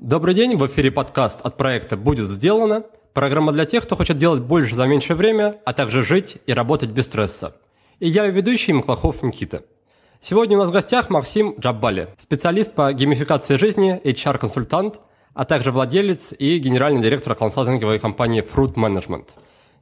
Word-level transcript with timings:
Добрый 0.00 0.32
день, 0.32 0.56
в 0.56 0.66
эфире 0.66 0.90
подкаст 0.90 1.40
от 1.42 1.58
проекта 1.58 1.94
«Будет 1.94 2.26
сделано». 2.26 2.84
Программа 3.12 3.52
для 3.52 3.66
тех, 3.66 3.82
кто 3.82 3.96
хочет 3.96 4.16
делать 4.16 4.40
больше 4.40 4.74
за 4.74 4.86
меньшее 4.86 5.14
время, 5.14 5.58
а 5.66 5.74
также 5.74 6.02
жить 6.02 6.38
и 6.46 6.54
работать 6.54 6.88
без 6.88 7.04
стресса. 7.04 7.54
И 7.98 8.08
я 8.08 8.26
ведущий 8.26 8.72
Махлахов 8.72 9.22
Никита. 9.22 9.62
Сегодня 10.22 10.56
у 10.56 10.60
нас 10.60 10.70
в 10.70 10.72
гостях 10.72 11.10
Максим 11.10 11.54
Джаббали, 11.60 12.08
специалист 12.16 12.74
по 12.74 12.90
геймификации 12.94 13.56
жизни, 13.56 14.00
HR-консультант, 14.02 15.00
а 15.34 15.44
также 15.44 15.70
владелец 15.70 16.32
и 16.32 16.56
генеральный 16.56 17.02
директор 17.02 17.34
консалтинговой 17.34 17.98
компании 17.98 18.42
Fruit 18.42 18.76
Management. 18.76 19.28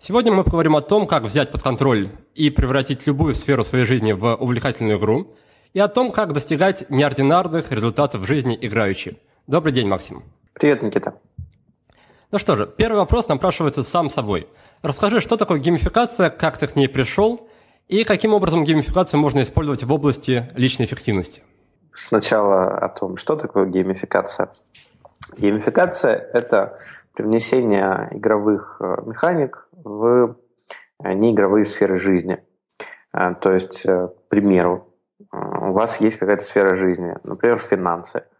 Сегодня 0.00 0.32
мы 0.32 0.42
поговорим 0.42 0.74
о 0.74 0.80
том, 0.80 1.06
как 1.06 1.22
взять 1.22 1.52
под 1.52 1.62
контроль 1.62 2.08
и 2.34 2.50
превратить 2.50 3.06
любую 3.06 3.36
сферу 3.36 3.62
своей 3.62 3.84
жизни 3.84 4.10
в 4.10 4.34
увлекательную 4.34 4.98
игру, 4.98 5.32
и 5.74 5.78
о 5.78 5.86
том, 5.86 6.10
как 6.10 6.32
достигать 6.32 6.90
неординарных 6.90 7.70
результатов 7.70 8.22
в 8.22 8.26
жизни 8.26 8.58
играючи– 8.60 9.16
Добрый 9.48 9.72
день, 9.72 9.88
Максим. 9.88 10.24
Привет, 10.52 10.82
Никита. 10.82 11.14
Ну 12.30 12.36
что 12.36 12.54
же, 12.54 12.66
первый 12.66 12.98
вопрос 12.98 13.28
напрашивается 13.28 13.82
сам 13.82 14.10
собой. 14.10 14.46
Расскажи, 14.82 15.22
что 15.22 15.38
такое 15.38 15.58
геймификация, 15.58 16.28
как 16.28 16.58
ты 16.58 16.66
к 16.66 16.76
ней 16.76 16.86
пришел, 16.86 17.48
и 17.86 18.04
каким 18.04 18.34
образом 18.34 18.64
геймификацию 18.64 19.18
можно 19.18 19.42
использовать 19.42 19.84
в 19.84 19.90
области 19.90 20.46
личной 20.54 20.84
эффективности? 20.84 21.40
Сначала 21.94 22.76
о 22.76 22.90
том, 22.90 23.16
что 23.16 23.36
такое 23.36 23.64
геймификация. 23.64 24.50
Геймификация– 25.38 26.14
это 26.34 26.78
привнесение 27.14 28.10
игровых 28.10 28.76
э, 28.80 28.96
механик 29.06 29.66
в 29.72 30.36
э, 31.02 31.14
неигровые 31.14 31.64
сферы 31.64 31.98
жизни. 31.98 32.44
Э, 33.14 33.34
то 33.40 33.50
есть, 33.54 33.84
к 33.84 34.12
примеру, 34.28 34.92
у 35.32 35.72
вас 35.72 36.02
есть 36.02 36.18
какая-то 36.18 36.44
сфера 36.44 36.76
жизни, 36.76 37.16
например, 37.24 37.56
финансы– 37.56 38.24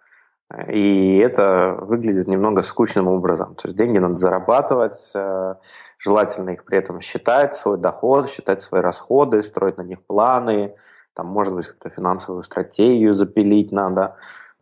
и 0.69 1.19
это 1.19 1.77
выглядит 1.81 2.27
немного 2.27 2.63
скучным 2.63 3.07
образом. 3.07 3.55
То 3.55 3.69
есть 3.69 3.77
деньги 3.77 3.99
надо 3.99 4.17
зарабатывать, 4.17 5.13
э, 5.15 5.55
желательно 5.99 6.51
их 6.51 6.65
при 6.65 6.79
этом 6.79 7.01
считать, 7.01 7.55
свой 7.55 7.77
доход, 7.77 8.31
считать 8.31 8.63
свои 8.63 8.81
расходы, 8.81 9.43
строить 9.43 9.77
на 9.77 9.83
них 9.83 10.03
планы, 10.07 10.75
там, 11.13 11.27
может 11.27 11.55
быть, 11.55 11.67
какую-то 11.67 11.91
финансовую 11.95 12.43
стратегию 12.45 13.13
запилить 13.13 13.73
надо. 13.73 14.17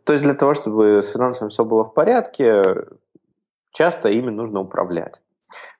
То 0.04 0.12
есть 0.12 0.24
для 0.24 0.34
того, 0.34 0.54
чтобы 0.54 1.02
с 1.02 1.12
финансами 1.12 1.50
все 1.50 1.64
было 1.64 1.84
в 1.84 1.94
порядке, 1.94 2.86
часто 3.70 4.08
ими 4.08 4.30
нужно 4.30 4.60
управлять. 4.60 5.20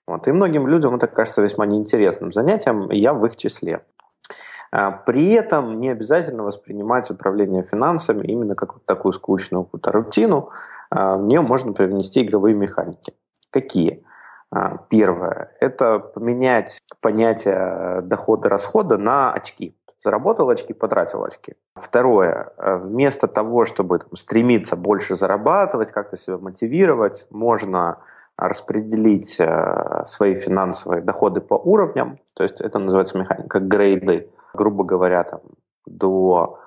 Вот. 0.07 0.29
И 0.29 0.33
многим 0.33 0.69
людям 0.69 0.95
это 0.95 1.09
кажется 1.09 1.43
весьма 1.43 1.67
неинтересным 1.67 2.33
занятием, 2.33 2.91
и 2.93 2.99
я 2.99 3.13
в 3.13 3.25
их 3.27 3.37
числе. 3.37 3.83
А, 4.73 4.91
при 4.91 5.33
этом 5.33 5.81
не 5.81 5.91
обязательно 5.91 6.43
воспринимать 6.43 7.11
управление 7.11 7.63
финансами 7.63 8.27
именно 8.27 8.55
как 8.55 8.75
вот 8.75 8.87
такую 8.87 9.13
скучную 9.13 9.65
какую-то 9.65 9.93
рутину. 9.93 10.51
А, 10.91 11.17
в 11.17 11.23
нее 11.25 11.41
можно 11.41 11.73
привнести 11.73 12.23
игровые 12.23 12.55
механики. 12.55 13.15
Какие? 13.51 14.05
А, 14.51 14.79
первое– 14.89 15.53
это 15.61 15.99
поменять 15.99 16.79
понятие 17.01 18.01
дохода-расхода 18.03 18.97
на 18.99 19.33
очки. 19.33 19.77
Заработал 20.03 20.51
очки, 20.51 20.73
потратил 20.73 21.25
очки. 21.25 21.55
Второе. 21.75 22.53
Вместо 22.59 23.27
того, 23.27 23.65
чтобы 23.65 23.99
там, 23.99 24.15
стремиться 24.15 24.77
больше 24.77 25.17
зарабатывать, 25.17 25.91
как-то 25.91 26.17
себя 26.17 26.39
мотивировать, 26.39 27.27
можно 27.31 27.99
распределить 28.39 29.41
свои 30.07 30.35
финансовые 30.35 31.03
доходы 31.03 31.41
по 31.41 31.55
уровням. 31.55 32.19
То 32.35 32.43
есть 32.43 32.61
это 32.61 32.79
называется 32.79 33.19
механика 33.19 33.61
грейды 33.61 34.31
грубо 34.57 34.83
говоря, 34.83 35.23
там, 35.23 35.41
до 35.87 36.59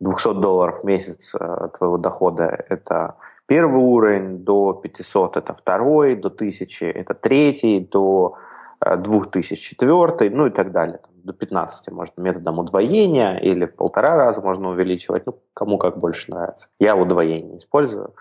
200 0.00 0.34
долларов 0.34 0.80
в 0.80 0.84
месяц 0.84 1.34
э, 1.34 1.68
твоего 1.78 1.96
дохода– 1.96 2.44
это 2.68 3.16
первый 3.46 3.80
уровень, 3.80 4.44
до 4.44 4.74
500– 4.74 5.36
это 5.38 5.54
второй, 5.54 6.16
до 6.16 6.28
1000– 6.28 6.90
это 6.94 7.14
третий, 7.14 7.80
до 7.80 8.36
2000– 8.80 9.54
четвертый, 9.56 10.28
ну 10.28 10.46
и 10.46 10.50
так 10.50 10.72
далее. 10.72 11.00
До 11.24 11.32
15 11.32 11.92
можно 11.92 12.22
методом 12.22 12.58
удвоения 12.58 13.38
или 13.38 13.66
в 13.66 13.74
полтора 13.74 14.16
раза 14.16 14.40
можно 14.40 14.68
увеличивать, 14.68 15.26
ну, 15.26 15.38
кому 15.54 15.78
как 15.78 15.98
больше 15.98 16.30
нравится. 16.30 16.68
Я 16.78 16.96
удвоение 16.96 17.56
использую. 17.56 18.14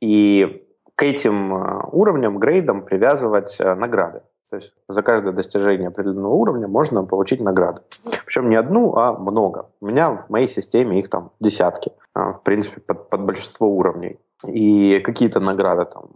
И 0.00 0.63
к 0.96 1.02
этим 1.02 1.54
э, 1.54 1.88
уровням, 1.92 2.38
грейдам 2.38 2.82
привязывать 2.82 3.56
э, 3.60 3.74
награды. 3.74 4.22
То 4.50 4.56
есть 4.56 4.74
за 4.88 5.02
каждое 5.02 5.32
достижение 5.32 5.88
определенного 5.88 6.34
уровня 6.34 6.68
можно 6.68 7.04
получить 7.04 7.40
награды. 7.40 7.82
Причем 8.24 8.48
не 8.48 8.56
одну, 8.56 8.94
а 8.94 9.12
много. 9.12 9.70
У 9.80 9.86
меня 9.86 10.10
в 10.10 10.30
моей 10.30 10.46
системе 10.46 11.00
их 11.00 11.08
там 11.08 11.32
десятки, 11.40 11.92
а, 12.14 12.32
в 12.32 12.42
принципе, 12.42 12.80
под, 12.80 13.08
под 13.08 13.24
большинство 13.24 13.68
уровней. 13.68 14.20
И 14.46 15.00
какие-то 15.00 15.40
награды 15.40 15.86
там. 15.86 16.10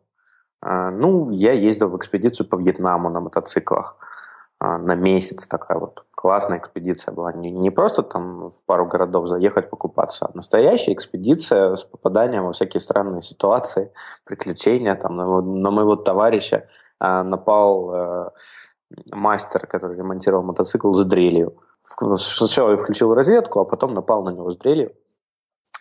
Ну, 0.60 1.30
я 1.30 1.52
ездил 1.52 1.88
в 1.88 1.96
экспедицию 1.96 2.48
по 2.48 2.56
Вьетнаму 2.56 3.10
на 3.10 3.20
мотоциклах 3.20 3.96
на 4.60 4.94
месяц 4.94 5.46
такая 5.46 5.78
вот 5.78 6.04
классная 6.18 6.58
экспедиция 6.58 7.12
была. 7.12 7.32
Не, 7.32 7.52
не 7.52 7.70
просто 7.70 8.02
там 8.02 8.50
в 8.50 8.60
пару 8.66 8.86
городов 8.86 9.28
заехать 9.28 9.70
покупаться, 9.70 10.26
а 10.26 10.30
настоящая 10.34 10.92
экспедиция 10.92 11.76
с 11.76 11.84
попаданием 11.84 12.44
во 12.44 12.52
всякие 12.52 12.80
странные 12.80 13.22
ситуации, 13.22 13.92
приключения. 14.24 14.96
Там, 14.96 15.16
на, 15.16 15.40
на 15.40 15.70
моего 15.70 15.94
товарища 15.94 16.66
а, 16.98 17.22
напал 17.22 17.94
э, 17.94 18.30
мастер, 19.12 19.66
который 19.66 19.96
ремонтировал 19.96 20.42
мотоцикл 20.42 20.92
с 20.92 21.04
дрелью. 21.04 21.56
Сначала 21.82 22.72
я 22.72 22.76
включил 22.76 23.14
розетку, 23.14 23.60
а 23.60 23.64
потом 23.64 23.94
напал 23.94 24.24
на 24.24 24.30
него 24.30 24.50
с 24.50 24.56
дрелью. 24.56 24.92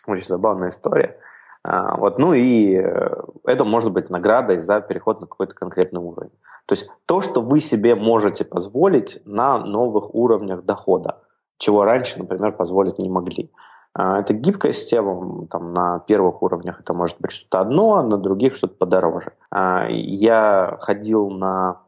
Очень 0.06 0.26
забавная 0.26 0.70
история. 0.70 1.20
А, 1.64 1.98
вот. 1.98 2.20
Ну 2.20 2.34
и 2.34 2.76
э, 2.76 3.10
это 3.46 3.66
может 3.66 3.92
быть 3.92 4.10
наградой 4.10 4.60
за 4.60 4.82
переход 4.82 5.20
на 5.20 5.28
какой-то 5.28 5.56
конкретный 5.56 6.00
уровень. 6.00 6.32
То 6.68 6.76
есть 6.76 6.90
то, 7.06 7.22
что 7.22 7.42
вы 7.42 7.62
себе 7.62 7.96
можете 7.96 8.44
позволить 8.44 9.20
на 9.26 9.58
новых 9.58 10.14
уровнях 10.14 10.66
дохода, 10.66 11.22
чего 11.58 11.86
раньше, 11.86 12.20
например, 12.20 12.52
позволить 12.52 13.00
не 13.00 13.10
могли. 13.10 13.50
А, 13.94 14.20
это 14.20 14.34
гибкая 14.34 14.74
система, 14.74 15.48
там, 15.48 15.74
на 15.74 16.00
первых 16.00 16.44
уровнях 16.44 16.82
это 16.82 16.94
может 16.94 17.16
быть 17.20 17.32
что-то 17.32 17.62
одно, 17.62 17.96
а 17.96 18.04
на 18.04 18.18
других 18.18 18.54
что-то 18.54 18.76
подороже. 18.76 19.32
А, 19.50 19.88
я 19.90 20.78
ходил 20.82 21.30
на 21.30 21.80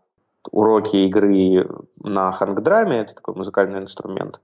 уроки 0.49 0.95
игры 0.95 1.69
на 2.01 2.31
хангдраме, 2.31 2.99
это 2.99 3.15
такой 3.15 3.35
музыкальный 3.35 3.79
инструмент. 3.79 4.39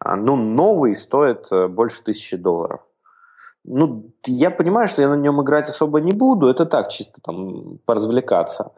А, 0.00 0.16
ну, 0.16 0.34
новый 0.34 0.96
стоит 0.96 1.46
э, 1.52 1.68
больше 1.68 2.02
тысячи 2.02 2.36
долларов. 2.36 2.80
Ну, 3.64 4.12
я 4.26 4.50
понимаю, 4.50 4.88
что 4.88 5.00
я 5.00 5.08
на 5.08 5.16
нем 5.16 5.40
играть 5.40 5.68
особо 5.68 6.00
не 6.00 6.12
буду, 6.12 6.48
это 6.48 6.66
так, 6.66 6.88
чисто 6.88 7.20
там 7.22 7.78
поразвлекаться. 7.84 8.72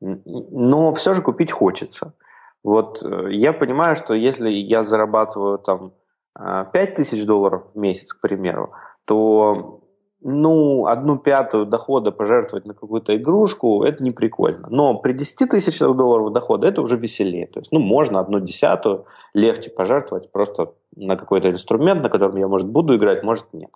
Но 0.00 0.92
все 0.92 1.14
же 1.14 1.22
купить 1.22 1.50
хочется. 1.50 2.14
Вот 2.62 3.02
э, 3.02 3.28
я 3.32 3.52
понимаю, 3.52 3.96
что 3.96 4.14
если 4.14 4.50
я 4.50 4.82
зарабатываю 4.82 5.58
там 5.58 5.92
5 6.34 6.34
а, 6.34 6.86
тысяч 6.94 7.24
долларов 7.24 7.64
в 7.74 7.78
месяц, 7.78 8.12
к 8.12 8.20
примеру, 8.20 8.72
то 9.04 9.80
ну, 10.20 10.86
одну 10.86 11.16
пятую 11.16 11.66
дохода 11.66 12.10
пожертвовать 12.10 12.66
на 12.66 12.74
какую-то 12.74 13.16
игрушку, 13.16 13.84
это 13.84 14.02
не 14.02 14.10
прикольно. 14.10 14.66
Но 14.68 14.98
при 14.98 15.12
10 15.12 15.48
тысячах 15.48 15.96
долларов 15.96 16.32
дохода 16.32 16.66
это 16.66 16.82
уже 16.82 16.96
веселее. 16.96 17.46
То 17.46 17.60
есть, 17.60 17.70
ну, 17.70 17.78
можно 17.78 18.18
одну 18.18 18.40
десятую 18.40 19.06
легче 19.32 19.70
пожертвовать 19.70 20.32
просто 20.32 20.74
на 20.96 21.16
какой-то 21.16 21.50
инструмент, 21.50 22.02
на 22.02 22.08
котором 22.08 22.36
я, 22.36 22.48
может, 22.48 22.68
буду 22.68 22.96
играть, 22.96 23.22
может, 23.22 23.46
нет. 23.52 23.70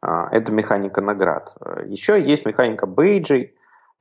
А, 0.00 0.28
это 0.32 0.50
механика 0.52 1.00
наград. 1.00 1.56
Еще 1.86 2.20
есть 2.20 2.44
механика 2.44 2.86
бейджей 2.86 3.54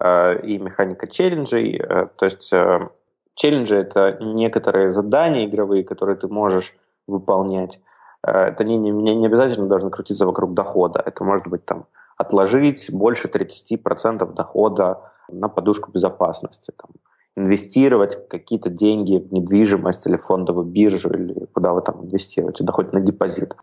и 0.04 0.58
механика 0.60 1.08
челленджей. 1.08 1.80
То 1.80 2.26
есть, 2.26 2.54
челленджи– 3.38 3.76
это 3.78 4.18
некоторые 4.20 4.92
задания 4.92 5.46
игровые, 5.46 5.84
которые 5.84 6.18
ты 6.18 6.28
можешь 6.28 6.76
выполнять. 7.08 7.80
Э, 8.26 8.48
это 8.50 8.64
не, 8.64 8.78
не, 8.78 8.92
не 8.92 9.26
обязательно 9.26 9.68
должно 9.68 9.90
крутиться 9.90 10.26
вокруг 10.26 10.54
дохода. 10.54 11.02
Это 11.06 11.24
может 11.24 11.48
быть 11.48 11.66
там 11.66 11.86
отложить 12.18 12.92
больше 12.92 13.28
30% 13.28 14.34
дохода 14.34 15.12
на 15.30 15.50
подушку 15.50 15.92
безопасности, 15.92 16.72
там, 16.76 16.92
инвестировать 17.36 18.28
какие-то 18.28 18.70
деньги 18.70 19.18
в 19.18 19.32
недвижимость 19.32 20.08
или 20.08 20.18
фондовую 20.18 20.66
биржу, 20.66 21.10
или 21.10 21.46
куда 21.54 21.74
вы 21.74 21.82
там 21.82 22.06
инвестируете, 22.06 22.64
да 22.64 22.74
хоть 22.74 22.92
на 22.94 23.00
депозит. 23.00 23.56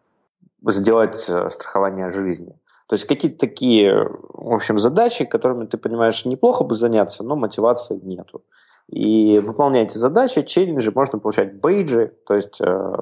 Сделать 0.67 1.29
э, 1.29 1.51
страхование 1.51 2.11
жизни. 2.11 2.57
То 2.87 2.97
есть 2.97 3.07
какие-то 3.07 3.39
такие, 3.39 4.09
в 4.33 4.53
общем, 4.53 4.79
задачи, 4.79 5.25
которыми 5.25 5.67
ты 5.67 5.79
понимаешь, 5.79 6.25
неплохо 6.25 6.65
бы 6.65 6.75
заняться, 6.75 7.25
но 7.25 7.35
мотивации 7.35 7.99
нету. 8.03 8.43
И 8.89 9.39
выполняя 9.39 9.85
эти 9.85 9.97
задачи, 9.97 10.43
челленджи, 10.43 10.93
можно 10.95 11.19
получать 11.19 11.61
бейджи, 11.61 12.15
то 12.27 12.35
есть 12.35 12.61
э, 12.61 12.97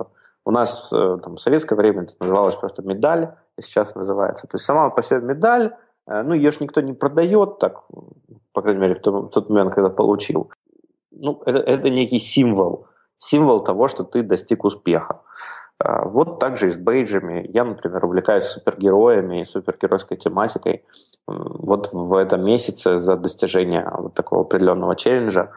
у 0.45 0.51
нас 0.53 0.93
э, 0.93 1.19
там, 1.23 1.35
в 1.35 1.41
советское 1.41 1.75
время 1.75 2.03
это 2.03 2.15
называлось 2.21 2.55
просто 2.55 2.83
медаль, 2.83 3.35
и 3.59 3.63
сейчас 3.63 3.97
называется. 3.97 4.47
То 4.47 4.57
есть 4.57 4.65
сама 4.65 4.91
по 4.91 5.03
себе 5.03 5.21
медаль, 5.21 5.75
э, 6.07 6.23
ну, 6.23 6.35
ее 6.35 6.53
же 6.53 6.59
никто 6.61 6.81
не 6.81 6.93
продает 6.93 7.59
так, 7.59 7.83
по 8.53 8.63
крайней 8.63 8.81
мере, 8.81 8.95
в 8.95 9.01
тот, 9.01 9.15
в 9.15 9.29
тот 9.31 9.51
момент, 9.51 9.75
когда 9.75 9.91
получил. 9.91 10.53
Ну, 11.11 11.43
это, 11.45 11.59
это 11.59 11.91
некий 11.91 12.21
символ, 12.21 12.87
символ 13.19 13.65
того, 13.65 13.89
что 13.89 14.05
ты 14.05 14.23
достиг 14.23 14.65
успеха. 14.65 15.23
А, 15.85 16.05
вот 16.05 16.39
также 16.39 16.69
и 16.69 16.71
с 16.71 16.77
бейджами. 16.77 17.45
Я, 17.53 17.65
например, 17.65 18.05
увлекаюсь 18.05 18.45
супергероями 18.45 19.43
и 19.43 19.45
супергеройской 19.45 20.17
тематикой. 20.17 20.85
Вот 21.27 21.93
в 21.93 22.15
этом 22.15 22.45
месяце 22.45 22.99
за 22.99 23.17
достижение 23.17 23.89
вот 23.97 24.15
такого 24.15 24.43
определенного 24.43 24.97
челленджа 24.97 25.53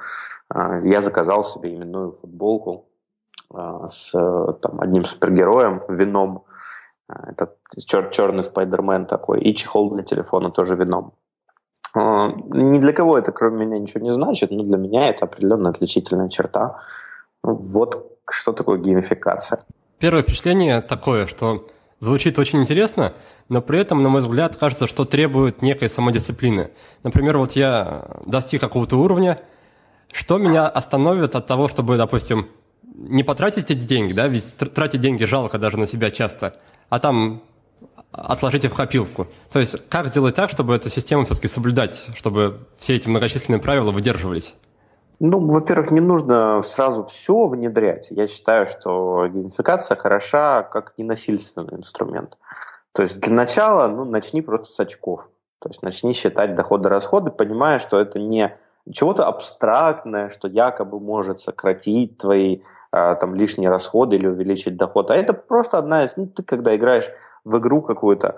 а, 0.49 0.79
я 0.79 1.01
заказал 1.01 1.43
себе 1.43 1.75
именную 1.75 2.11
футболку 2.11 2.87
а, 3.53 3.87
с 3.87 4.11
там, 4.61 4.81
одним 4.81 5.05
супергероем, 5.05 5.81
вином. 5.89 6.45
Это 7.07 7.55
чер- 7.77 8.09
черный 8.09 8.43
спайдермен 8.43 9.05
такой. 9.05 9.41
И 9.41 9.53
чехол 9.53 9.91
для 9.91 10.03
телефона 10.03 10.49
тоже 10.49 10.75
вином. 10.75 11.13
Ни 11.95 12.79
для 12.79 12.91
кого 12.91 13.17
это, 13.17 13.31
кроме 13.31 13.65
меня, 13.65 13.79
ничего 13.79 14.03
не 14.03 14.11
значит, 14.11 14.51
но 14.51 14.63
для 14.63 14.77
меня 14.77 15.07
это 15.07 15.25
определенная 15.25 15.71
отличительная 15.71 16.27
черта. 16.27 16.81
Вот 17.41 18.17
что 18.29 18.51
такое 18.51 18.79
геймификация. 18.79 19.63
Первое 19.99 20.23
впечатление 20.23 20.81
такое, 20.81 21.27
что 21.27 21.67
звучит 21.99 22.37
очень 22.37 22.61
интересно, 22.61 23.13
но 23.49 23.61
при 23.61 23.79
этом, 23.79 24.03
на 24.03 24.09
мой 24.09 24.21
взгляд, 24.21 24.55
кажется, 24.55 24.87
что 24.87 25.05
требует 25.05 25.61
некой 25.61 25.89
самодисциплины. 25.89 26.71
Например, 27.03 27.37
вот 27.37 27.53
я 27.53 28.05
достиг 28.25 28.61
какого-то 28.61 28.97
уровня, 28.97 29.39
что 30.11 30.37
меня 30.37 30.67
остановит 30.67 31.35
от 31.35 31.47
того, 31.47 31.67
чтобы, 31.67 31.97
допустим, 31.97 32.47
не 32.83 33.23
потратить 33.23 33.69
эти 33.71 33.83
деньги, 33.85 34.13
да, 34.13 34.27
ведь 34.27 34.55
тратить 34.55 35.01
деньги 35.01 35.25
жалко 35.25 35.57
даже 35.57 35.77
на 35.77 35.87
себя 35.87 36.11
часто, 36.11 36.55
а 36.89 36.99
там 36.99 37.41
отложить 38.11 38.63
их 38.63 38.71
в 38.71 38.75
копилку. 38.75 39.27
То 39.51 39.59
есть 39.59 39.89
как 39.89 40.07
сделать 40.07 40.35
так, 40.35 40.49
чтобы 40.49 40.75
эту 40.75 40.89
систему 40.89 41.25
все-таки 41.25 41.47
соблюдать, 41.47 42.07
чтобы 42.15 42.67
все 42.79 42.95
эти 42.95 43.07
многочисленные 43.07 43.59
правила 43.59 43.91
выдерживались? 43.91 44.53
Ну, 45.19 45.47
во-первых, 45.47 45.91
не 45.91 46.01
нужно 46.01 46.61
сразу 46.61 47.05
все 47.05 47.45
внедрять. 47.45 48.07
Я 48.11 48.27
считаю, 48.27 48.65
что 48.65 49.27
геймификация 49.27 49.95
хороша 49.95 50.63
как 50.63 50.93
ненасильственный 50.97 51.75
инструмент. 51.75 52.37
То 52.91 53.03
есть 53.03 53.19
для 53.19 53.33
начала 53.33 53.87
ну, 53.87 54.05
начни 54.05 54.41
просто 54.41 54.73
с 54.73 54.79
очков. 54.79 55.29
То 55.59 55.69
есть 55.69 55.81
начни 55.83 56.13
считать 56.13 56.55
доходы-расходы, 56.55 57.31
понимая, 57.31 57.79
что 57.79 57.99
это 57.99 58.19
не 58.19 58.57
чего-то 58.91 59.27
абстрактное, 59.27 60.29
что 60.29 60.47
якобы 60.47 60.99
может 60.99 61.39
сократить 61.39 62.17
твои 62.17 62.61
а, 62.91 63.15
там, 63.15 63.35
лишние 63.35 63.69
расходы 63.69 64.15
или 64.15 64.27
увеличить 64.27 64.77
доход. 64.77 65.11
А 65.11 65.15
это 65.15 65.33
просто 65.33 65.77
одна 65.77 66.03
из... 66.03 66.17
Ну, 66.17 66.27
ты 66.27 66.43
когда 66.43 66.75
играешь 66.75 67.09
в 67.43 67.57
игру 67.57 67.81
какую-то, 67.81 68.37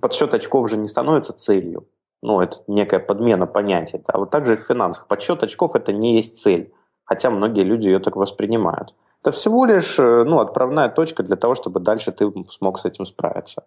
подсчет 0.00 0.34
очков 0.34 0.70
же 0.70 0.76
не 0.76 0.88
становится 0.88 1.32
целью 1.32 1.86
ну, 2.22 2.40
это 2.40 2.56
некая 2.66 2.98
подмена 2.98 3.46
понятия. 3.46 4.02
А 4.06 4.18
вот 4.18 4.30
также 4.30 4.54
и 4.54 4.56
в 4.56 4.60
финансах. 4.60 5.06
Подсчет 5.06 5.42
очков– 5.42 5.72
это 5.74 5.92
не 5.92 6.16
есть 6.16 6.38
цель, 6.38 6.72
хотя 7.04 7.30
многие 7.30 7.62
люди 7.62 7.86
ее 7.86 7.98
так 7.98 8.16
воспринимают. 8.16 8.94
Это 9.22 9.32
всего 9.32 9.64
лишь 9.64 9.98
э, 9.98 10.24
ну, 10.24 10.40
отправная 10.40 10.88
точка 10.88 11.22
для 11.22 11.36
того, 11.36 11.54
чтобы 11.54 11.80
дальше 11.80 12.12
ты 12.12 12.30
смог 12.50 12.78
с 12.78 12.84
этим 12.84 13.06
справиться. 13.06 13.64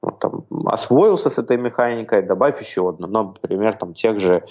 Вот, 0.00 0.18
там, 0.18 0.44
освоился 0.66 1.30
с 1.30 1.38
этой 1.38 1.56
механикой, 1.56 2.22
добавь 2.22 2.60
еще 2.60 2.88
одну, 2.88 3.06
ну, 3.06 3.22
например, 3.24 3.74
там, 3.74 3.94
тех 3.94 4.20
же 4.20 4.44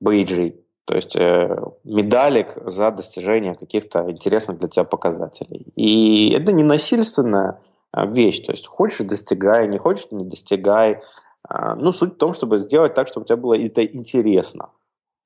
бейджей, 0.00 0.64
то 0.86 0.94
есть 0.94 1.14
э, 1.16 1.56
медалек 1.84 2.56
за 2.64 2.90
достижение 2.90 3.54
каких-то 3.54 4.10
интересных 4.10 4.58
для 4.58 4.68
тебя 4.68 4.84
показателей. 4.84 5.66
И 5.76 6.32
это 6.32 6.50
не 6.52 6.62
насильственная 6.62 7.60
а, 7.92 8.06
вещь, 8.06 8.40
то 8.40 8.52
есть 8.52 8.66
хочешь– 8.66 8.98
достигай, 9.06 9.68
не 9.68 9.78
хочешь– 9.78 10.08
не 10.10 10.24
достигай. 10.24 11.02
А, 11.48 11.74
ну, 11.74 11.92
суть 11.92 12.14
в 12.14 12.18
том, 12.18 12.34
чтобы 12.34 12.58
сделать 12.58 12.94
так, 12.94 13.08
чтобы 13.08 13.24
у 13.24 13.26
тебя 13.26 13.36
было 13.36 13.54
это 13.54 13.84
интересно. 13.84 14.70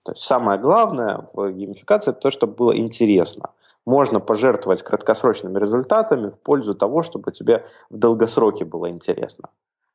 То 0.05 0.13
есть 0.13 0.23
самое 0.23 0.59
главное 0.59 1.29
в 1.33 1.51
геймификации– 1.53 2.11
это 2.13 2.21
то, 2.21 2.31
чтобы 2.31 2.55
было 2.55 2.77
интересно. 2.77 3.51
Можно 3.85 4.21
пожертвовать 4.21 4.83
краткосрочными 4.83 5.59
результатами 5.59 6.31
в 6.31 6.39
пользу 6.39 6.75
того, 6.75 7.03
чтобы 7.03 7.33
тебе 7.33 7.65
в 7.91 7.97
долгосроке 7.97 8.65
было 8.65 8.89
интересно. 8.89 9.49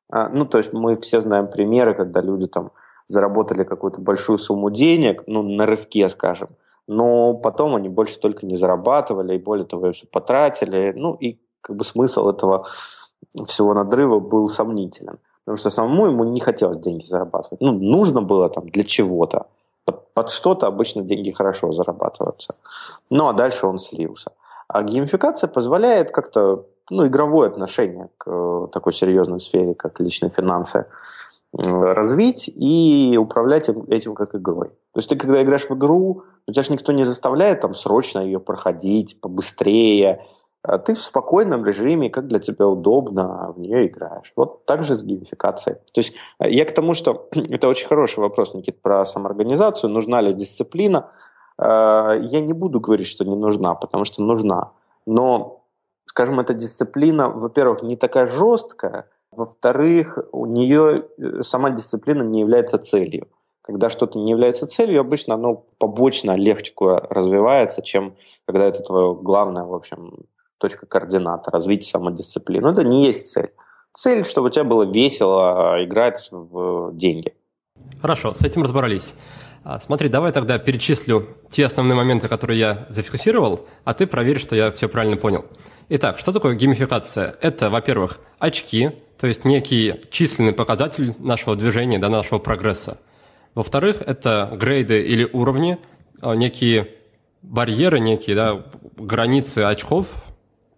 А, 0.10 0.30
ну, 0.30 0.46
то 0.46 0.58
есть 0.58 0.74
мы 0.74 0.98
все 0.98 1.22
знаем 1.22 1.48
примеры, 1.48 1.94
когда 1.94 2.22
люди 2.22 2.48
там 2.48 2.72
заработали 3.08 3.64
какую-то 3.64 4.02
большую 4.02 4.38
сумму 4.38 4.70
денег, 4.70 5.24
ну, 5.28 5.42
на 5.42 5.66
рывке, 5.66 6.10
скажем, 6.10 6.50
но 6.88 7.34
потом 7.34 7.76
они 7.76 7.90
больше 7.90 8.20
только 8.20 8.46
не 8.46 8.56
зарабатывали, 8.56 9.36
и 9.36 9.42
более 9.42 9.66
того, 9.66 9.92
все 9.92 10.08
потратили. 10.08 10.94
Ну, 10.96 11.14
и 11.14 11.40
как 11.62 11.76
бы 11.76 11.84
смысл 11.84 12.30
этого 12.30 12.66
всего 13.46 13.74
надрыва 13.74 14.20
был 14.20 14.48
сомнителен. 14.50 15.20
Потому 15.48 15.60
что 15.60 15.70
самому 15.70 16.08
ему 16.08 16.26
не 16.26 16.42
хотелось 16.42 16.78
деньги 16.78 17.06
зарабатывать. 17.06 17.62
Ну, 17.62 17.72
нужно 17.72 18.22
было 18.22 18.50
там 18.50 18.68
для 18.68 18.84
чего-то. 18.84 19.46
Под, 19.86 20.14
под 20.14 20.30
что-то 20.30 20.68
обычно 20.68 21.04
деньги 21.04 21.32
хорошо 21.32 21.72
зарабатываются. 21.72 22.54
Ну, 23.10 23.30
а 23.30 23.34
дальше 23.34 23.66
он 23.66 23.80
слился. 23.80 24.32
А 24.68 24.84
геймификация 24.84 25.48
позволяет 25.48 26.12
как-то 26.12 26.66
ну, 26.90 27.08
игровое 27.08 27.48
отношение 27.48 28.10
к 28.18 28.30
э, 28.30 28.68
такой 28.74 28.92
серьезной 28.92 29.40
сфере, 29.40 29.74
как 29.74 30.02
личные 30.02 30.32
финансы, 30.32 30.86
развить 31.54 32.52
и 32.54 33.18
управлять 33.18 33.70
этим 33.70 34.16
как 34.16 34.36
игрой. 34.36 34.68
То 34.68 35.00
есть 35.00 35.08
ты, 35.08 35.16
когда 35.16 35.42
играешь 35.42 35.70
в 35.70 35.76
игру, 35.76 36.24
у 36.46 36.52
тебя 36.52 36.62
же 36.62 36.74
никто 36.74 36.92
не 36.92 37.06
заставляет 37.06 37.62
там 37.62 37.74
срочно 37.74 38.20
ее 38.20 38.42
проходить, 38.42 39.22
побыстрее, 39.22 40.26
ты 40.86 40.94
в 40.94 41.00
спокойном 41.00 41.66
режиме, 41.66 42.10
как 42.10 42.28
для 42.28 42.40
тебя 42.40 42.68
удобно, 42.68 43.54
в 43.56 43.60
нее 43.60 43.88
играешь. 43.88 44.34
Вот 44.36 44.66
так 44.66 44.84
же 44.84 44.96
с 44.96 45.04
геймификацией. 45.04 45.78
То 45.94 46.02
есть 46.02 46.14
э, 46.40 46.50
я 46.50 46.66
к 46.66 46.74
тому, 46.74 46.94
что 46.94 47.30
это 47.50 47.68
очень 47.68 47.88
хороший 47.88 48.20
вопрос, 48.20 48.54
Никит, 48.54 48.82
про 48.82 49.06
самоорганизацию. 49.06 49.90
Нужна 49.90 50.22
ли 50.22 50.34
дисциплина? 50.34 51.10
Э, 51.58 52.20
я 52.22 52.42
не 52.42 52.54
буду 52.54 52.80
говорить, 52.80 53.08
что 53.08 53.24
не 53.24 53.36
нужна, 53.36 53.76
потому 53.76 54.06
что 54.06 54.22
нужна. 54.22 54.72
Но, 55.06 55.64
скажем, 56.06 56.40
эта 56.40 56.54
дисциплина, 56.54 57.30
во-первых, 57.30 57.82
не 57.84 57.96
такая 57.96 58.28
жесткая, 58.28 59.06
во-вторых, 59.32 60.18
у 60.32 60.46
нее 60.46 61.06
э, 61.18 61.42
сама 61.44 61.70
дисциплина 61.70 62.24
не 62.24 62.42
является 62.42 62.78
целью. 62.78 63.28
Когда 63.62 63.90
что-то 63.90 64.18
не 64.18 64.32
является 64.32 64.66
целью, 64.66 65.02
обычно 65.02 65.36
оно 65.36 65.66
побочно 65.78 66.36
легче 66.36 66.74
развивается, 66.78 67.82
чем 67.82 68.16
когда 68.46 68.66
это 68.66 68.82
твое 68.82 69.14
главное, 69.14 69.64
в 69.64 69.74
общем, 69.74 70.26
точка 70.58 70.86
координата, 70.86 71.52
развитие 71.52 71.90
самодисциплины. 71.90 72.68
Это 72.68 72.84
не 72.84 73.06
есть 73.06 73.32
цель. 73.32 73.52
Цель, 73.94 74.26
чтобы 74.26 74.48
у 74.48 74.50
тебя 74.50 74.64
было 74.64 74.84
весело 74.84 75.74
а, 75.74 75.84
играть 75.84 76.30
в 76.32 76.92
деньги. 76.94 77.34
Хорошо, 78.02 78.34
с 78.34 78.44
этим 78.44 78.64
разобрались. 78.64 79.14
А, 79.64 79.80
смотри, 79.80 80.08
давай 80.08 80.32
тогда 80.32 80.60
перечислю 80.60 81.28
те 81.50 81.66
основные 81.66 81.96
моменты, 81.96 82.28
которые 82.28 82.60
я 82.60 82.86
зафиксировал, 82.90 83.66
а 83.84 83.94
ты 83.94 84.08
проверь, 84.08 84.40
что 84.40 84.56
я 84.56 84.72
все 84.72 84.88
правильно 84.88 85.18
понял. 85.18 85.46
Итак, 85.90 86.20
что 86.20 86.32
такое 86.32 86.56
геймификация? 86.56 87.36
Это, 87.42 87.70
во-первых, 87.70 88.20
очки, 88.40 88.92
то 89.20 89.26
есть 89.26 89.46
некий 89.46 90.02
численный 90.12 90.54
показатель 90.54 91.16
нашего 91.18 91.56
движения, 91.56 91.98
да, 91.98 92.10
нашего 92.10 92.40
прогресса. 92.40 93.00
Во-вторых, 93.56 94.02
это 94.06 94.50
грейды 94.54 95.02
или 95.02 95.24
уровни, 95.24 95.80
а, 96.22 96.36
некие 96.36 96.90
барьеры, 97.42 98.00
некие 98.00 98.36
да, 98.36 98.64
границы 98.96 99.60
очков, 99.60 100.14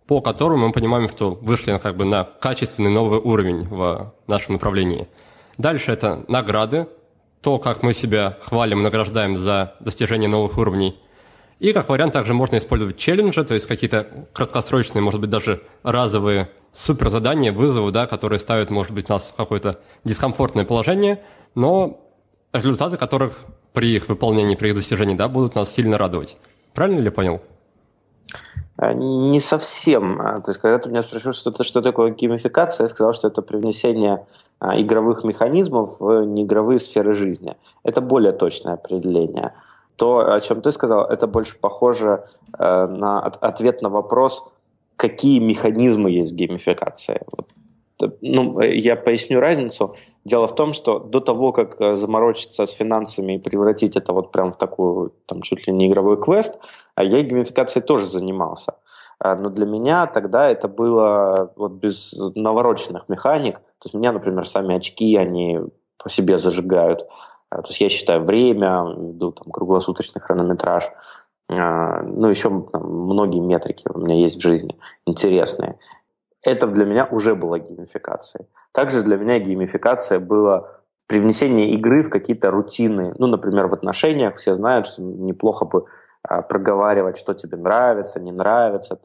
по 0.09 0.21
которым 0.21 0.61
мы 0.61 0.71
понимаем, 0.71 1.07
что 1.07 1.37
вышли 1.39 1.77
как 1.77 1.95
бы 1.95 2.03
на 2.03 2.23
качественный 2.23 2.89
новый 2.89 3.19
уровень 3.19 3.65
в 3.65 4.11
нашем 4.25 4.53
направлении. 4.53 5.07
Дальше 5.59 5.91
это 5.91 6.25
награды, 6.27 6.87
то, 7.43 7.59
как 7.59 7.83
мы 7.83 7.93
себя 7.93 8.39
хвалим, 8.41 8.81
награждаем 8.81 9.37
за 9.37 9.75
достижение 9.79 10.27
новых 10.27 10.57
уровней. 10.57 10.97
И 11.59 11.73
как 11.73 11.89
вариант 11.89 12.13
также 12.13 12.33
можно 12.33 12.57
использовать 12.57 12.97
челленджи, 12.97 13.43
то 13.43 13.53
есть 13.53 13.67
какие-то 13.67 14.25
краткосрочные, 14.33 15.03
может 15.03 15.21
быть, 15.21 15.29
даже 15.29 15.61
разовые 15.83 16.49
суперзадания, 16.71 17.51
вызовы, 17.51 17.91
да, 17.91 18.07
которые 18.07 18.39
ставят, 18.39 18.71
может 18.71 18.93
быть, 18.93 19.09
нас 19.09 19.29
в 19.29 19.35
какое-то 19.35 19.79
дискомфортное 20.05 20.65
положение, 20.65 21.21
но 21.53 22.01
результаты 22.51 22.97
которых 22.97 23.37
при 23.73 23.95
их 23.95 24.09
выполнении, 24.09 24.55
при 24.55 24.69
их 24.69 24.75
достижении, 24.75 25.13
да, 25.13 25.27
будут 25.27 25.53
нас 25.53 25.71
сильно 25.71 25.99
радовать. 25.99 26.35
Правильно 26.73 26.99
ли 26.99 27.11
понял? 27.11 27.43
А, 28.81 28.93
не 28.93 29.41
совсем. 29.41 30.21
А, 30.21 30.39
то 30.39 30.51
есть, 30.51 30.61
когда 30.61 30.79
ты 30.79 30.89
меня 30.89 31.01
спросил, 31.01 31.33
что, 31.33 31.63
что 31.63 31.81
такое 31.81 32.11
геймификация, 32.11 32.85
я 32.85 32.87
сказал, 32.87 33.13
что 33.13 33.27
это 33.27 33.41
привнесение 33.41 34.25
а, 34.59 34.79
игровых 34.79 35.25
механизмов 35.25 35.99
в 35.99 36.23
неигровые 36.23 36.79
сферы 36.79 37.13
жизни. 37.13 37.57
Это 37.83 37.99
более 37.99 38.31
точное 38.31 38.75
определение. 38.75 39.53
То, 39.97 40.31
о 40.31 40.39
чем 40.39 40.61
ты 40.61 40.71
сказал, 40.71 41.05
это 41.05 41.27
больше 41.27 41.57
похоже 41.59 42.23
на 42.57 43.19
ответ 43.19 43.81
на 43.81 43.89
вопрос, 43.89 44.45
какие 44.95 45.39
механизмы 45.39 46.11
есть 46.11 46.31
в 46.31 46.35
геймификации. 46.35 47.19
Вот 47.35 47.49
ну, 48.21 48.61
я 48.61 48.95
поясню 48.95 49.41
разницу. 49.41 49.97
Дело 50.29 50.45
в 50.45 50.53
том, 50.53 50.73
что 50.73 50.99
до 50.99 51.21
того, 51.21 51.51
как 51.51 51.81
э, 51.81 51.95
заморочиться 51.95 52.67
с 52.67 52.71
финансами 52.71 53.33
и 53.33 53.39
превратить 53.39 53.95
это 53.97 54.13
вот 54.13 54.31
прям 54.31 54.51
в 54.51 54.57
такую, 54.57 55.11
там, 55.25 55.41
чуть 55.41 55.65
ли 55.65 55.73
не 55.73 55.87
игровой 55.87 56.21
квест, 56.21 56.59
а 56.93 57.03
я 57.03 57.23
геймификацией 57.23 57.83
тоже 57.83 58.05
занимался. 58.05 58.75
А, 59.17 59.35
но 59.35 59.49
для 59.49 59.65
меня 59.65 60.05
тогда 60.05 60.47
это 60.47 60.67
было 60.67 61.51
вот 61.55 61.71
без 61.71 62.13
навороченных 62.35 63.09
механик. 63.09 63.55
То 63.55 63.85
есть 63.85 63.95
меня, 63.95 64.11
например, 64.11 64.47
сами 64.47 64.75
очки, 64.75 65.17
они 65.17 65.61
по 65.97 66.09
себе 66.11 66.37
зажигают. 66.37 67.07
А, 67.49 67.63
то 67.63 67.69
есть 67.69 67.81
я 67.81 67.89
считаю 67.89 68.23
время, 68.23 68.85
веду 68.95 69.31
там 69.31 69.51
круглосуточный 69.51 70.21
хронометраж. 70.21 70.91
Ну, 71.49 72.27
еще 72.27 72.49
там, 72.71 72.83
многие 72.83 73.39
метрики 73.39 73.87
у 73.91 73.97
меня 73.97 74.13
есть 74.13 74.37
в 74.37 74.41
жизни 74.41 74.77
интересные. 75.07 75.79
Это 76.43 76.67
для 76.67 76.85
меня 76.85 77.07
уже 77.09 77.33
было 77.33 77.57
геймификацией. 77.57 78.45
Также 78.71 79.03
для 79.03 79.17
меня 79.17 79.39
геймификация 79.39 80.19
была 80.19 80.69
привнесение 81.07 81.71
игры 81.71 82.03
в 82.03 82.09
какие-то 82.09 82.51
рутины. 82.51 83.13
Ну, 83.17 83.27
например, 83.27 83.67
в 83.67 83.73
отношениях 83.73 84.35
все 84.35 84.53
знают, 84.53 84.87
что 84.87 85.01
неплохо 85.01 85.65
бы 85.65 85.85
проговаривать, 86.21 87.17
что 87.17 87.33
тебе 87.33 87.57
нравится, 87.57 88.19
не 88.19 88.31
нравится 88.31 88.99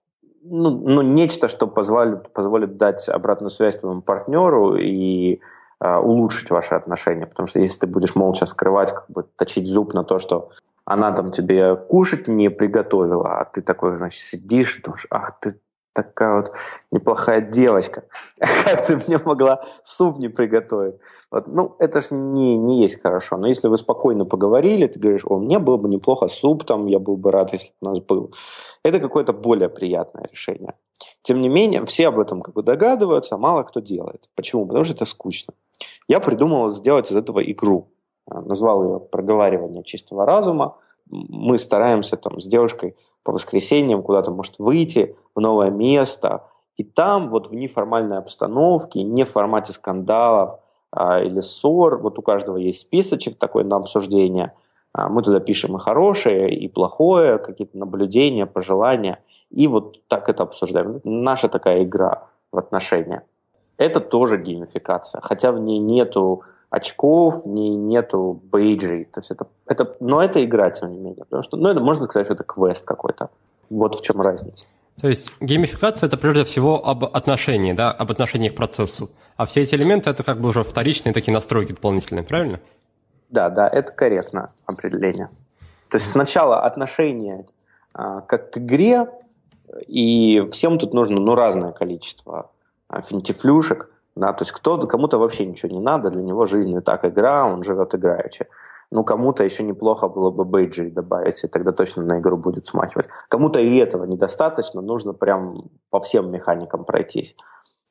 ну, 0.45 0.71
ну, 0.71 1.03
нечто, 1.03 1.49
что 1.49 1.67
позволит, 1.67 2.33
позволит 2.33 2.77
дать 2.77 3.09
обратную 3.09 3.51
связь 3.51 3.77
твоему 3.77 4.03
партнеру 4.03 4.77
и 4.77 5.41
э, 5.81 5.97
улучшить 5.97 6.51
ваши 6.51 6.75
отношения. 6.75 7.27
Потому 7.27 7.47
что 7.47 7.61
если 7.61 7.81
ты 7.81 7.87
будешь 7.87 8.15
молча 8.15 8.45
скрывать, 8.45 8.93
как 8.93 9.07
бы 9.09 9.23
точить 9.37 9.67
зуб 9.67 9.95
на 9.95 10.05
то, 10.05 10.19
что 10.19 10.51
она 10.85 11.13
там 11.13 11.33
тебе 11.33 11.77
кушать 11.77 12.29
не 12.29 12.51
приготовила, 12.51 13.41
а 13.41 13.45
ты 13.47 13.63
такой, 13.63 13.97
значит, 13.97 14.21
сидишь 14.21 14.83
думаешь, 14.85 15.07
ах 15.11 15.41
ты 15.41 15.59
такая 15.95 16.43
вот 16.43 16.53
неплохая 16.91 17.41
девочка. 17.41 18.05
Как 18.39 18.87
ты 18.87 18.97
мне 18.97 19.19
могла 19.25 19.65
суп 19.83 20.19
не 20.19 20.29
приготовить? 20.29 20.97
Вот, 21.31 21.47
ну, 21.47 21.77
это 21.79 22.01
ж 22.01 22.09
не, 22.11 22.57
не 22.57 22.83
есть 22.83 23.01
хорошо. 23.01 23.37
Но 23.37 23.47
если 23.47 23.69
вы 23.69 23.79
спокойно 23.79 24.25
поговорили, 24.25 24.87
ты 24.87 24.99
говоришь, 25.01 25.25
о, 25.25 25.39
мне 25.39 25.59
было 25.59 25.77
бы 25.77 25.89
неплохо 25.89 26.29
суп, 26.29 26.65
там, 26.65 26.87
я 26.87 26.99
был 26.99 27.17
бы 27.17 27.31
рад, 27.31 27.53
если 27.53 27.69
бы 27.69 27.75
у 27.81 27.85
нас 27.91 28.01
был. 28.01 28.35
Это 28.83 29.01
какое-то 29.01 29.33
более 29.33 29.69
приятное 29.69 30.29
решение. 30.31 30.75
Тем 31.23 31.41
не 31.41 31.49
менее, 31.49 31.85
все 31.85 32.09
об 32.09 32.19
этом 32.19 32.43
как 32.43 32.55
бы 32.55 32.63
догадываются, 32.63 33.37
а 33.37 33.39
мало 33.39 33.63
кто 33.63 33.81
делает. 33.81 34.29
Почему? 34.35 34.67
Потому 34.67 34.85
что 34.85 34.95
это 34.95 35.05
скучно. 35.05 35.55
Я 36.09 36.21
придумал 36.21 36.71
сделать 36.71 37.11
из 37.11 37.17
этого 37.17 37.41
игру. 37.41 37.89
Назвал 38.27 38.85
ее 38.85 39.01
«Проговаривание 39.01 39.85
чистого 39.85 40.27
разума». 40.27 40.77
Мы 41.09 41.59
стараемся 41.59 42.17
там 42.17 42.41
с 42.41 42.47
девушкой 42.47 42.97
по 43.23 43.33
воскресеньям 43.33 44.03
куда-то 44.03 44.31
может 44.31 44.59
выйти 44.59 45.17
в 45.35 45.41
новое 45.41 45.71
место, 45.71 46.45
и 46.77 46.85
там 46.85 47.31
вот 47.31 47.49
в 47.49 47.55
неформальной 47.55 48.19
обстановке, 48.19 49.03
не 49.03 49.25
в 49.25 49.31
формате 49.31 49.73
скандалов 49.73 50.59
а, 50.91 51.21
или 51.21 51.41
ссор, 51.41 51.99
вот 51.99 52.19
у 52.19 52.23
каждого 52.23 52.57
есть 52.57 52.83
списочек 52.83 53.39
такой 53.39 53.65
на 53.65 53.77
обсуждение, 53.77 54.53
а, 54.93 55.09
мы 55.09 55.23
туда 55.23 55.41
пишем 55.41 55.77
и 55.77 55.81
хорошее, 55.81 56.55
и 56.55 56.69
плохое, 56.69 57.39
какие-то 57.39 57.79
наблюдения, 57.79 58.47
пожелания, 58.47 59.21
и 59.51 59.69
вот 59.69 60.07
так 60.09 60.29
это 60.29 60.43
обсуждаем. 60.43 61.01
Наша 61.05 61.49
такая 61.49 61.85
игра 61.85 62.29
в 62.51 62.59
отношения. 62.59 63.25
Это 63.77 64.01
тоже 64.01 64.39
геймификация, 64.39 65.21
хотя 65.21 65.53
в 65.53 65.59
ней 65.59 65.79
нету 65.79 66.43
очков, 66.75 67.47
не, 67.47 67.75
нету 67.77 68.41
бейджей. 68.51 69.05
То 69.05 69.21
есть 69.21 69.31
это, 69.31 69.47
это, 69.67 69.97
но 70.01 70.23
это 70.23 70.45
игра, 70.45 70.71
тем 70.71 70.91
не 70.91 70.99
менее. 70.99 71.25
Потому 71.25 71.43
что, 71.43 71.57
ну, 71.57 71.69
это 71.69 71.81
можно 71.81 72.05
сказать, 72.05 72.27
что 72.27 72.35
это 72.35 72.45
квест 72.45 72.85
какой-то. 72.85 73.31
Вот 73.71 73.95
в 73.95 74.03
чем 74.03 74.21
разница. 74.21 74.67
То 75.01 75.09
есть 75.09 75.33
геймификация– 75.41 76.07
это 76.09 76.17
прежде 76.17 76.45
всего 76.45 76.87
об 76.87 77.05
отношении, 77.05 77.73
да, 77.73 77.91
об 77.91 78.11
отношении 78.11 78.49
к 78.49 78.55
процессу. 78.55 79.11
А 79.37 79.45
все 79.47 79.63
эти 79.63 79.75
элементы– 79.75 80.11
это 80.11 80.23
как 80.23 80.41
бы 80.41 80.49
уже 80.49 80.63
вторичные 80.63 81.13
такие 81.13 81.33
настройки 81.33 81.73
дополнительные, 81.73 82.25
правильно? 82.25 82.61
Да, 83.31 83.51
да, 83.51 83.67
это 83.67 83.91
корректно 83.93 84.51
определение. 84.67 85.29
То 85.91 85.97
есть 85.97 86.11
сначала 86.11 86.63
отношение 86.63 87.47
а, 87.93 88.21
как 88.21 88.53
к 88.53 88.59
игре, 88.59 89.09
и 89.87 90.49
всем 90.53 90.79
тут 90.79 90.93
нужно 90.93 91.21
ну, 91.21 91.35
разное 91.35 91.73
количество 91.73 92.51
а, 92.89 93.01
финтифлюшек, 93.01 93.91
да, 94.17 94.33
то 94.33 94.43
есть 94.43 94.53
кто, 94.53 94.79
кому-то 94.79 95.19
вообще 95.19 95.47
ничего 95.47 95.73
не 95.73 95.81
надо, 95.81 96.11
для 96.11 96.23
него 96.23 96.47
жизнь 96.47 96.77
и 96.77 96.81
так 96.81 97.05
игра, 97.05 97.47
он 97.47 97.63
живет 97.63 97.95
играючи. 97.95 98.47
Ну, 98.91 99.03
кому-то 99.03 99.43
еще 99.43 99.65
неплохо 99.65 100.09
было 100.09 100.31
бы 100.31 100.45
бейджи 100.45 100.91
добавить, 100.91 101.43
и 101.43 101.49
тогда 101.49 101.73
точно 101.73 102.05
на 102.05 102.21
игру 102.21 102.37
будет 102.37 102.67
смахивать. 102.67 103.09
Кому-то 103.29 103.59
и 103.59 103.77
этого 103.77 104.05
недостаточно, 104.05 104.81
нужно 104.83 105.15
прям 105.15 105.71
по 105.91 106.01
всем 106.01 106.31
механикам 106.31 106.85
пройтись. 106.85 107.35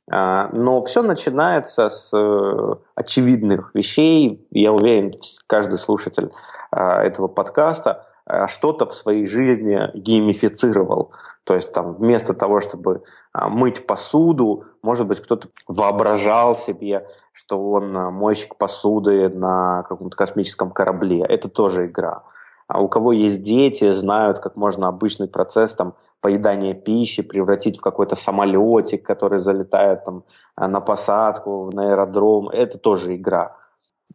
А, 0.10 0.50
но 0.54 0.82
все 0.84 1.02
начинается 1.02 1.90
с 1.90 2.14
э, 2.18 2.76
очевидных 2.96 3.72
вещей. 3.74 4.48
Я 4.52 4.72
уверен, 4.72 5.14
каждый 5.48 5.78
слушатель 5.78 6.32
а, 6.72 7.02
этого 7.02 7.28
подкаста 7.28 8.06
что-то 8.48 8.86
в 8.86 8.94
своей 8.94 9.26
жизни 9.26 9.80
геймифицировал. 9.94 11.12
То 11.44 11.56
есть 11.56 11.74
там 11.74 11.94
вместо 11.94 12.34
того, 12.34 12.62
чтобы 12.62 13.04
а, 13.34 13.50
мыть 13.50 13.86
посуду, 13.86 14.64
может 14.82 15.08
быть, 15.08 15.20
кто-то 15.20 15.50
воображал 15.68 16.56
себе, 16.56 17.06
что 17.34 17.72
он 17.72 17.98
а, 17.98 18.12
мойщик 18.12 18.56
посуды 18.56 19.28
на 19.30 19.84
каком-то 19.84 20.16
космическом 20.16 20.72
корабле. 20.72 21.26
Это 21.28 21.50
тоже 21.50 21.88
игра. 21.88 22.24
А 22.68 22.82
у 22.82 22.88
кого 22.88 23.12
есть 23.12 23.44
дети, 23.44 23.92
знают, 23.92 24.40
как 24.40 24.56
можно 24.56 24.88
обычный 24.88 25.28
процесс 25.28 25.74
там, 25.74 25.96
поедания 26.22 26.74
пищи 26.74 27.22
превратить 27.22 27.78
в 27.78 27.82
какой-то 27.82 28.16
самолетик, 28.16 29.04
который 29.06 29.40
залетает 29.40 30.06
там, 30.06 30.24
на 30.56 30.80
посадку, 30.80 31.70
на 31.74 31.92
аэродром. 31.92 32.48
Это 32.50 32.78
тоже 32.78 33.16
игра. 33.16 33.58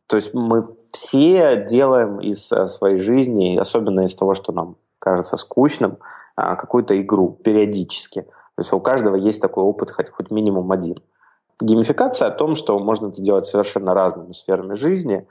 То 0.07 0.17
есть 0.17 0.35
мы 0.35 0.65
все 0.93 1.65
делаем 1.69 2.21
из 2.21 2.47
своей 2.47 2.97
жизни, 2.97 3.57
особенно 3.57 4.01
из 4.01 4.15
того, 4.15 4.35
что 4.35 4.53
нам 4.53 4.77
кажется 4.99 5.37
скучным, 5.37 5.99
а, 6.37 6.57
какую-то 6.57 7.01
игру 7.01 7.31
периодически. 7.31 8.23
То 8.23 8.63
есть 8.63 8.73
у 8.73 8.81
каждого 8.81 9.17
есть 9.17 9.41
такой 9.41 9.65
опыт, 9.65 9.91
хоть, 9.91 10.11
хоть 10.11 10.31
минимум 10.31 10.73
один. 10.73 11.03
Геймификация 11.61 12.29
о 12.29 12.31
том, 12.31 12.57
что 12.57 12.79
можно 12.79 13.09
это 13.09 13.21
делать 13.21 13.47
совершенно 13.47 13.95
разными 13.95 14.33
сферами 14.33 14.75
жизни, 14.75 15.27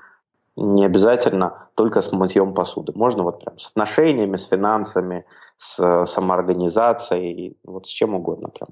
не 0.55 0.85
обязательно 0.85 1.69
только 1.75 2.01
с 2.01 2.11
мытьем 2.11 2.53
посуды. 2.53 2.91
Можно 2.95 3.23
вот 3.23 3.43
прям 3.43 3.57
с 3.57 3.67
отношениями, 3.69 4.37
с 4.37 4.47
финансами, 4.47 5.25
с 5.57 6.05
самоорганизацией, 6.05 7.57
вот 7.63 7.85
с 7.85 7.89
чем 7.89 8.15
угодно 8.15 8.49
прям. 8.49 8.69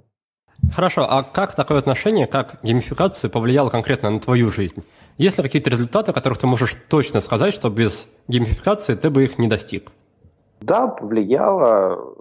Хорошо, 0.74 1.06
а 1.10 1.24
как 1.24 1.56
такое 1.56 1.80
отношение, 1.80 2.28
как 2.28 2.58
геймификация 2.64 3.30
повлияло 3.30 3.70
конкретно 3.70 4.10
на 4.10 4.20
твою 4.20 4.50
жизнь? 4.50 4.84
Есть 5.18 5.38
ли 5.38 5.44
какие-то 5.44 5.70
результаты, 5.70 6.12
о 6.12 6.14
которых 6.14 6.38
ты 6.38 6.48
можешь 6.48 6.76
точно 6.90 7.22
сказать, 7.22 7.54
что 7.54 7.70
без 7.70 8.08
геймификации 8.28 8.96
ты 8.96 9.10
бы 9.10 9.24
их 9.24 9.38
не 9.38 9.48
достиг? 9.48 9.92
Да, 10.60 10.88
повлияло, 10.88 12.16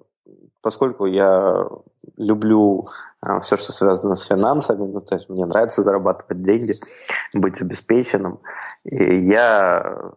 поскольку 0.61 1.07
я 1.07 1.67
люблю 2.17 2.85
а, 3.21 3.41
все, 3.41 3.57
что 3.57 3.73
связано 3.73 4.15
с 4.15 4.27
финансами, 4.27 4.87
ну, 4.87 5.01
то 5.01 5.17
есть 5.17 5.29
мне 5.29 5.45
нравится 5.45 5.83
зарабатывать 5.83 6.43
деньги, 6.43 6.75
быть 7.35 7.61
обеспеченным. 7.61 8.41
И 8.85 9.23
я 9.23 10.13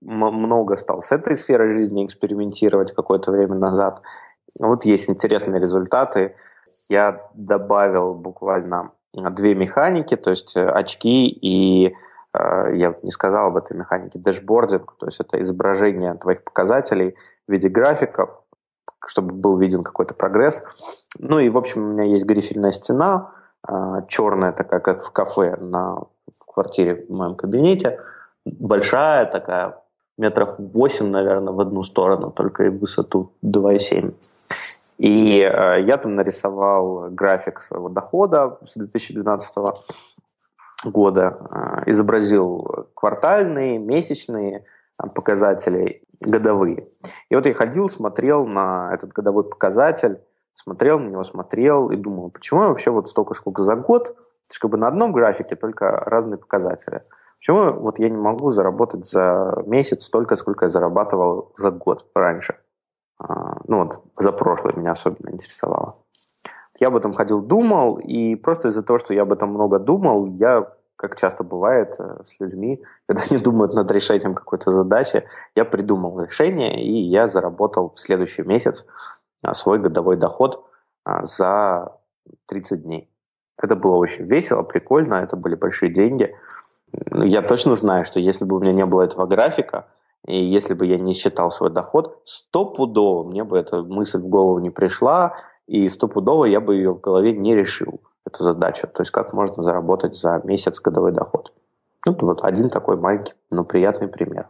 много 0.00 0.76
стал 0.76 1.02
с 1.02 1.12
этой 1.12 1.36
сферой 1.36 1.72
жизни 1.72 2.04
экспериментировать 2.04 2.92
какое-то 2.92 3.30
время 3.30 3.54
назад. 3.54 4.02
Вот 4.60 4.84
есть 4.84 5.08
интересные 5.08 5.60
результаты. 5.60 6.34
Я 6.88 7.28
добавил 7.34 8.14
буквально 8.14 8.92
две 9.12 9.54
механики, 9.54 10.16
то 10.16 10.30
есть 10.30 10.56
э, 10.56 10.68
очки 10.68 11.26
и 11.26 11.94
э, 12.34 12.76
я 12.76 12.94
не 13.02 13.10
сказал 13.10 13.48
об 13.48 13.56
этой 13.56 13.76
механике, 13.76 14.18
дэшбординг, 14.18 14.94
то 14.98 15.06
есть 15.06 15.20
это 15.20 15.40
изображение 15.42 16.14
твоих 16.14 16.44
показателей 16.44 17.16
в 17.48 17.52
виде 17.52 17.68
графиков, 17.68 18.42
чтобы 19.06 19.34
был 19.34 19.58
виден 19.58 19.82
какой-то 19.82 20.14
прогресс. 20.14 20.62
Ну 21.18 21.38
и, 21.38 21.48
в 21.48 21.56
общем, 21.56 21.82
у 21.82 21.92
меня 21.92 22.04
есть 22.04 22.24
грифельная 22.24 22.72
стена, 22.72 23.32
а, 23.62 24.02
черная 24.02 24.52
такая, 24.52 24.80
как 24.80 25.02
в 25.02 25.10
кафе 25.12 25.56
на, 25.56 25.96
в 26.32 26.46
квартире 26.46 27.06
в 27.08 27.16
моем 27.16 27.34
кабинете, 27.36 28.00
большая 28.44 29.26
такая, 29.26 29.82
метров 30.18 30.56
8, 30.58 31.06
наверное, 31.06 31.52
в 31.52 31.60
одну 31.60 31.82
сторону, 31.82 32.30
только 32.30 32.64
и 32.64 32.68
в 32.68 32.78
высоту 32.78 33.32
2,7. 33.44 34.14
И 34.98 35.40
э, 35.40 35.82
я 35.82 35.96
там 35.98 36.14
нарисовал 36.14 37.10
график 37.10 37.60
своего 37.60 37.88
дохода 37.88 38.58
с 38.64 38.74
2012 38.74 39.54
года, 40.84 41.38
э, 41.86 41.90
изобразил 41.90 42.88
квартальные, 42.94 43.78
месячные 43.78 44.64
показатели 45.14 46.02
годовые. 46.20 46.88
И 47.28 47.34
вот 47.34 47.46
я 47.46 47.54
ходил, 47.54 47.88
смотрел 47.88 48.46
на 48.46 48.90
этот 48.94 49.12
годовой 49.12 49.44
показатель, 49.44 50.20
смотрел 50.54 50.98
на 50.98 51.08
него, 51.08 51.24
смотрел 51.24 51.90
и 51.90 51.96
думал, 51.96 52.30
почему 52.30 52.62
я 52.62 52.68
вообще 52.68 52.90
вот 52.90 53.08
столько, 53.08 53.34
сколько 53.34 53.62
за 53.62 53.76
год, 53.76 54.16
это 54.46 54.54
же 54.54 54.60
как 54.60 54.70
бы 54.70 54.78
на 54.78 54.88
одном 54.88 55.12
графике 55.12 55.56
только 55.56 55.90
разные 55.90 56.38
показатели. 56.38 57.02
Почему 57.38 57.72
вот 57.72 57.98
я 57.98 58.08
не 58.08 58.16
могу 58.16 58.50
заработать 58.50 59.06
за 59.06 59.62
месяц 59.66 60.04
столько, 60.04 60.36
сколько 60.36 60.64
я 60.64 60.68
зарабатывал 60.68 61.52
за 61.56 61.70
год 61.70 62.06
раньше? 62.14 62.56
А, 63.18 63.58
ну 63.66 63.84
вот 63.84 64.02
за 64.18 64.32
прошлое 64.32 64.74
меня 64.74 64.92
особенно 64.92 65.30
интересовало. 65.30 65.96
я 66.78 66.88
об 66.88 66.96
этом 66.96 67.12
ходил, 67.12 67.40
думал, 67.40 67.96
и 67.96 68.34
просто 68.34 68.68
из-за 68.68 68.82
того, 68.82 68.98
что 68.98 69.14
я 69.14 69.22
об 69.22 69.32
этом 69.32 69.50
много 69.50 69.78
думал, 69.78 70.26
я, 70.26 70.70
как 70.96 71.16
часто 71.16 71.44
бывает 71.44 71.96
э, 71.98 72.22
с 72.24 72.38
людьми, 72.40 72.82
когда 73.06 73.22
они 73.30 73.38
думают 73.38 73.74
над 73.74 73.90
решением 73.90 74.34
какой-то 74.34 74.70
задачи, 74.70 75.24
я 75.54 75.64
придумал 75.64 76.20
решение, 76.20 76.82
и 76.82 76.92
я 76.92 77.28
заработал 77.28 77.92
в 77.94 77.98
следующий 77.98 78.42
месяц 78.42 78.84
а, 79.42 79.54
свой 79.54 79.78
годовой 79.78 80.16
доход 80.16 80.64
а, 81.04 81.24
за 81.24 81.92
30 82.46 82.82
дней. 82.82 83.10
Это 83.58 83.74
было 83.76 83.96
очень 83.96 84.26
весело, 84.26 84.62
прикольно, 84.62 85.14
это 85.14 85.36
были 85.36 85.54
большие 85.54 85.90
деньги. 85.90 86.36
Я 87.12 87.40
точно 87.42 87.74
знаю, 87.74 88.04
что 88.04 88.20
если 88.20 88.44
бы 88.44 88.56
у 88.56 88.60
меня 88.60 88.72
не 88.72 88.84
было 88.84 89.02
этого 89.02 89.26
графика, 89.26 89.86
и 90.26 90.44
если 90.44 90.74
бы 90.74 90.86
я 90.86 90.98
не 90.98 91.14
считал 91.14 91.50
свой 91.50 91.70
доход, 91.70 92.20
стопудово 92.24 93.28
мне 93.28 93.44
бы 93.44 93.58
эта 93.58 93.82
мысль 93.82 94.18
в 94.18 94.26
голову 94.26 94.58
не 94.58 94.70
пришла, 94.70 95.36
и 95.66 95.88
стопудово 95.88 96.44
я 96.46 96.60
бы 96.60 96.74
ее 96.74 96.94
в 96.94 97.00
голове 97.00 97.32
не 97.32 97.54
решил, 97.54 98.00
эту 98.26 98.42
задачу. 98.42 98.88
То 98.92 99.02
есть 99.02 99.12
как 99.12 99.32
можно 99.32 99.62
заработать 99.62 100.16
за 100.16 100.40
месяц 100.44 100.80
годовой 100.80 101.12
доход. 101.12 101.52
Ну, 102.04 102.16
вот 102.20 102.44
один 102.44 102.70
такой 102.70 102.96
маленький, 102.96 103.34
но 103.50 103.64
приятный 103.64 104.08
пример. 104.08 104.48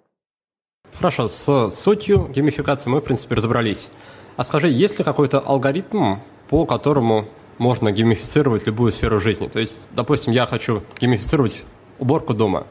Хорошо, 0.99 1.29
с 1.29 1.71
сутью 1.71 2.29
геймификации 2.29 2.91
мы, 2.91 3.01
в 3.01 3.05
принципе, 3.05 3.35
разобрались. 3.35 3.89
А 4.37 4.45
скажи, 4.45 4.69
есть 4.69 4.99
ли 4.99 5.05
какой-то 5.05 5.41
алгоритм, 5.41 6.17
по 6.49 6.65
которому 6.65 7.25
можно 7.59 7.93
геймифицировать 7.93 8.67
любую 8.67 8.93
сферу 8.93 9.21
жизни? 9.21 9.49
То 9.49 9.59
есть, 9.59 9.81
допустим, 9.93 10.33
я 10.33 10.47
хочу 10.47 10.83
геймифицировать 10.99 11.65
уборку 11.99 12.35
дома. 12.35 12.67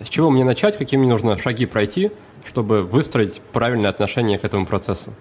С 0.00 0.08
чего 0.08 0.30
мне 0.30 0.44
начать, 0.44 0.76
какие 0.76 1.00
мне 1.00 1.08
нужно 1.08 1.38
шаги 1.38 1.64
пройти, 1.64 2.12
чтобы 2.46 2.82
выстроить 2.82 3.42
правильное 3.52 3.90
отношение 3.90 4.38
к 4.38 4.44
этому 4.44 4.66
процессу? 4.66 5.12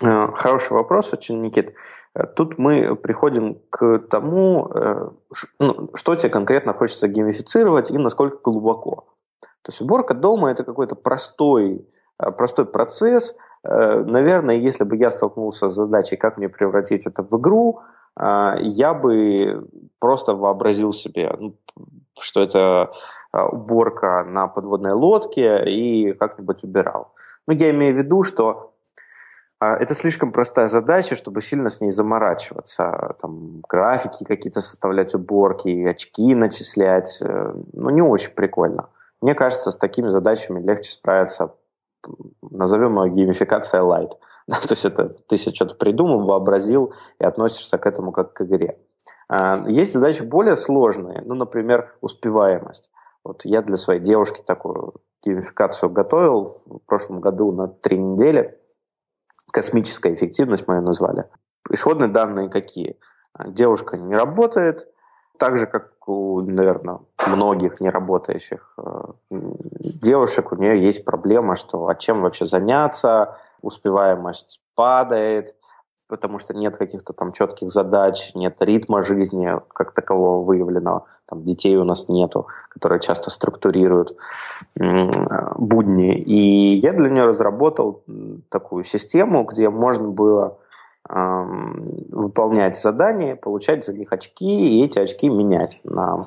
Э, 0.00 0.28
хороший 0.34 0.72
вопрос 0.72 1.12
очень, 1.12 1.40
Никит. 1.40 1.74
Э, 2.14 2.26
тут 2.26 2.58
мы 2.58 2.96
приходим 2.96 3.58
к 3.70 3.98
тому, 4.10 4.70
э, 4.74 5.10
ну, 5.58 5.90
что 5.94 6.14
тебе 6.14 6.30
конкретно 6.30 6.72
хочется 6.72 7.08
геймифицировать 7.08 7.90
и 7.90 7.98
насколько 7.98 8.38
глубоко. 8.42 9.04
То 9.62 9.72
есть 9.72 9.80
уборка 9.80 10.14
дома– 10.14 10.50
это 10.50 10.64
какой-то 10.64 10.94
простой, 10.94 11.86
простой 12.16 12.64
процесс. 12.64 13.36
Наверное, 13.62 14.56
если 14.56 14.84
бы 14.84 14.96
я 14.96 15.10
столкнулся 15.10 15.68
с 15.68 15.74
задачей, 15.74 16.16
как 16.16 16.38
мне 16.38 16.48
превратить 16.48 17.06
это 17.06 17.22
в 17.22 17.38
игру, 17.38 17.80
я 18.16 18.94
бы 18.94 19.68
просто 19.98 20.34
вообразил 20.34 20.94
себе, 20.94 21.36
ну, 21.38 21.56
что 22.18 22.42
это 22.42 22.92
уборка 23.32 24.24
на 24.24 24.48
подводной 24.48 24.92
лодке 24.92 25.64
и 25.64 26.12
как-нибудь 26.12 26.64
убирал. 26.64 27.14
Но 27.46 27.52
я 27.52 27.70
имею 27.70 27.94
в 27.94 27.98
виду, 27.98 28.22
что 28.22 28.70
а, 29.60 29.76
это 29.76 29.94
слишком 29.94 30.32
простая 30.32 30.68
задача, 30.68 31.16
чтобы 31.16 31.42
сильно 31.42 31.68
с 31.68 31.82
ней 31.82 31.90
заморачиваться. 31.90 33.14
Там 33.20 33.60
графики 33.68 34.24
какие-то 34.24 34.62
составлять, 34.62 35.14
уборки, 35.14 35.84
очки 35.84 36.34
начислять. 36.34 37.20
Э, 37.22 37.52
ну, 37.74 37.90
не 37.90 38.00
очень 38.00 38.30
прикольно. 38.30 38.88
Мне 39.20 39.34
кажется, 39.34 39.70
с 39.70 39.76
такими 39.76 40.08
задачами 40.08 40.62
легче 40.62 40.92
справиться, 40.92 41.54
назовем 42.40 43.02
ее 43.02 43.10
геймификация 43.10 43.82
light. 43.82 44.12
Да, 44.46 44.56
то 44.56 44.72
есть 44.72 44.84
это 44.84 45.10
ты 45.28 45.36
себе 45.36 45.54
что-то 45.54 45.76
придумал, 45.76 46.24
вообразил 46.24 46.92
и 47.20 47.24
относишься 47.24 47.78
к 47.78 47.86
этому 47.86 48.10
как 48.10 48.32
к 48.32 48.42
игре. 48.42 48.78
Есть 49.68 49.92
задачи 49.92 50.22
более 50.22 50.56
сложные, 50.56 51.22
ну, 51.24 51.34
например, 51.34 51.94
успеваемость. 52.00 52.89
Вот 53.24 53.44
я 53.44 53.62
для 53.62 53.76
своей 53.76 54.00
девушки 54.00 54.42
такую 54.44 54.94
геймификацию 55.22 55.90
готовил 55.90 56.56
в 56.66 56.78
прошлом 56.86 57.20
году 57.20 57.52
на 57.52 57.68
три 57.68 57.98
недели– 57.98 58.56
космическая 59.50 60.14
эффективность 60.14 60.66
мы 60.66 60.76
ее 60.76 60.80
назвали. 60.80 61.26
Исходные 61.68 62.08
данные 62.08 62.48
какие? 62.48 62.98
Девушка 63.46 63.96
не 63.96 64.14
работает, 64.14 64.88
так 65.38 65.56
же, 65.56 65.66
как 65.66 66.08
у, 66.08 66.40
наверное, 66.40 67.00
многих 67.28 67.80
неработающих 67.80 68.74
э, 68.78 69.04
девушек, 69.30 70.52
у 70.52 70.56
нее 70.56 70.82
есть 70.84 71.04
проблема, 71.04 71.54
что 71.54 71.86
а 71.86 71.94
чем 71.94 72.22
вообще 72.22 72.44
заняться, 72.44 73.38
успеваемость 73.62 74.60
падает, 74.74 75.54
потому 76.10 76.38
что 76.38 76.52
нет 76.52 76.76
каких-то 76.76 77.12
там 77.14 77.32
четких 77.32 77.70
задач, 77.70 78.32
нет 78.34 78.56
ритма 78.60 79.02
жизни 79.02 79.48
как 79.68 79.92
такового 79.92 80.44
выявленного, 80.44 81.06
там 81.26 81.44
детей 81.44 81.76
у 81.76 81.84
нас 81.84 82.08
нету, 82.08 82.48
которые 82.68 83.00
часто 83.00 83.30
структурируют 83.30 84.16
будни. 84.76 86.18
И 86.18 86.78
я 86.80 86.92
для 86.92 87.08
нее 87.08 87.24
разработал 87.24 88.02
такую 88.50 88.84
систему, 88.84 89.44
где 89.44 89.70
можно 89.70 90.08
было 90.08 90.58
выполнять 91.08 92.78
задания, 92.78 93.36
получать 93.36 93.84
за 93.84 93.94
них 93.94 94.12
очки, 94.12 94.80
и 94.80 94.84
эти 94.84 94.98
очки 94.98 95.28
менять 95.28 95.80
на 95.84 96.24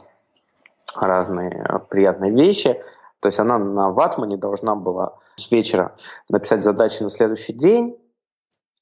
разные 0.95 1.81
приятные 1.89 2.31
вещи. 2.31 2.81
То 3.19 3.27
есть 3.27 3.39
она 3.39 3.57
на 3.57 3.89
ватмане 3.91 4.37
должна 4.37 4.75
была 4.75 5.13
с 5.35 5.49
вечера 5.51 5.95
написать 6.29 6.63
задачи 6.63 7.03
на 7.03 7.09
следующий 7.09 7.53
день, 7.53 7.97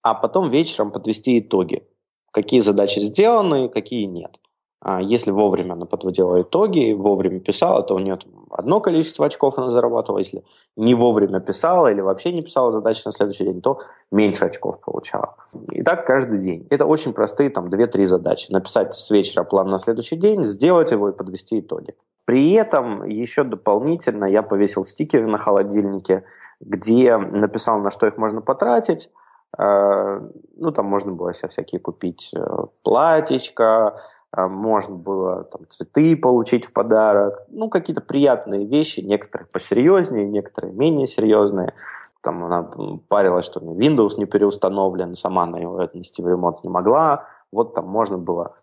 а 0.01 0.13
потом 0.13 0.49
вечером 0.49 0.91
подвести 0.91 1.39
итоги. 1.39 1.87
Какие 2.31 2.61
задачи 2.61 2.99
сделаны, 2.99 3.69
какие 3.69 4.05
нет. 4.05 4.39
А 4.83 4.99
если 4.99 5.29
вовремя 5.29 5.73
она 5.73 5.85
подводила 5.85 6.41
итоги, 6.41 6.93
вовремя 6.93 7.39
писала, 7.39 7.83
то 7.83 7.93
у 7.93 7.99
нее 7.99 8.17
одно 8.49 8.79
количество 8.79 9.27
очков 9.27 9.59
она 9.59 9.69
зарабатывала. 9.69 10.17
Если 10.17 10.43
не 10.75 10.95
вовремя 10.95 11.39
писала 11.39 11.91
или 11.91 12.01
вообще 12.01 12.33
не 12.33 12.41
писала 12.41 12.71
задачи 12.71 13.03
на 13.05 13.11
следующий 13.11 13.43
день, 13.43 13.61
то 13.61 13.79
меньше 14.11 14.45
очков 14.45 14.81
получала. 14.81 15.35
И 15.71 15.83
так 15.83 16.07
каждый 16.07 16.39
день. 16.39 16.65
Это 16.71 16.87
очень 16.87 17.13
простые 17.13 17.51
там 17.51 17.67
2-3 17.67 18.05
задачи. 18.07 18.51
Написать 18.51 18.95
с 18.95 19.11
вечера 19.11 19.43
план 19.43 19.69
на 19.69 19.77
следующий 19.77 20.15
день, 20.15 20.45
сделать 20.45 20.89
его 20.89 21.09
и 21.09 21.15
подвести 21.15 21.59
итоги. 21.59 21.93
При 22.25 22.53
этом 22.53 23.03
еще 23.05 23.43
дополнительно 23.43 24.25
я 24.25 24.41
повесил 24.41 24.83
стикеры 24.83 25.27
на 25.27 25.37
холодильнике, 25.37 26.23
где 26.59 27.17
написал, 27.17 27.79
на 27.81 27.91
что 27.91 28.07
их 28.07 28.17
можно 28.17 28.41
потратить, 28.41 29.11
ну, 29.57 30.71
там 30.71 30.85
можно 30.85 31.11
было 31.11 31.33
себе 31.33 31.49
всякие 31.49 31.81
купить 31.81 32.31
э, 32.35 32.39
платьечко, 32.83 33.99
э, 34.35 34.47
можно 34.47 34.95
было 34.95 35.43
там, 35.43 35.67
цветы 35.69 36.15
получить 36.15 36.65
в 36.65 36.73
подарок. 36.73 37.43
Ну, 37.49 37.69
какие-то 37.69 38.01
приятные 38.01 38.65
вещи, 38.65 39.01
некоторые 39.01 39.47
посерьезнее, 39.47 40.25
некоторые 40.25 40.73
менее 40.73 41.05
серьезные. 41.05 41.73
Там 42.21 42.45
она 42.45 42.69
парилась, 43.09 43.45
что 43.45 43.59
у 43.59 43.77
Windows 43.77 44.17
не 44.17 44.25
переустановлен, 44.25 45.15
сама 45.15 45.43
она 45.43 45.59
его 45.59 45.79
отнести 45.79 46.21
в 46.21 46.27
ремонт 46.27 46.63
не 46.63 46.69
могла. 46.69 47.25
Вот 47.51 47.73
там 47.73 47.87
можно 47.87 48.17
было 48.17 48.55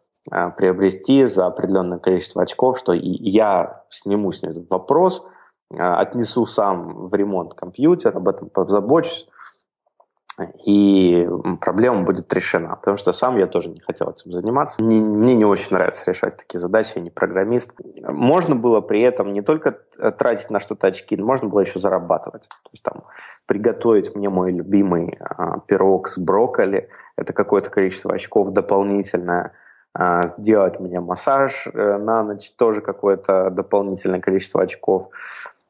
приобрести 0.56 1.24
за 1.24 1.46
определенное 1.46 1.98
количество 1.98 2.42
очков, 2.42 2.78
что 2.78 2.92
и 2.92 3.08
я 3.08 3.84
сниму 3.88 4.30
с 4.30 4.42
нее 4.42 4.52
этот 4.52 4.70
вопрос, 4.70 5.24
отнесу 5.70 6.46
сам 6.46 7.08
в 7.08 7.14
ремонт 7.14 7.54
компьютер, 7.54 8.16
об 8.16 8.28
этом 8.28 8.48
позабочусь 8.48 9.26
и 10.64 11.28
проблема 11.60 12.02
будет 12.02 12.32
решена. 12.32 12.76
Потому 12.76 12.96
что 12.96 13.12
сам 13.12 13.36
я 13.38 13.46
тоже 13.46 13.68
не 13.70 13.80
хотел 13.80 14.10
этим 14.10 14.32
заниматься. 14.32 14.82
Мне, 14.82 15.00
мне 15.00 15.34
не 15.34 15.44
очень 15.44 15.74
нравится 15.76 16.10
решать 16.10 16.36
такие 16.36 16.58
задачи, 16.58 16.92
я 16.96 17.02
не 17.02 17.10
программист. 17.10 17.72
Можно 18.02 18.54
было 18.54 18.80
при 18.80 19.02
этом 19.02 19.32
не 19.32 19.42
только 19.42 19.78
тратить 20.18 20.50
на 20.50 20.60
что-то 20.60 20.86
очки, 20.86 21.16
можно 21.16 21.48
было 21.48 21.60
еще 21.60 21.78
зарабатывать. 21.78 22.48
То 22.48 22.70
есть 22.72 22.82
там 22.82 23.04
приготовить 23.46 24.14
мне 24.14 24.28
мой 24.28 24.52
любимый 24.52 25.18
а, 25.20 25.58
пирог 25.60 26.08
с 26.08 26.18
брокколи, 26.18 26.88
это 27.16 27.32
какое-то 27.32 27.70
количество 27.70 28.12
очков 28.12 28.52
дополнительное, 28.52 29.52
а, 29.94 30.26
сделать 30.26 30.78
мне 30.78 31.00
массаж 31.00 31.66
э, 31.66 31.96
на 31.98 32.22
ночь, 32.22 32.52
тоже 32.56 32.82
какое-то 32.82 33.50
дополнительное 33.50 34.20
количество 34.20 34.62
очков. 34.62 35.08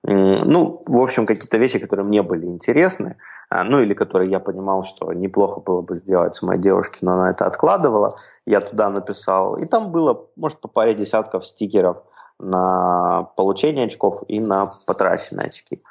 Ну, 0.02 0.82
в 0.86 1.00
общем, 1.00 1.26
какие-то 1.26 1.56
вещи, 1.58 1.78
которые 1.78 2.06
мне 2.06 2.22
были 2.22 2.46
интересны, 2.46 3.16
ну 3.50 3.80
или 3.80 3.94
которые 3.94 4.30
я 4.30 4.40
понимал, 4.40 4.82
что 4.82 5.12
неплохо 5.12 5.60
было 5.60 5.80
бы 5.80 5.96
сделать 5.96 6.36
с 6.36 6.42
моей 6.42 6.60
девушкой, 6.60 6.98
но 7.02 7.12
она 7.12 7.30
это 7.30 7.46
откладывала. 7.46 8.16
Я 8.44 8.60
туда 8.60 8.90
написал. 8.90 9.56
И 9.56 9.66
там 9.66 9.90
было, 9.90 10.26
может, 10.36 10.60
по 10.60 10.68
паре 10.68 10.94
десятков 10.94 11.46
стикеров 11.46 12.02
на 12.38 13.24
получение 13.36 13.86
очков 13.86 14.22
и 14.28 14.40
на 14.40 14.66
потраченные 14.86 15.48
очки. 15.48 15.82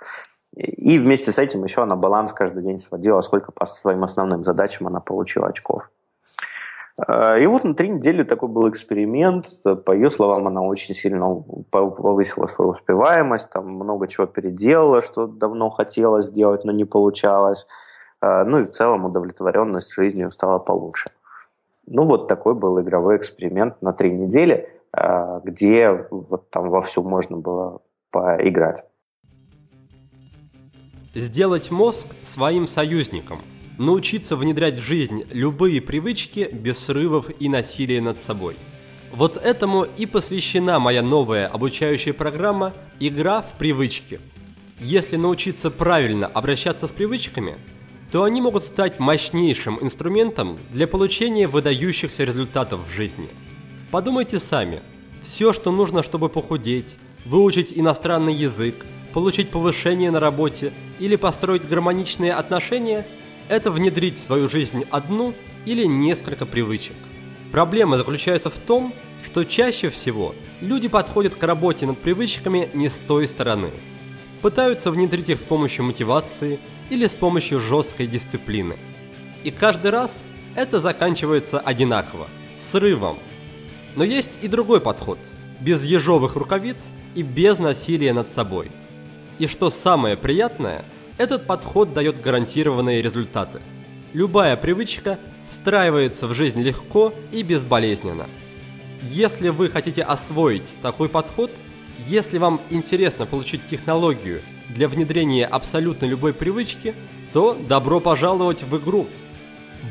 И 0.56 0.98
вместе 0.98 1.32
с 1.32 1.38
этим 1.38 1.64
еще 1.64 1.84
она 1.84 1.96
баланс 1.96 2.34
каждый 2.34 2.64
день 2.64 2.80
сводила, 2.80 3.22
сколько 3.22 3.52
по 3.52 3.66
своим 3.66 4.04
основным 4.04 4.44
задачам 4.44 4.88
она 4.88 5.00
получила 5.00 5.48
очков. 5.48 5.90
Э, 7.06 7.42
и 7.42 7.46
вот 7.46 7.64
на 7.64 7.76
три 7.76 7.90
недели 7.90 8.24
такой 8.24 8.50
был 8.50 8.70
эксперимент. 8.70 9.62
По 9.86 9.92
ее 9.92 10.10
словам, 10.10 10.48
она 10.48 10.62
очень 10.62 10.96
сильно 10.96 11.44
повысила 11.70 12.48
свою 12.48 12.72
успеваемость, 12.72 13.50
там 13.50 13.70
много 13.70 14.08
чего 14.08 14.26
переделала, 14.26 15.02
что 15.02 15.28
давно 15.28 15.70
хотела 15.70 16.22
сделать, 16.22 16.64
но 16.64 16.72
не 16.72 16.86
получалось. 16.86 17.68
Э, 18.22 18.44
ну 18.44 18.62
и 18.62 18.64
в 18.64 18.70
целом 18.70 19.06
удовлетворенность 19.06 19.94
жизнью 19.94 20.32
стала 20.32 20.60
получше. 20.60 21.10
Ну 21.86 22.06
вот 22.06 22.28
такой 22.28 22.56
был 22.56 22.80
игровой 22.82 23.18
эксперимент 23.18 23.82
на 23.82 23.94
три 23.94 24.12
недели, 24.12 24.70
э, 24.94 25.42
где 25.44 26.08
вот 26.10 26.50
там 26.50 26.70
вовсю 26.70 27.04
можно 27.04 27.38
было 27.38 27.82
поиграть. 28.12 28.84
Сделать 31.14 31.72
мозг 31.72 32.08
своим 32.22 32.68
союзником– 32.68 33.40
научиться 33.78 34.36
внедрять 34.36 34.80
в 34.80 34.84
жизнь 34.84 35.24
любые 35.32 35.82
привычки 35.82 36.50
без 36.52 36.80
срывов 36.80 37.28
и 37.40 37.50
насилия 37.50 38.02
над 38.02 38.22
собой. 38.22 38.56
Вот 39.14 39.38
этому 39.38 39.84
и 39.84 40.06
посвящена 40.06 40.80
моя 40.80 41.02
новая 41.02 41.48
обучающая 41.48 42.14
программа 42.14 42.74
«Игра 43.00 43.42
в 43.42 43.58
привычки». 43.58 44.20
Если 44.80 45.16
научиться 45.16 45.72
правильно 45.72 46.28
обращаться 46.28 46.88
с 46.88 46.94
привычками, 46.94 47.58
то 48.12 48.24
они 48.24 48.42
могут 48.42 48.64
стать 48.64 49.00
мощнейшим 49.00 49.80
инструментом 49.82 50.58
для 50.70 50.88
получения 50.88 51.48
выдающихся 51.48 52.24
результатов 52.24 52.88
в 52.88 52.96
жизни. 52.96 53.30
Подумайте 53.92 54.40
сами. 54.40 54.82
Все, 55.24 55.52
что 55.52 55.72
нужно, 55.72 56.04
чтобы 56.04 56.30
похудеть, 56.30 56.98
выучить 57.26 57.74
иностранный 57.74 58.34
язык, 58.34 58.86
получить 59.14 59.50
повышение 59.50 60.12
на 60.12 60.20
работе 60.20 60.74
или 61.00 61.16
построить 61.16 61.68
гармоничные 61.68 62.34
отношения– 62.34 63.06
это 63.50 63.72
внедрить 63.72 64.16
в 64.16 64.24
свою 64.24 64.50
жизнь 64.50 64.86
одну 64.90 65.34
или 65.66 65.86
несколько 65.86 66.46
привычек. 66.46 66.96
Проблема 67.52 67.98
заключается 67.98 68.50
в 68.50 68.58
том, 68.60 68.94
что 69.26 69.44
чаще 69.44 69.90
всего 69.90 70.36
люди 70.62 70.88
подходят 70.88 71.36
к 71.36 71.44
работе 71.44 71.86
над 71.86 72.00
привычками 72.00 72.70
не 72.74 72.90
с 72.90 73.00
той 73.00 73.28
стороны. 73.28 73.72
Пытаются 74.42 74.92
внедрить 74.92 75.30
их 75.30 75.40
с 75.40 75.44
помощью 75.44 75.86
мотивации 75.86 76.60
или 76.90 77.08
с 77.08 77.14
помощью 77.14 77.60
жесткой 77.60 78.08
дисциплины. 78.08 78.78
И 79.44 79.52
каждый 79.52 79.92
раз 79.92 80.24
это 80.56 80.80
заканчивается 80.80 81.60
одинаково– 81.60 82.28
срывом. 82.56 83.20
Но 83.96 84.04
есть 84.04 84.40
и 84.42 84.48
другой 84.48 84.82
подход– 84.82 85.20
без 85.60 85.84
ежовых 85.84 86.36
рукавиц 86.36 86.92
и 87.16 87.24
без 87.24 87.58
насилия 87.58 88.14
над 88.14 88.32
собой. 88.32 88.72
И 89.40 89.48
что 89.48 89.72
самое 89.72 90.16
приятное– 90.16 90.86
этот 91.18 91.48
подход 91.48 91.94
дает 91.94 92.22
гарантированные 92.22 93.02
результаты. 93.02 93.60
Любая 94.14 94.56
привычка 94.56 95.20
встраивается 95.50 96.28
в 96.28 96.34
жизнь 96.34 96.62
легко 96.62 97.14
и 97.32 97.44
безболезненно. 97.44 98.26
Если 99.04 99.50
вы 99.50 99.70
хотите 99.70 100.04
освоить 100.04 100.74
такой 100.82 101.10
подход, 101.10 101.52
если 102.08 102.38
вам 102.38 102.62
интересно 102.70 103.26
получить 103.26 103.66
технологию 103.68 104.42
для 104.70 104.88
внедрения 104.88 105.46
абсолютно 105.46 106.06
любой 106.06 106.34
привычки, 106.34 106.94
то 107.34 107.58
добро 107.68 108.00
пожаловать 108.00 108.64
в 108.64 108.78
игру. 108.78 109.08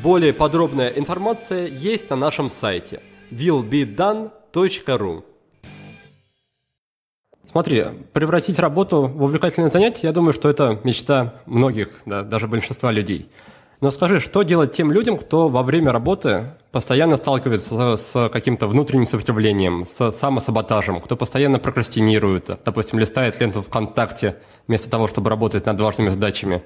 Более 0.03 0.33
подробная 0.33 0.89
информация 0.89 1.67
есть 1.67 2.09
на 2.09 2.15
нашем 2.15 2.49
сайте 2.49 3.01
willbedone.ru 3.31 5.23
Смотри, 7.49 7.85
превратить 8.11 8.59
работу 8.59 9.03
в 9.03 9.23
увлекательное 9.23 9.71
занятие, 9.71 10.07
я 10.07 10.11
думаю, 10.11 10.33
что 10.33 10.49
это 10.49 10.79
мечта 10.83 11.33
многих, 11.45 11.89
да, 12.05 12.23
даже 12.23 12.47
большинства 12.47 12.91
людей. 12.91 13.31
Но 13.79 13.89
скажи, 13.91 14.19
что 14.19 14.41
делать 14.41 14.73
тем 14.73 14.91
людям, 14.91 15.17
кто 15.17 15.47
во 15.49 15.63
время 15.63 15.91
работы 15.91 16.45
постоянно 16.71 17.15
сталкивается 17.15 17.95
с 17.95 18.29
каким-то 18.29 18.67
внутренним 18.67 19.05
сопротивлением, 19.05 19.85
с 19.85 20.11
самосаботажем, 20.11 20.99
кто 20.99 21.15
постоянно 21.15 21.57
прокрастинирует, 21.57 22.49
допустим, 22.65 22.99
листает 22.99 23.39
ленту 23.39 23.61
ВКонтакте 23.61 24.35
вместо 24.67 24.89
того, 24.89 25.07
чтобы 25.07 25.29
работать 25.29 25.65
над 25.65 25.79
важными 25.79 26.09
задачами. 26.09 26.63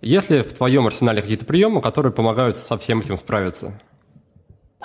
Есть 0.00 0.30
ли 0.30 0.42
в 0.42 0.52
твоем 0.52 0.86
арсенале 0.86 1.22
какие-то 1.22 1.44
приемы, 1.44 1.82
которые 1.82 2.12
помогают 2.12 2.56
со 2.56 2.78
всем 2.78 3.00
этим 3.00 3.18
справиться? 3.18 3.80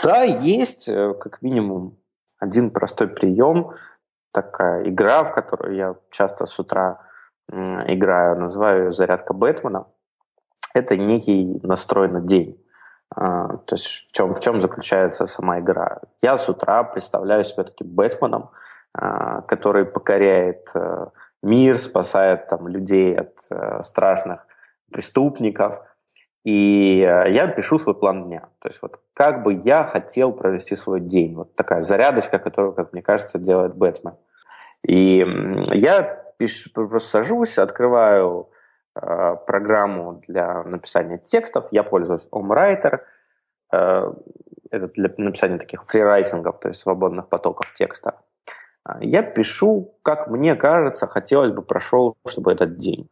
Да, 0.02 0.24
есть 0.24 0.88
э, 0.88 1.14
как 1.20 1.42
минимум 1.42 1.98
один 2.40 2.72
простой 2.72 3.08
прием– 3.08 3.72
такая 4.32 4.90
игра, 4.90 5.24
в 5.24 5.34
которую 5.34 5.76
я 5.76 5.96
часто 6.12 6.46
с 6.46 6.60
утра 6.60 7.00
играю, 7.52 8.40
называю 8.40 8.86
ее 8.86 8.92
«Зарядка 8.92 9.34
Бэтмена». 9.34 9.88
Это 10.74 10.96
некий 10.98 11.60
настрой 11.64 12.08
на 12.08 12.22
день. 12.22 12.64
А, 13.16 13.58
то 13.58 13.76
есть 13.76 14.10
в 14.10 14.12
чем, 14.12 14.36
в 14.36 14.40
чем 14.40 14.62
заключается 14.62 15.26
сама 15.26 15.60
игра? 15.60 16.00
Я 16.22 16.38
с 16.38 16.48
утра 16.48 16.84
представляю 16.84 17.44
себя 17.44 17.64
таким 17.64 17.88
Бэтменом, 17.88 18.52
а, 18.94 19.42
который 19.42 19.86
покоряет 19.86 20.70
э, 20.76 21.08
мир, 21.42 21.78
спасает 21.78 22.48
там, 22.48 22.68
людей 22.68 23.16
от 23.16 23.34
э, 23.50 23.82
страшных 23.82 24.46
преступников. 24.92 25.82
И 26.44 27.02
э, 27.02 27.32
я 27.32 27.48
пишу 27.48 27.78
свой 27.80 27.96
план 27.96 28.26
дня. 28.26 28.50
То 28.60 28.70
есть 28.70 28.82
вот 28.82 29.00
как 29.14 29.44
бы 29.44 29.54
я 29.54 29.84
хотел 29.84 30.32
провести 30.32 30.76
свой 30.76 31.00
день. 31.00 31.36
Вот 31.36 31.56
такая 31.56 31.82
зарядочка, 31.82 32.40
которую, 32.40 32.74
как 32.74 32.94
мне 32.94 33.02
кажется, 33.02 33.40
делает 33.40 33.76
Бэтмен. 33.76 34.16
И 34.88 35.26
я 35.74 36.24
пишу, 36.38 36.70
просто 36.72 37.10
сажусь, 37.10 37.58
открываю 37.58 38.50
э, 38.96 39.36
программу 39.46 40.22
для 40.28 40.64
написания 40.64 41.18
текстов. 41.18 41.68
Я 41.72 41.84
пользуюсь 41.84 42.28
OmWriter. 42.32 43.02
Э, 43.74 44.14
это 44.72 44.88
для 44.88 45.12
написания 45.18 45.58
таких 45.58 45.84
фрирайтингов, 45.84 46.60
то 46.60 46.70
есть 46.70 46.80
свободных 46.80 47.28
потоков 47.28 47.74
текста. 47.74 48.22
А, 48.84 49.04
я 49.04 49.24
пишу, 49.24 49.96
как 50.04 50.28
мне 50.28 50.56
кажется, 50.56 51.08
хотелось 51.08 51.52
бы 51.52 51.62
прошел, 51.62 52.16
чтобы 52.28 52.52
этот 52.52 52.78
день. 52.78 53.10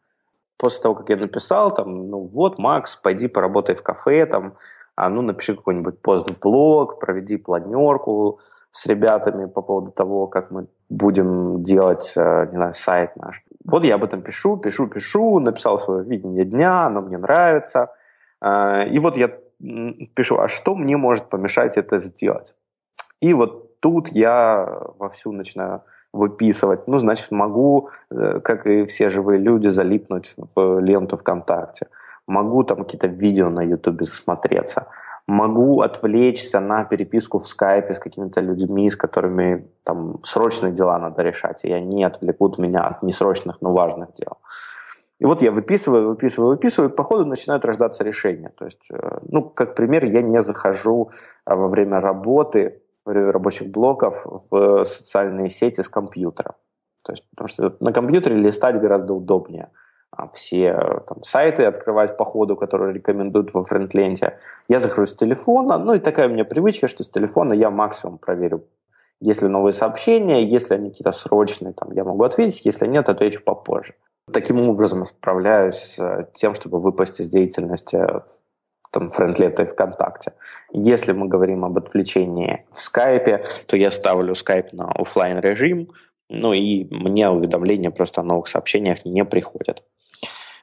После 0.57 0.81
того, 0.81 0.95
как 0.95 1.09
я 1.09 1.17
написал, 1.17 1.73
там, 1.73 2.09
ну 2.09 2.19
вот, 2.19 2.57
Макс, 2.57 2.95
пойди 2.95 3.27
поработай 3.27 3.75
в 3.75 3.83
кафе, 3.83 4.25
там, 4.25 4.55
а, 4.95 5.09
ну, 5.09 5.21
напиши 5.21 5.55
какой-нибудь 5.55 6.01
пост 6.01 6.29
в 6.29 6.39
блог, 6.39 6.99
проведи 6.99 7.37
планерку, 7.37 8.39
с 8.71 8.85
ребятами 8.85 9.45
по 9.45 9.61
поводу 9.61 9.91
того, 9.91 10.27
как 10.27 10.51
мы 10.51 10.67
будем 10.89 11.63
делать, 11.63 12.13
э, 12.17 12.47
не 12.51 12.57
знаю, 12.57 12.73
сайт 12.73 13.15
наш. 13.15 13.43
Вот 13.65 13.83
я 13.83 13.95
об 13.95 14.03
этом 14.03 14.21
пишу, 14.21 14.57
пишу, 14.57 14.87
пишу, 14.87 15.39
написал 15.39 15.79
свое 15.79 16.03
видение 16.03 16.45
дня, 16.45 16.85
оно 16.85 17.01
мне 17.01 17.17
нравится. 17.17 17.93
Э, 18.41 18.87
и 18.87 18.99
вот 18.99 19.17
я 19.17 19.31
пишу, 20.15 20.37
а 20.37 20.47
что 20.47 20.75
мне 20.75 20.97
может 20.97 21.29
помешать 21.29 21.77
это 21.77 21.97
сделать? 21.97 22.53
И 23.19 23.33
вот 23.33 23.79
тут 23.79 24.09
я 24.09 24.81
вовсю 24.99 25.31
начинаю 25.31 25.81
выписывать. 26.17 26.88
Ну, 26.88 26.99
значит, 26.99 27.32
могу, 27.32 27.89
э, 28.12 28.39
как 28.43 28.67
и 28.67 28.86
все 28.86 29.10
живые 29.10 29.39
люди, 29.39 29.69
залипнуть 29.69 30.36
в 30.56 30.80
ленту 30.80 31.17
ВКонтакте. 31.17 31.88
Могу 32.27 32.63
там 32.63 32.84
какие-то 32.84 33.08
видео 33.08 33.49
на 33.49 33.62
Ютубе 33.62 34.06
смотреться 34.06 34.88
могу 35.27 35.82
отвлечься 35.82 36.60
на 36.60 36.86
переписку 36.86 37.39
в 37.39 37.47
скайпе 37.47 37.93
с 37.93 37.99
какими-то 37.99 38.41
людьми, 38.41 38.89
с 38.89 38.95
которыми 38.95 39.67
там 39.84 40.23
срочные 40.23 40.71
дела 40.71 40.97
надо 40.97 41.21
решать, 41.21 41.65
и 41.65 41.71
они 41.71 42.03
отвлекут 42.03 42.58
меня 42.58 42.82
от 42.82 43.03
несрочных, 43.03 43.62
но 43.62 43.73
важных 43.73 44.13
дел. 44.13 44.38
И 45.19 45.25
вот 45.25 45.41
я 45.41 45.51
выписываю, 45.51 46.10
выписываю, 46.10 46.51
выписываю, 46.51 46.91
и 46.91 46.95
по 46.95 47.03
ходу 47.03 47.25
начинают 47.25 47.65
рождаться 47.65 48.03
решения. 48.03 48.51
То 48.56 48.65
есть, 48.65 48.86
э, 48.91 49.17
ну, 49.27 49.41
как 49.41 49.75
пример, 49.75 50.06
я 50.06 50.21
не 50.21 50.41
захожу 50.41 51.10
э, 51.45 51.56
во 51.56 51.67
время 51.67 51.99
работы, 51.99 52.82
рабочих 53.13 53.69
блоков 53.69 54.25
в 54.49 54.85
социальные 54.85 55.49
сети 55.49 55.81
с 55.81 55.89
компьютера. 55.89 56.55
То 57.03 57.13
есть, 57.13 57.23
потому 57.29 57.47
что 57.47 57.75
на 57.79 57.93
компьютере 57.93 58.35
листать 58.35 58.79
гораздо 58.79 59.13
удобнее– 59.13 59.69
а, 60.11 60.29
все 60.29 61.03
там, 61.07 61.23
сайты 61.23 61.65
открывать 61.65 62.17
по 62.17 62.25
ходу, 62.25 62.55
которые 62.55 62.93
рекомендуют 62.93 63.53
во 63.53 63.63
френдленте. 63.63 64.39
Я 64.67 64.79
захожу 64.79 65.05
с 65.05 65.15
телефона, 65.15 65.77
ну 65.77 65.93
и 65.93 65.99
такая 65.99 66.27
у 66.27 66.31
меня 66.31 66.45
привычка, 66.45 66.87
что 66.87 67.03
с 67.03 67.09
телефона 67.09 67.53
я 67.53 67.69
максимум 67.69 68.17
проверю, 68.17 68.65
если 69.19 69.47
новые 69.47 69.73
сообщения, 69.73 70.43
если 70.43 70.75
они 70.75 70.89
какие-то 70.89 71.11
срочные, 71.11 71.73
там, 71.73 71.91
я 71.91 72.03
могу 72.03 72.23
ответить, 72.23 72.65
если 72.65 72.87
нет, 72.87 73.09
отвечу 73.09 73.43
попозже. 73.43 73.95
Таким 74.31 74.67
образом 74.69 75.05
справляюсь 75.05 75.75
с 75.75 76.29
тем, 76.33 76.53
чтобы 76.53 76.79
выпасть 76.79 77.19
из 77.19 77.29
деятельности 77.29 78.05
там, 78.97 79.10
френдлета 79.10 79.65
ВКонтакте. 79.65 80.33
Если 80.73 81.12
мы 81.12 81.27
говорим 81.27 81.63
об 81.65 81.77
отвлечении 81.77 82.65
в 82.71 82.81
скайпе, 82.81 83.45
то 83.67 83.77
я 83.77 83.91
ставлю 83.91 84.33
скайп 84.36 84.73
на 84.73 84.89
офлайн 84.89 85.39
режим, 85.39 85.89
ну 86.29 86.53
и 86.53 86.88
мне 86.89 87.29
уведомления 87.29 87.91
просто 87.91 88.21
о 88.21 88.23
новых 88.23 88.47
сообщениях 88.47 89.05
не 89.05 89.23
приходят. 89.23 89.83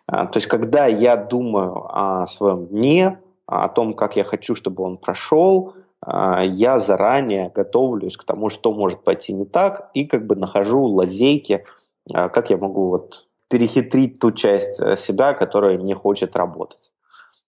А, 0.07 0.27
то 0.27 0.39
есть, 0.39 0.49
когда 0.49 0.87
я 0.87 1.17
думаю 1.17 1.87
о 1.89 2.27
своем 2.27 2.67
дне, 2.67 3.21
о 3.47 3.69
том, 3.69 3.95
как 3.95 4.17
я 4.17 4.25
хочу, 4.25 4.55
чтобы 4.55 4.83
он 4.83 4.99
прошел, 4.99 5.75
а, 6.01 6.43
я 6.43 6.79
заранее 6.79 7.53
готовлюсь 7.55 8.17
к 8.17 8.25
тому, 8.25 8.51
что 8.51 8.73
может 8.73 9.05
пойти 9.05 9.33
не 9.33 9.47
так, 9.47 9.91
и 9.95 10.05
как 10.07 10.27
бы 10.27 10.35
нахожу 10.35 10.83
лазейки, 10.83 11.65
а, 12.13 12.29
как 12.29 12.51
я 12.51 12.57
могу 12.57 12.89
вот 12.89 13.27
перехитрить 13.49 14.19
ту 14.19 14.33
часть 14.33 14.81
э, 14.81 14.97
себя, 14.97 15.33
которая 15.33 15.77
не 15.77 15.95
хочет 15.95 16.35
работать. 16.35 16.91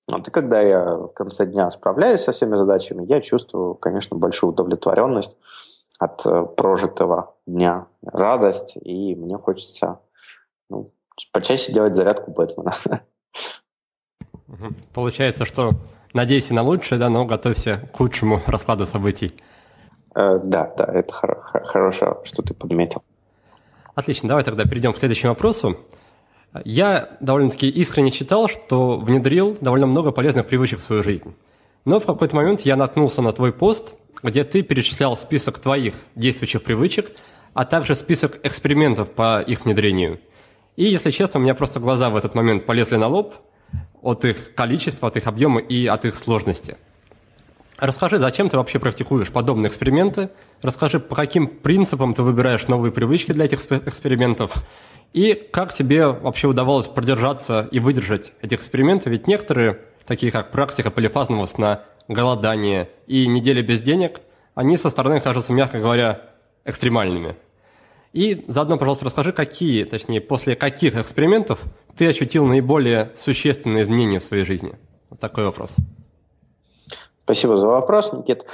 Вот, 0.08 0.28
и 0.28 0.30
когда 0.30 0.60
я 0.60 0.84
в 0.84 1.08
конце 1.08 1.46
дня 1.46 1.68
справляюсь 1.70 2.20
со 2.20 2.32
всеми 2.32 2.56
задачами, 2.56 3.04
я 3.08 3.20
чувствую, 3.20 3.74
конечно, 3.74 4.16
большую 4.16 4.52
удовлетворенность 4.52 5.36
от 5.98 6.24
э, 6.26 6.46
прожитого 6.56 7.34
дня, 7.46 7.86
радость, 8.02 8.76
и 8.76 9.16
мне 9.16 9.36
хочется 9.36 10.00
ну, 10.70 10.92
почаще 11.32 11.72
делать 11.72 11.96
зарядку 11.96 12.30
Бэтмена. 12.30 12.74
Получается, 14.94 15.44
что 15.44 15.72
надейся 16.12 16.54
на 16.54 16.62
лучшее, 16.62 16.98
да, 16.98 17.08
но 17.08 17.24
готовься 17.24 17.88
к 17.92 17.96
худшему 17.96 18.40
раскладу 18.46 18.86
событий. 18.86 19.34
Э, 20.14 20.38
да, 20.42 20.72
да, 20.76 20.84
это 20.84 21.12
хорошо, 21.14 22.22
что 22.24 22.42
ты 22.42 22.54
подметил. 22.54 23.02
Отлично, 23.94 24.28
давай 24.28 24.44
тогда 24.44 24.64
перейдем 24.64 24.92
к 24.92 24.98
следующему 24.98 25.32
вопросу. 25.32 25.76
Я 26.64 27.16
довольно-таки 27.20 27.68
искренне 27.68 28.10
считал, 28.10 28.48
что 28.48 28.98
внедрил 28.98 29.56
довольно 29.60 29.86
много 29.86 30.12
полезных 30.12 30.46
привычек 30.46 30.80
в 30.80 30.82
свою 30.82 31.02
жизнь. 31.02 31.34
Но 31.84 32.00
в 32.00 32.06
какой-то 32.06 32.34
момент 32.34 32.62
я 32.62 32.76
наткнулся 32.76 33.22
на 33.22 33.32
твой 33.32 33.52
пост, 33.52 33.94
где 34.22 34.44
ты 34.44 34.62
перечислял 34.62 35.16
список 35.16 35.58
твоих 35.58 35.94
действующих 36.14 36.62
привычек, 36.62 37.10
а 37.54 37.64
также 37.64 37.94
список 37.94 38.40
экспериментов 38.42 39.10
по 39.10 39.40
их 39.40 39.64
внедрению. 39.64 40.18
И, 40.76 40.84
если 40.84 41.10
честно, 41.10 41.40
у 41.40 41.42
меня 41.42 41.54
просто 41.54 41.80
глаза 41.80 42.10
в 42.10 42.16
этот 42.16 42.34
момент 42.34 42.66
полезли 42.66 42.96
на 42.96 43.06
лоб 43.06 43.34
от 44.02 44.24
их 44.24 44.54
количества, 44.54 45.08
от 45.08 45.16
их 45.16 45.26
объема 45.26 45.60
и 45.60 45.86
от 45.86 46.04
их 46.04 46.16
сложности. 46.16 46.76
Расскажи, 47.78 48.18
зачем 48.18 48.48
ты 48.48 48.56
вообще 48.56 48.78
практикуешь 48.78 49.30
подобные 49.30 49.68
эксперименты? 49.68 50.30
Расскажи, 50.62 50.98
по 50.98 51.14
каким 51.14 51.46
принципам 51.46 52.14
ты 52.14 52.22
выбираешь 52.22 52.68
новые 52.68 52.90
привычки 52.90 53.32
для 53.32 53.44
этих 53.44 53.60
экспериментов? 53.70 54.54
И 55.12 55.34
как 55.34 55.72
тебе 55.72 56.06
вообще 56.08 56.48
удавалось 56.48 56.86
продержаться 56.86 57.68
и 57.70 57.78
выдержать 57.78 58.32
эти 58.42 58.54
эксперименты? 58.54 59.10
Ведь 59.10 59.26
некоторые, 59.26 59.80
такие 60.06 60.30
как 60.30 60.50
практика 60.50 60.90
полифазного 60.90 61.46
сна, 61.46 61.82
голодание 62.08 62.90
и 63.06 63.26
неделя 63.26 63.62
без 63.62 63.80
денег, 63.80 64.20
они 64.54 64.76
со 64.76 64.90
стороны 64.90 65.20
кажутся, 65.20 65.52
мягко 65.52 65.78
говоря, 65.78 66.22
экстремальными. 66.64 67.36
И 68.12 68.44
заодно, 68.48 68.78
пожалуйста, 68.78 69.04
расскажи, 69.04 69.32
какие, 69.32 69.84
точнее, 69.84 70.20
после 70.20 70.56
каких 70.56 70.96
экспериментов 70.96 71.60
ты 71.96 72.08
ощутил 72.08 72.46
наиболее 72.46 73.12
существенные 73.14 73.82
изменения 73.82 74.20
в 74.20 74.24
своей 74.24 74.44
жизни? 74.44 74.74
Вот 75.10 75.20
такой 75.20 75.44
вопрос. 75.44 75.76
Спасибо 77.24 77.56
за 77.56 77.66
вопрос, 77.66 78.12
Никит. 78.12 78.46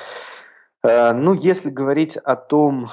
Э, 0.83 1.13
ну, 1.13 1.35
если 1.35 1.71
говорить 1.71 2.17
о 2.17 2.37
том, 2.37 2.89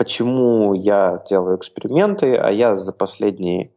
почему 0.00 0.72
я 0.72 1.22
делаю 1.28 1.58
эксперименты, 1.58 2.34
а 2.34 2.50
я 2.50 2.74
за 2.74 2.90
последние, 2.90 3.74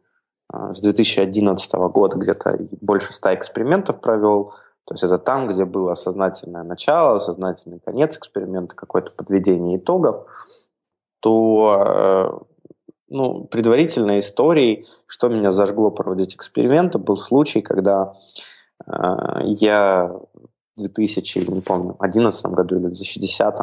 э, 0.50 0.72
с 0.72 0.80
2011 0.80 1.74
года 1.90 2.16
где-то 2.16 2.60
больше 2.80 3.12
ста 3.12 3.34
экспериментов 3.34 4.00
провел, 4.00 4.54
то 4.86 4.94
есть 4.94 5.04
это 5.04 5.18
там, 5.18 5.48
где 5.48 5.66
было 5.66 5.92
сознательное 5.92 6.62
начало, 6.62 7.18
сознательный 7.18 7.78
конец 7.78 8.16
эксперимента, 8.16 8.74
какое-то 8.74 9.12
подведение 9.14 9.76
итогов, 9.76 10.24
то 11.20 11.84
э, 11.86 12.38
ну, 13.10 13.44
предварительной 13.44 14.20
историей, 14.20 14.86
что 15.06 15.28
меня 15.28 15.50
зажгло 15.50 15.90
проводить 15.90 16.36
эксперименты, 16.36 16.96
был 16.96 17.18
случай, 17.18 17.60
когда 17.60 18.14
я 18.86 20.10
2000, 20.78 21.50
не 21.50 21.60
помню, 21.60 21.96
11 21.98 22.46
году 22.46 22.76
или 22.76 22.86
2010 22.86 23.54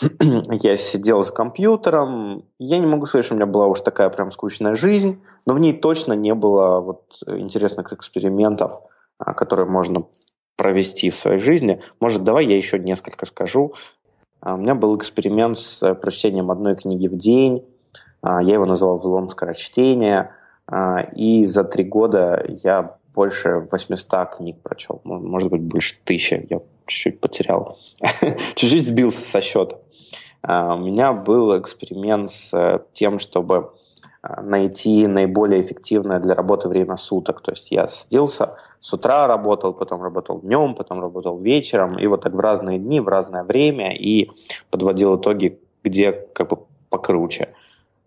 я 0.50 0.76
сидел 0.76 1.22
за 1.22 1.32
компьютером. 1.32 2.44
Я 2.58 2.78
не 2.78 2.86
могу 2.86 3.06
сказать, 3.06 3.24
что 3.24 3.34
у 3.34 3.36
меня 3.36 3.46
была 3.46 3.66
уж 3.66 3.80
такая 3.80 4.08
прям 4.08 4.30
скучная 4.30 4.74
жизнь, 4.74 5.22
но 5.46 5.54
в 5.54 5.58
ней 5.58 5.72
точно 5.72 6.14
не 6.14 6.34
было 6.34 6.80
вот 6.80 7.22
интересных 7.26 7.92
экспериментов, 7.92 8.80
а, 9.18 9.34
которые 9.34 9.66
можно 9.66 10.04
провести 10.56 11.10
в 11.10 11.16
своей 11.16 11.38
жизни. 11.38 11.80
Может, 12.00 12.24
давай 12.24 12.46
я 12.46 12.56
еще 12.56 12.78
несколько 12.78 13.26
скажу. 13.26 13.74
А, 14.40 14.54
у 14.54 14.58
меня 14.58 14.74
был 14.74 14.96
эксперимент 14.96 15.58
с 15.58 15.82
э, 15.82 15.94
прочтением 15.94 16.50
одной 16.50 16.76
книги 16.76 17.08
в 17.08 17.16
день. 17.16 17.64
А, 18.22 18.42
я 18.42 18.54
его 18.54 18.66
назвал 18.66 18.98
«Взлом 18.98 19.28
скорочтения». 19.28 20.34
И 21.16 21.44
за 21.44 21.64
три 21.64 21.84
года 21.84 22.42
я 22.46 22.96
больше 23.14 23.66
800 23.70 24.36
книг 24.36 24.62
прочел, 24.62 25.00
может 25.04 25.50
быть, 25.50 25.60
больше 25.60 25.96
тысячи, 26.04 26.46
я 26.48 26.60
чуть-чуть 26.86 27.20
потерял, 27.20 27.78
чуть-чуть 28.54 28.86
сбился 28.86 29.20
со 29.20 29.40
счета. 29.40 29.78
А, 30.42 30.74
у 30.74 30.78
меня 30.78 31.12
был 31.12 31.58
эксперимент 31.58 32.30
с 32.30 32.52
э, 32.54 32.80
тем, 32.92 33.18
чтобы 33.18 33.72
а, 34.22 34.42
найти 34.42 35.06
наиболее 35.06 35.62
эффективное 35.62 36.18
для 36.18 36.34
работы 36.34 36.68
время 36.68 36.96
суток. 36.96 37.40
То 37.40 37.52
есть 37.52 37.70
я 37.70 37.88
садился, 37.88 38.56
с 38.80 38.92
утра 38.92 39.26
работал, 39.26 39.72
потом 39.72 40.02
работал 40.02 40.40
днем, 40.40 40.74
потом 40.74 41.00
работал 41.00 41.38
вечером, 41.38 41.98
и 41.98 42.06
вот 42.06 42.22
так 42.22 42.32
в 42.32 42.40
разные 42.40 42.78
дни, 42.78 43.00
в 43.00 43.08
разное 43.08 43.44
время, 43.44 43.94
и 43.94 44.30
подводил 44.70 45.16
итоги, 45.16 45.60
где 45.82 46.12
как 46.12 46.50
бы 46.50 46.58
покруче 46.88 47.48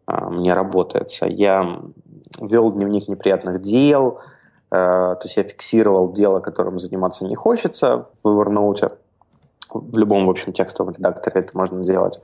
а, 0.06 0.30
мне 0.30 0.54
работается. 0.54 1.26
Я 1.26 1.82
вел 2.40 2.72
дневник 2.72 3.08
неприятных 3.08 3.62
дел, 3.62 4.20
то 4.76 5.22
есть 5.24 5.38
я 5.38 5.44
фиксировал 5.44 6.12
дело, 6.12 6.40
которым 6.40 6.80
заниматься 6.80 7.26
не 7.26 7.36
хочется 7.36 8.06
в 8.24 8.28
Evernote. 8.28 8.98
В 9.74 9.98
любом, 9.98 10.26
в 10.26 10.30
общем, 10.30 10.54
текстовом 10.54 10.94
редакторе 10.94 11.42
это 11.42 11.58
можно 11.58 11.84
делать. 11.84 12.20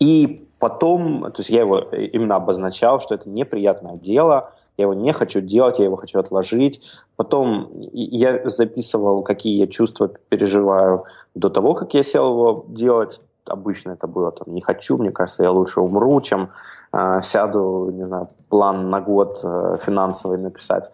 И 0.00 0.48
потом, 0.58 1.22
то 1.22 1.40
есть 1.40 1.50
я 1.50 1.60
его 1.60 1.78
именно 1.78 2.36
обозначал, 2.36 3.00
что 3.00 3.14
это 3.14 3.28
неприятное 3.28 3.96
дело, 3.96 4.52
я 4.80 4.84
его 4.84 4.94
не 4.94 5.12
хочу 5.12 5.42
делать, 5.42 5.78
я 5.78 5.84
его 5.84 5.96
хочу 5.96 6.18
отложить. 6.18 6.80
Потом 7.16 7.70
я 7.92 8.48
записывал, 8.48 9.22
какие 9.22 9.58
я 9.58 9.66
чувства 9.66 10.08
переживаю 10.30 11.04
до 11.34 11.50
того, 11.50 11.74
как 11.74 11.92
я 11.92 12.02
сел 12.02 12.30
его 12.30 12.64
делать. 12.68 13.20
Обычно 13.44 13.92
это 13.92 14.06
было 14.06 14.32
там 14.32 14.54
не 14.54 14.62
хочу, 14.62 14.96
мне 14.96 15.10
кажется, 15.10 15.42
я 15.42 15.50
лучше 15.50 15.80
умру, 15.80 16.20
чем 16.22 16.50
э, 16.92 17.20
сяду, 17.22 17.90
не 17.92 18.04
знаю, 18.04 18.26
план 18.48 18.88
на 18.90 19.00
год 19.00 19.40
э, 19.44 19.76
финансовый 19.82 20.38
написать. 20.38 20.90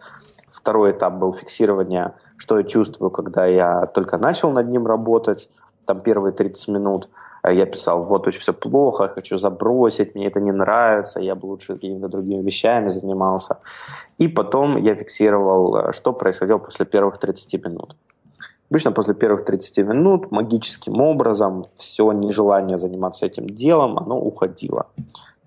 Второй 0.47 0.91
этап 0.91 1.13
был 1.15 1.33
фиксирование, 1.33 2.13
что 2.37 2.57
я 2.57 2.63
чувствую, 2.63 3.11
когда 3.11 3.45
я 3.45 3.85
только 3.85 4.17
начал 4.17 4.51
над 4.51 4.69
ним 4.69 4.87
работать. 4.87 5.49
Там 5.85 5.99
первые 5.99 6.31
30 6.31 6.69
минут 6.69 7.09
э, 7.43 7.53
я 7.53 7.65
писал, 7.65 8.03
вот 8.03 8.27
очень 8.27 8.39
все 8.39 8.53
плохо, 8.53 9.09
хочу 9.09 9.37
забросить, 9.37 10.15
мне 10.15 10.27
это 10.27 10.39
не 10.39 10.51
нравится, 10.51 11.19
я 11.19 11.35
бы 11.35 11.47
лучше 11.47 11.73
какими-то 11.73 12.07
другими 12.07 12.41
вещами 12.41 12.89
занимался. 12.89 13.57
И 14.17 14.27
потом 14.29 14.77
я 14.77 14.95
фиксировал, 14.95 15.75
э, 15.77 15.91
что 15.93 16.13
происходило 16.13 16.59
после 16.59 16.85
первых 16.85 17.17
30 17.17 17.65
минут. 17.65 17.95
Обычно 18.69 18.91
после 18.91 19.15
первых 19.15 19.45
30 19.45 19.77
минут 19.85 20.31
магическим 20.31 21.01
образом 21.01 21.63
все 21.75 22.11
нежелание 22.11 22.77
заниматься 22.77 23.25
этим 23.25 23.47
делом, 23.47 23.97
оно 23.97 24.19
уходило. 24.19 24.87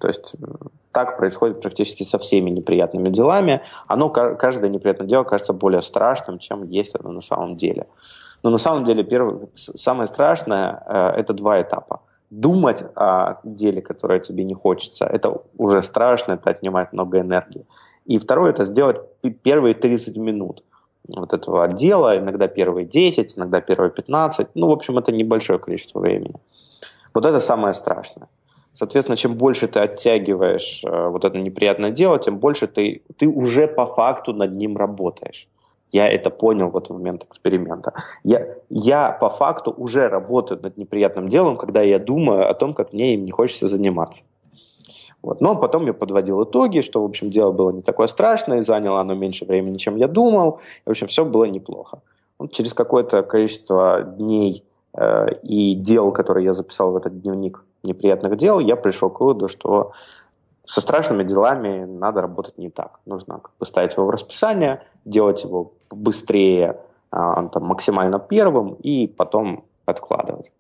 То 0.01 0.09
есть 0.09 0.35
э, 0.35 0.47
так 0.93 1.17
происходит 1.17 1.61
практически 1.61 2.05
со 2.05 2.19
всеми 2.19 2.51
неприятными 2.51 3.11
делами. 3.11 3.61
Оно, 3.87 4.09
каждое 4.09 4.71
неприятное 4.71 5.07
дело 5.07 5.25
кажется 5.25 5.53
более 5.53 5.83
страшным, 5.83 6.39
чем 6.39 6.65
есть 6.65 6.95
оно 6.99 7.13
на 7.13 7.21
самом 7.21 7.57
деле. 7.57 7.87
Но 8.43 8.51
на 8.51 8.59
самом 8.59 8.85
деле 8.85 9.05
первое, 9.05 9.49
самое 9.55 10.09
страшное 10.09 10.83
э,– 10.87 11.09
это 11.21 11.35
два 11.35 11.61
этапа. 11.61 12.01
Думать 12.31 12.85
о 12.95 13.41
деле, 13.45 13.83
которое 13.83 14.21
тебе 14.21 14.45
не 14.45 14.55
хочется, 14.55 15.05
это 15.05 15.43
уже 15.59 15.83
страшно, 15.83 16.33
это 16.33 16.51
отнимает 16.51 16.93
много 16.93 17.21
энергии. 17.21 17.67
И 18.07 18.19
второе– 18.19 18.51
это 18.53 18.65
сделать 18.65 18.99
первые 19.43 19.75
30 19.75 20.17
минут 20.17 20.63
вот 21.09 21.33
этого 21.33 21.69
дела, 21.69 22.19
иногда 22.19 22.49
первые 22.49 22.87
10, 22.87 23.37
иногда 23.37 23.61
первые 23.61 23.91
15. 23.91 24.49
Ну, 24.55 24.69
в 24.69 24.73
общем, 24.73 24.99
это 24.99 25.13
небольшое 25.13 25.59
количество 25.59 26.01
времени. 26.01 26.37
Вот 27.13 27.27
это 27.27 27.41
самое 27.41 27.75
страшное. 27.75 28.29
Соответственно, 28.73 29.17
чем 29.17 29.35
больше 29.35 29.67
ты 29.67 29.81
оттягиваешь 29.81 30.83
э, 30.85 31.09
вот 31.09 31.25
это 31.25 31.39
неприятное 31.39 31.91
дело, 31.91 32.19
тем 32.19 32.39
больше 32.39 32.67
ты, 32.67 33.03
ты 33.17 33.27
уже 33.27 33.67
по 33.67 33.87
факту 33.87 34.33
над 34.33 34.53
ним 34.53 34.77
работаешь. 34.77 35.49
Я 35.93 36.09
это 36.09 36.31
понял 36.31 36.71
вот 36.71 36.89
в 36.89 36.93
момент 36.93 37.25
эксперимента. 37.25 37.93
Я, 38.23 38.47
я 38.69 39.11
по 39.11 39.29
факту 39.29 39.75
уже 39.77 40.09
работаю 40.09 40.61
над 40.63 40.77
неприятным 40.77 41.29
делом, 41.29 41.57
когда 41.57 41.83
я 41.83 41.99
думаю 41.99 42.49
о 42.49 42.55
том, 42.55 42.75
как 42.75 42.93
мне 42.93 43.15
им 43.15 43.25
не 43.25 43.33
хочется 43.33 43.67
заниматься. 43.69 44.23
Вот. 45.23 45.41
Но 45.41 45.57
потом 45.57 45.87
я 45.87 45.93
подводил 45.93 46.43
итоги, 46.45 46.81
что, 46.81 47.03
в 47.03 47.05
общем, 47.05 47.31
дело 47.31 47.53
было 47.53 47.71
не 47.71 47.83
такое 47.83 48.07
страшное, 48.07 48.59
и 48.59 48.63
заняло 48.63 49.01
оно 49.01 49.15
меньше 49.15 49.45
времени, 49.45 49.77
чем 49.77 49.97
я 49.97 50.07
думал. 50.07 50.61
И, 50.85 50.89
в 50.89 50.91
общем, 50.91 51.09
все 51.09 51.25
было 51.25 51.45
неплохо. 51.45 52.01
Вот 52.39 52.53
через 52.53 52.73
какое-то 52.73 53.23
количество 53.23 54.03
дней 54.03 54.65
э, 54.95 55.35
и 55.43 55.75
дел, 55.75 56.13
которые 56.13 56.45
я 56.45 56.53
записал 56.53 56.93
в 56.93 56.97
этот 56.97 57.21
дневник, 57.21 57.65
неприятных 57.83 58.37
дел, 58.37 58.59
я 58.59 58.77
пришел 58.77 59.11
к 59.11 59.21
выводу, 59.21 59.49
что 59.49 59.93
со 60.65 60.81
страшными 60.81 61.25
делами 61.25 61.85
надо 61.85 62.21
работать 62.21 62.59
не 62.59 62.71
так. 62.71 63.01
Нужно 63.07 63.41
как 63.41 63.53
бы 63.59 63.67
ставить 63.67 63.97
его 63.97 64.07
в 64.07 64.11
расписание, 64.11 64.83
делать 65.05 65.43
его 65.43 65.73
быстрее, 65.91 66.81
а, 67.11 67.49
там, 67.49 67.65
максимально 67.65 68.19
первым, 68.19 68.75
и 68.75 69.07
потом 69.07 69.65
откладывать. 69.85 70.53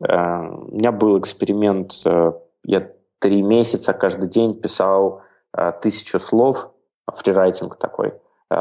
Э, 0.00 0.48
у 0.48 0.76
меня 0.76 0.92
был 0.92 1.18
эксперимент, 1.18 1.92
э, 2.04 2.32
я 2.64 2.90
три 3.18 3.42
месяца 3.42 3.92
каждый 3.92 4.28
день 4.28 4.54
писал 4.54 5.22
э, 5.52 5.72
тысячу 5.82 6.18
слов, 6.18 6.70
фрирайтинг 7.06 7.76
такой, 7.76 8.14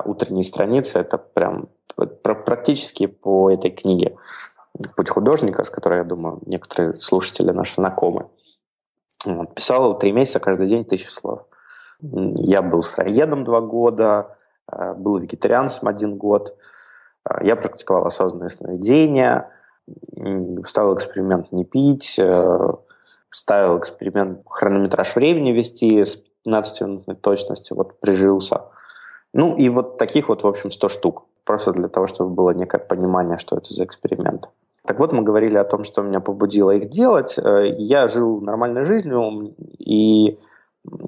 утренние 0.05 0.43
страницы, 0.43 0.99
это 0.99 1.17
прям 1.17 1.69
практически 2.23 3.05
по 3.05 3.51
этой 3.51 3.71
книге 3.71 4.15
«Путь 4.95 5.09
художника», 5.09 5.63
с 5.63 5.69
которой, 5.69 5.99
я 5.99 6.03
думаю, 6.03 6.39
некоторые 6.45 6.93
слушатели 6.93 7.51
наши 7.51 7.75
знакомы. 7.75 8.29
Вот, 9.25 9.53
писал 9.53 9.97
три 9.97 10.11
месяца 10.11 10.39
каждый 10.39 10.67
день 10.67 10.85
тысячу 10.85 11.11
слов. 11.11 11.45
Я 12.01 12.61
был 12.61 12.81
сыроедом 12.81 13.43
два 13.43 13.59
года, 13.59 14.37
э, 14.71 14.93
был 14.93 15.17
вегетарианцем 15.17 15.87
один 15.87 16.17
год. 16.17 16.57
Э, 17.29 17.43
я 17.43 17.57
практиковал 17.57 18.07
осознанное 18.07 18.47
сновидение, 18.47 19.49
ставил 20.65 20.95
эксперимент 20.95 21.51
не 21.51 21.65
пить, 21.65 22.17
э, 22.17 22.73
ставил 23.29 23.77
эксперимент 23.77 24.41
хронометраж 24.45 25.15
времени 25.15 25.51
вести 25.51 26.05
с 26.05 26.17
15-минутной 26.45 27.15
точности, 27.15 27.73
вот 27.73 27.99
прижился. 27.99 28.63
Ну 29.33 29.57
и 29.57 29.67
вот 29.69 29.97
таких 29.97 30.29
вот, 30.29 30.43
в 30.43 30.47
общем, 30.47 30.71
100 30.71 30.89
штук. 30.89 31.25
Просто 31.43 31.71
для 31.71 31.87
того, 31.87 32.07
чтобы 32.07 32.29
было 32.29 32.51
некое 32.51 32.79
понимание, 32.79 33.37
что 33.37 33.57
это 33.57 33.73
за 33.73 33.83
эксперимент. 33.83 34.49
Так 34.89 34.97
вот, 34.97 35.13
мы 35.13 35.21
говорили 35.21 35.55
о 35.55 35.65
том, 35.65 35.83
что 35.83 36.01
меня 36.01 36.19
побудило 36.19 36.71
их 36.71 36.89
делать. 36.89 37.37
Э, 37.37 37.69
я 37.77 38.07
жил 38.07 38.41
нормальной 38.41 38.85
жизнью, 38.85 39.53
и 39.77 40.39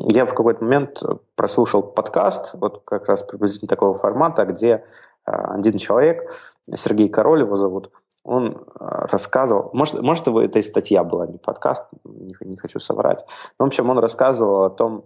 я 0.01 0.27
в 0.27 0.35
какой-то 0.35 0.63
момент 0.63 1.01
прослушал 1.33 1.81
подкаст, 1.81 2.53
вот 2.53 2.83
как 2.85 3.07
раз 3.07 3.23
приблизительно 3.23 3.67
такого 3.67 3.95
формата, 3.95 4.45
где 4.45 4.69
э, 5.25 5.31
один 5.31 5.79
человек, 5.79 6.31
Сергей 6.75 7.09
Король 7.09 7.39
его 7.39 7.55
зовут, 7.55 7.91
он 8.23 8.49
э, 8.49 9.05
рассказывал, 9.11 9.71
может, 9.73 9.99
может 9.99 10.27
это 10.27 10.59
и 10.59 10.61
статья 10.61 11.03
была, 11.03 11.25
не 11.25 11.39
подкаст, 11.39 11.85
не, 12.03 12.35
не 12.41 12.57
хочу 12.57 12.79
соврать. 12.79 13.25
Но, 13.57 13.65
в 13.65 13.69
общем, 13.69 13.89
он 13.89 13.97
рассказывал 13.97 14.63
о 14.63 14.69
том, 14.69 15.05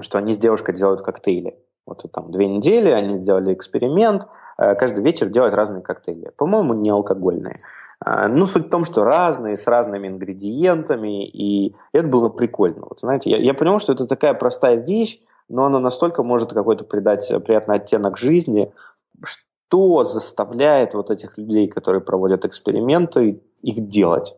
что 0.00 0.18
они 0.18 0.34
с 0.34 0.38
девушкой 0.38 0.74
делают 0.74 1.00
коктейли. 1.00 1.58
Вот 1.86 2.04
там 2.12 2.30
две 2.30 2.46
недели 2.46 2.88
они 2.90 3.16
сделали 3.16 3.52
эксперимент, 3.52 4.26
э, 4.58 4.74
каждый 4.74 5.04
вечер 5.04 5.28
делать 5.28 5.54
разные 5.54 5.82
коктейли. 5.82 6.30
По-моему, 6.36 6.74
не 6.74 6.90
алкогольные. 6.90 7.60
Э, 8.04 8.26
ну, 8.28 8.46
суть 8.46 8.66
в 8.66 8.70
том, 8.70 8.84
что 8.84 9.04
разные, 9.04 9.56
с 9.56 9.66
разными 9.66 10.08
ингредиентами, 10.08 11.26
и 11.26 11.74
это 11.92 12.06
было 12.06 12.28
прикольно. 12.28 12.86
Вот, 12.88 13.00
знаете, 13.00 13.30
я, 13.30 13.38
я 13.38 13.54
понял, 13.54 13.80
что 13.80 13.92
это 13.92 14.06
такая 14.06 14.34
простая 14.34 14.76
вещь, 14.76 15.20
но 15.48 15.64
она 15.64 15.78
настолько 15.78 16.22
может 16.22 16.52
какой-то 16.52 16.84
придать 16.84 17.30
приятный 17.44 17.76
оттенок 17.76 18.16
жизни, 18.16 18.72
что 19.22 20.04
заставляет 20.04 20.94
вот 20.94 21.10
этих 21.10 21.36
людей, 21.36 21.68
которые 21.68 22.00
проводят 22.00 22.44
эксперименты, 22.44 23.42
их 23.60 23.88
делать. 23.88 24.36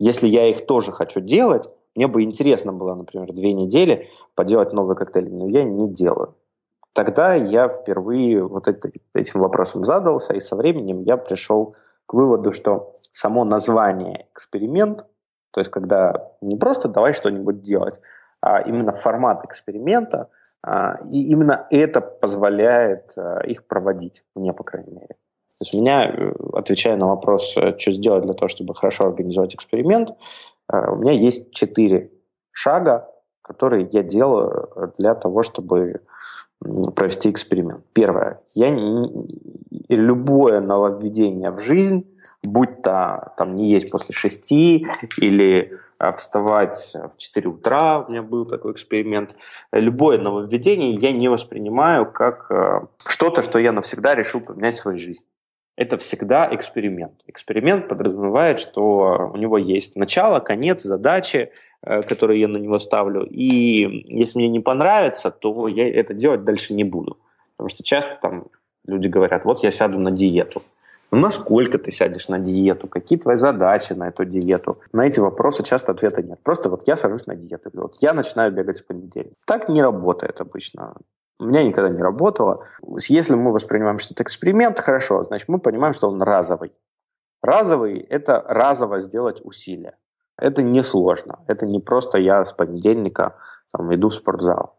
Если 0.00 0.28
я 0.28 0.48
их 0.48 0.66
тоже 0.66 0.92
хочу 0.92 1.20
делать, 1.20 1.68
мне 1.94 2.06
бы 2.08 2.22
интересно 2.22 2.72
было, 2.72 2.94
например, 2.94 3.32
две 3.32 3.52
недели 3.52 4.08
поделать 4.34 4.72
новый 4.72 4.96
коктейль, 4.96 5.30
но 5.30 5.48
я 5.48 5.64
не 5.64 5.88
делаю. 5.88 6.34
Тогда 6.92 7.34
я 7.34 7.68
впервые 7.68 8.44
вот 8.44 8.68
это, 8.68 8.90
этим 9.14 9.40
вопросом 9.40 9.84
задался, 9.84 10.34
и 10.34 10.40
со 10.40 10.56
временем 10.56 11.02
я 11.02 11.16
пришел 11.16 11.76
к 12.06 12.14
выводу, 12.14 12.52
что 12.52 12.96
само 13.12 13.44
название 13.44 14.26
эксперимент, 14.32 15.06
то 15.52 15.60
есть 15.60 15.70
когда 15.70 16.32
не 16.40 16.56
просто 16.56 16.88
давай 16.88 17.12
что-нибудь 17.12 17.62
делать, 17.62 18.00
а 18.40 18.60
именно 18.60 18.92
формат 18.92 19.44
эксперимента, 19.44 20.30
а, 20.62 20.98
и 21.10 21.22
именно 21.30 21.66
это 21.70 22.00
позволяет 22.00 23.12
а, 23.16 23.40
их 23.40 23.66
проводить, 23.66 24.24
мне, 24.34 24.52
по 24.52 24.64
крайней 24.64 24.92
мере. 24.92 25.16
То 25.60 25.64
есть 25.64 25.74
у 25.74 25.80
меня, 25.80 26.06
э, 26.06 26.32
отвечая 26.54 26.96
на 26.96 27.06
вопрос, 27.06 27.54
э, 27.58 27.76
что 27.76 27.90
сделать 27.90 28.24
для 28.24 28.32
того, 28.32 28.48
чтобы 28.48 28.74
хорошо 28.74 29.04
организовать 29.04 29.54
эксперимент, 29.54 30.10
э, 30.72 30.90
у 30.90 30.96
меня 30.96 31.12
есть 31.12 31.52
четыре 31.52 32.10
шага, 32.50 33.10
которые 33.42 33.86
я 33.92 34.02
делаю 34.02 34.92
для 34.96 35.14
того, 35.14 35.42
чтобы 35.42 36.00
провести 36.60 37.30
эксперимент. 37.30 37.84
Первое. 37.92 38.40
Я 38.54 38.70
не, 38.70 39.28
любое 39.88 40.60
нововведение 40.60 41.50
в 41.50 41.58
жизнь, 41.58 42.06
будь 42.42 42.82
то 42.82 43.32
там 43.36 43.56
не 43.56 43.68
есть 43.68 43.90
после 43.90 44.14
шести 44.14 44.86
или 45.16 45.78
а, 45.98 46.12
вставать 46.12 46.94
в 46.94 47.16
4 47.16 47.48
утра, 47.48 48.00
у 48.00 48.10
меня 48.10 48.22
был 48.22 48.44
такой 48.44 48.72
эксперимент, 48.72 49.36
любое 49.72 50.18
нововведение 50.18 50.92
я 50.94 51.12
не 51.12 51.28
воспринимаю 51.28 52.10
как 52.10 52.46
э, 52.50 52.86
что-то, 53.06 53.42
что 53.42 53.58
я 53.58 53.72
навсегда 53.72 54.14
решил 54.14 54.40
поменять 54.40 54.76
в 54.76 54.80
своей 54.80 54.98
жизни. 54.98 55.26
Это 55.76 55.96
всегда 55.96 56.54
эксперимент. 56.54 57.22
Эксперимент 57.26 57.88
подразумевает, 57.88 58.60
что 58.60 59.30
у 59.32 59.36
него 59.38 59.56
есть 59.56 59.96
начало, 59.96 60.40
конец, 60.40 60.82
задачи, 60.82 61.52
которые 61.82 62.40
я 62.40 62.48
на 62.48 62.58
него 62.58 62.78
ставлю. 62.78 63.24
И 63.24 64.04
если 64.14 64.38
мне 64.38 64.48
не 64.48 64.60
понравится, 64.60 65.30
то 65.30 65.68
я 65.68 65.88
это 65.88 66.14
делать 66.14 66.44
дальше 66.44 66.74
не 66.74 66.84
буду. 66.84 67.18
Потому 67.56 67.68
что 67.68 67.82
часто 67.82 68.16
там 68.20 68.46
люди 68.86 69.08
говорят, 69.08 69.44
вот 69.44 69.62
я 69.62 69.70
сяду 69.70 69.98
на 69.98 70.10
диету. 70.10 70.62
Ну, 71.10 71.18
насколько 71.18 71.78
ты 71.78 71.90
сядешь 71.90 72.28
на 72.28 72.38
диету? 72.38 72.86
Какие 72.86 73.18
твои 73.18 73.36
задачи 73.36 73.94
на 73.94 74.08
эту 74.08 74.24
диету? 74.24 74.78
На 74.92 75.06
эти 75.06 75.18
вопросы 75.18 75.64
часто 75.64 75.92
ответа 75.92 76.22
нет. 76.22 76.38
Просто 76.42 76.68
вот 76.68 76.86
я 76.86 76.96
сажусь 76.96 77.26
на 77.26 77.34
диету. 77.34 77.70
Вот 77.72 77.96
я 78.00 78.12
начинаю 78.12 78.52
бегать 78.52 78.80
в 78.80 78.86
понедельник. 78.86 79.36
Так 79.44 79.68
не 79.68 79.82
работает 79.82 80.40
обычно. 80.40 80.94
У 81.40 81.44
меня 81.44 81.64
никогда 81.64 81.90
не 81.90 82.02
работало. 82.02 82.64
Если 83.08 83.34
мы 83.34 83.52
воспринимаем, 83.52 83.98
что 83.98 84.14
это 84.14 84.22
эксперимент, 84.22 84.78
хорошо, 84.78 85.24
значит, 85.24 85.48
мы 85.48 85.58
понимаем, 85.58 85.94
что 85.94 86.08
он 86.08 86.22
разовый. 86.22 86.72
Разовый– 87.42 87.98
это 88.10 88.44
разово 88.46 89.00
сделать 89.00 89.40
усилия. 89.44 89.96
Это 90.40 90.62
несложно. 90.62 91.38
Это 91.46 91.66
не 91.66 91.80
просто 91.80 92.18
я 92.18 92.44
с 92.44 92.52
понедельника 92.52 93.36
там, 93.72 93.94
иду 93.94 94.08
в 94.08 94.14
спортзал. 94.14 94.76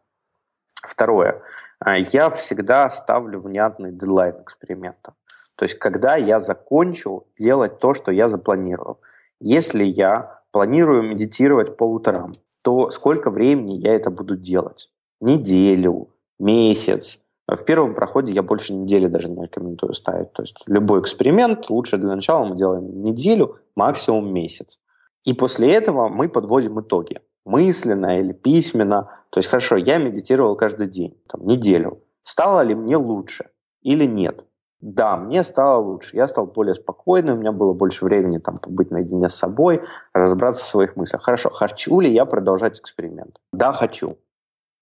Второе. 0.81 1.41
А, 1.79 1.97
я 1.97 2.29
всегда 2.29 2.89
ставлю 2.89 3.39
внятный 3.39 3.91
дедлайн 3.91 4.41
эксперимента. 4.41 5.13
То 5.55 5.63
есть, 5.63 5.77
когда 5.77 6.15
я 6.15 6.39
закончу 6.39 7.27
делать 7.37 7.79
то, 7.79 7.93
что 7.93 8.11
я 8.11 8.29
запланировал. 8.29 8.99
Если 9.39 9.83
я 9.83 10.41
планирую 10.51 11.03
медитировать 11.03 11.77
по 11.77 11.83
утрам, 11.83 12.33
то 12.63 12.89
сколько 12.91 13.29
времени 13.31 13.73
я 13.73 13.95
это 13.95 14.11
буду 14.11 14.35
делать? 14.35 14.89
Неделю, 15.19 16.09
месяц. 16.39 17.19
В 17.47 17.63
первом 17.63 17.95
проходе 17.95 18.31
я 18.31 18.43
больше 18.43 18.73
недели 18.73 19.07
даже 19.07 19.29
не 19.29 19.43
рекомендую 19.43 19.93
ставить. 19.93 20.31
То 20.33 20.43
есть 20.43 20.57
любой 20.67 21.01
эксперимент 21.01 21.69
лучше 21.69 21.97
для 21.97 22.15
начала 22.15 22.45
мы 22.45 22.55
делаем 22.55 23.03
неделю, 23.03 23.59
максимум 23.75 24.33
месяц. 24.33 24.79
И 25.23 25.33
после 25.33 25.73
этого 25.73 26.07
мы 26.07 26.29
подводим 26.29 26.79
итоги. 26.79 27.19
Мысленно 27.45 28.17
или 28.17 28.33
письменно. 28.33 29.09
То 29.29 29.39
есть, 29.39 29.49
хорошо, 29.49 29.75
я 29.75 29.97
медитировал 29.97 30.55
каждый 30.55 30.87
день, 30.87 31.19
там, 31.27 31.45
неделю. 31.45 32.03
Стало 32.23 32.61
ли 32.61 32.75
мне 32.75 32.97
лучше 32.97 33.49
или 33.81 34.05
нет? 34.05 34.45
Да, 34.79 35.15
мне 35.15 35.43
стало 35.43 35.79
лучше. 35.79 36.15
Я 36.15 36.27
стал 36.27 36.47
более 36.47 36.73
спокойным, 36.73 37.37
у 37.37 37.39
меня 37.39 37.51
было 37.51 37.73
больше 37.73 38.03
времени 38.03 38.39
там, 38.39 38.57
побыть 38.57 38.89
наедине 38.89 39.29
с 39.29 39.35
собой, 39.35 39.83
разобраться 40.13 40.63
в 40.63 40.67
своих 40.67 40.95
мыслях. 40.95 41.21
Хорошо, 41.21 41.51
хочу 41.51 41.99
ли 41.99 42.11
я 42.11 42.25
продолжать 42.25 42.79
эксперимент? 42.79 43.37
Да, 43.53 43.73
хочу. 43.73 44.17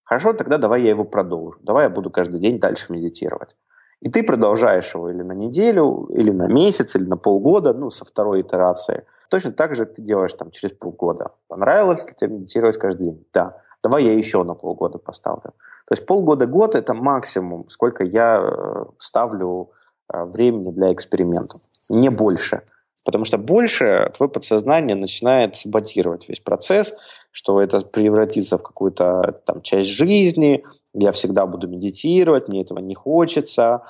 Хорошо, 0.03 0.33
тогда 0.33 0.57
давай 0.57 0.83
я 0.83 0.89
его 0.89 1.03
продолжу. 1.03 1.59
Давай 1.61 1.85
я 1.85 1.89
буду 1.89 2.09
каждый 2.09 2.39
день 2.39 2.59
дальше 2.59 2.91
медитировать. 2.91 3.55
И 3.99 4.09
ты 4.09 4.23
продолжаешь 4.23 4.93
его 4.93 5.09
или 5.09 5.21
на 5.21 5.33
неделю, 5.33 6.07
или 6.13 6.31
на 6.31 6.47
месяц, 6.47 6.95
или 6.95 7.05
на 7.05 7.17
полгода, 7.17 7.73
ну, 7.73 7.89
со 7.89 8.05
второй 8.05 8.41
итерации– 8.41 9.05
Точно 9.29 9.51
так 9.51 9.75
же 9.75 9.85
ты 9.85 10.01
делаешь 10.01 10.33
там 10.33 10.51
через 10.51 10.75
полгода. 10.75 11.31
Понравилось 11.47 12.05
ли 12.07 12.13
тебе 12.17 12.35
медитировать 12.35 12.77
каждый 12.77 13.03
день? 13.03 13.25
Да. 13.33 13.61
Давай 13.81 14.03
я 14.03 14.13
еще 14.13 14.43
на 14.43 14.55
полгода 14.55 14.97
поставлю. 14.97 15.53
То 15.87 15.93
есть 15.93 16.05
полгода-год– 16.05 16.75
это 16.75 16.93
максимум, 16.93 17.69
сколько 17.69 18.03
я 18.03 18.41
э, 18.41 18.85
ставлю 18.99 19.71
э, 20.11 20.23
времени 20.25 20.71
для 20.71 20.91
экспериментов. 20.91 21.61
Не 21.89 22.09
больше. 22.09 22.63
Потому 23.05 23.23
что 23.23 23.37
больше 23.37 24.11
твое 24.15 24.29
подсознание 24.29 24.95
начинает 24.95 25.55
саботировать 25.55 26.27
весь 26.27 26.41
процесс, 26.41 26.93
что 27.31 27.61
это 27.61 27.79
превратится 27.79 28.57
в 28.57 28.63
какую-то 28.63 29.41
там 29.45 29.61
часть 29.61 29.89
жизни, 29.89 30.63
я 30.93 31.11
всегда 31.11 31.45
буду 31.45 31.67
медитировать, 31.67 32.47
мне 32.47 32.61
этого 32.61 32.79
не 32.79 32.95
хочется, 32.95 33.83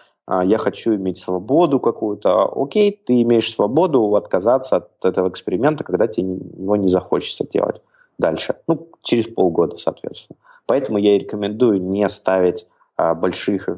я 0.43 0.57
хочу 0.57 0.95
иметь 0.95 1.17
свободу 1.17 1.79
какую-то. 1.79 2.51
Окей, 2.55 2.91
ты 2.91 3.21
имеешь 3.23 3.51
свободу 3.51 4.15
отказаться 4.15 4.77
от 4.77 5.05
этого 5.05 5.29
эксперимента, 5.29 5.83
когда 5.83 6.07
тебе 6.07 6.33
его 6.33 6.75
не 6.75 6.89
захочется 6.89 7.47
делать 7.47 7.81
дальше. 8.19 8.55
Ну, 8.67 8.87
через 9.01 9.27
полгода, 9.27 9.77
соответственно. 9.77 10.37
Поэтому 10.65 10.99
я 10.99 11.17
рекомендую 11.17 11.81
не 11.81 12.07
ставить 12.09 12.67
а, 12.95 13.15
больших, 13.15 13.69
э, 13.69 13.75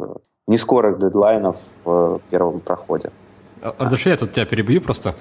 не 0.47 0.57
скорых 0.57 0.99
дедлайнов 0.99 1.57
в 1.85 2.19
первом 2.29 2.59
проходе. 2.59 3.11
Ардаши, 3.61 4.09
я 4.09 4.17
тут 4.17 4.33
тебя 4.33 4.45
перебью 4.45 4.81
просто. 4.81 5.15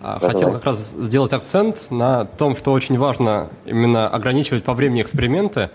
Да, 0.00 0.18
Хотел 0.18 0.40
давай. 0.40 0.54
как 0.54 0.64
раз 0.64 0.90
сделать 0.90 1.32
акцент 1.32 1.90
на 1.90 2.24
том, 2.24 2.56
что 2.56 2.72
очень 2.72 2.98
важно 2.98 3.50
именно 3.64 4.08
ограничивать 4.08 4.64
по 4.64 4.74
времени 4.74 5.02
эксперименты, 5.02 5.70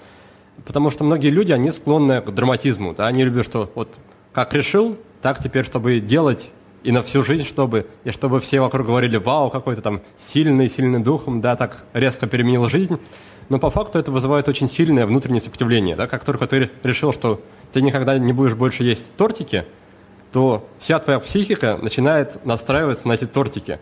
потому 0.65 0.89
что 0.89 1.05
многие 1.05 1.29
люди, 1.29 1.53
они 1.53 1.71
склонны 1.71 2.21
к 2.21 2.29
драматизму. 2.31 2.93
Да? 2.93 3.07
Они 3.07 3.23
любят, 3.23 3.45
что 3.45 3.69
вот 3.73 3.99
как 4.37 4.53
решил, 4.53 4.99
так 5.23 5.39
теперь, 5.41 5.65
чтобы 5.65 5.99
делать 5.99 6.51
и 6.83 6.91
на 6.91 7.01
всю 7.01 7.23
жизнь, 7.23 7.43
чтобы, 7.43 7.87
и 8.03 8.11
чтобы 8.11 8.39
все 8.39 8.61
вокруг 8.61 8.85
говорили, 8.85 9.17
вау, 9.17 9.49
какой-то 9.49 9.81
там 9.81 10.01
сильный, 10.15 10.69
сильный 10.69 10.99
духом, 10.99 11.41
да, 11.41 11.55
так 11.55 11.85
резко 11.93 12.27
переменил 12.27 12.69
жизнь. 12.69 12.99
Но 13.49 13.57
по 13.57 13.71
факту 13.71 13.97
это 13.97 14.11
вызывает 14.11 14.47
очень 14.47 14.69
сильное 14.69 15.07
внутреннее 15.07 15.41
сопротивление, 15.41 15.95
да, 15.95 16.05
как 16.05 16.23
только 16.23 16.45
ты 16.45 16.69
решил, 16.83 17.13
что 17.13 17.41
ты 17.73 17.81
никогда 17.81 18.19
не 18.19 18.31
будешь 18.31 18.53
больше 18.53 18.83
есть 18.83 19.15
тортики, 19.15 19.65
то 20.31 20.69
вся 20.77 20.99
твоя 20.99 21.19
психика 21.19 21.79
начинает 21.81 22.45
настраиваться 22.45 23.07
на 23.07 23.13
эти 23.13 23.25
тортики. 23.25 23.79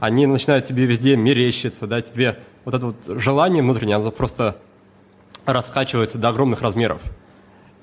Они 0.00 0.26
начинают 0.26 0.64
тебе 0.64 0.86
везде 0.86 1.14
мерещиться, 1.16 1.86
да, 1.86 2.00
тебе 2.00 2.40
вот 2.64 2.74
это 2.74 2.86
вот 2.86 3.20
желание 3.20 3.62
внутреннее, 3.62 3.94
оно 3.98 4.10
просто 4.10 4.56
раскачивается 5.46 6.18
до 6.18 6.30
огромных 6.30 6.62
размеров. 6.62 7.00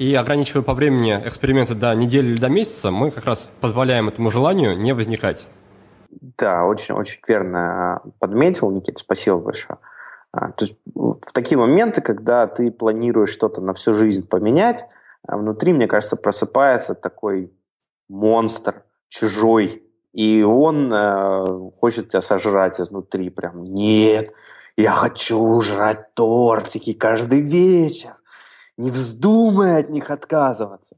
И 0.02 0.16
ограничивая 0.16 0.64
по 0.64 0.74
времени 0.74 1.14
эксперименты 1.14 1.76
до 1.76 1.94
недели 1.94 2.32
или 2.32 2.40
до 2.40 2.50
месяца, 2.50 2.90
мы 2.90 3.12
как 3.12 3.26
раз 3.26 3.52
позволяем 3.62 4.08
этому 4.08 4.32
желанию 4.32 4.76
не 4.76 4.94
возникать. 4.94 5.46
Да, 6.40 6.66
очень-очень 6.66 7.20
верно 7.28 8.02
подметил, 8.18 8.72
Никита, 8.72 8.98
спасибо 8.98 9.38
большое. 9.38 9.78
А, 10.32 10.54
то 10.54 10.66
есть 10.66 10.76
в 10.86 11.32
такие 11.34 11.60
моменты, 11.60 12.02
когда 12.02 12.48
ты 12.48 12.72
планируешь 12.72 13.30
что-то 13.30 13.62
на 13.62 13.76
всю 13.76 13.94
жизнь 13.94 14.28
поменять, 14.28 14.86
а 15.28 15.38
внутри, 15.38 15.72
мне 15.72 15.86
кажется, 15.86 16.16
просыпается 16.16 16.96
такой 16.96 17.54
монстр, 18.10 18.82
чужой, 19.08 19.84
и 20.14 20.42
он 20.42 20.92
э, 20.92 21.70
хочет 21.80 22.10
тебя 22.10 22.22
сожрать 22.22 22.82
изнутри 22.82 23.30
прям. 23.30 23.66
Нет, 23.66 24.34
я 24.78 24.94
хочу 24.94 25.62
жрать 25.62 26.16
тортики 26.16 26.94
каждый 26.94 27.42
вечер. 27.42 28.16
Не 28.82 28.90
вздумай 28.90 29.78
от 29.78 29.90
них 29.90 30.10
отказываться. 30.10 30.96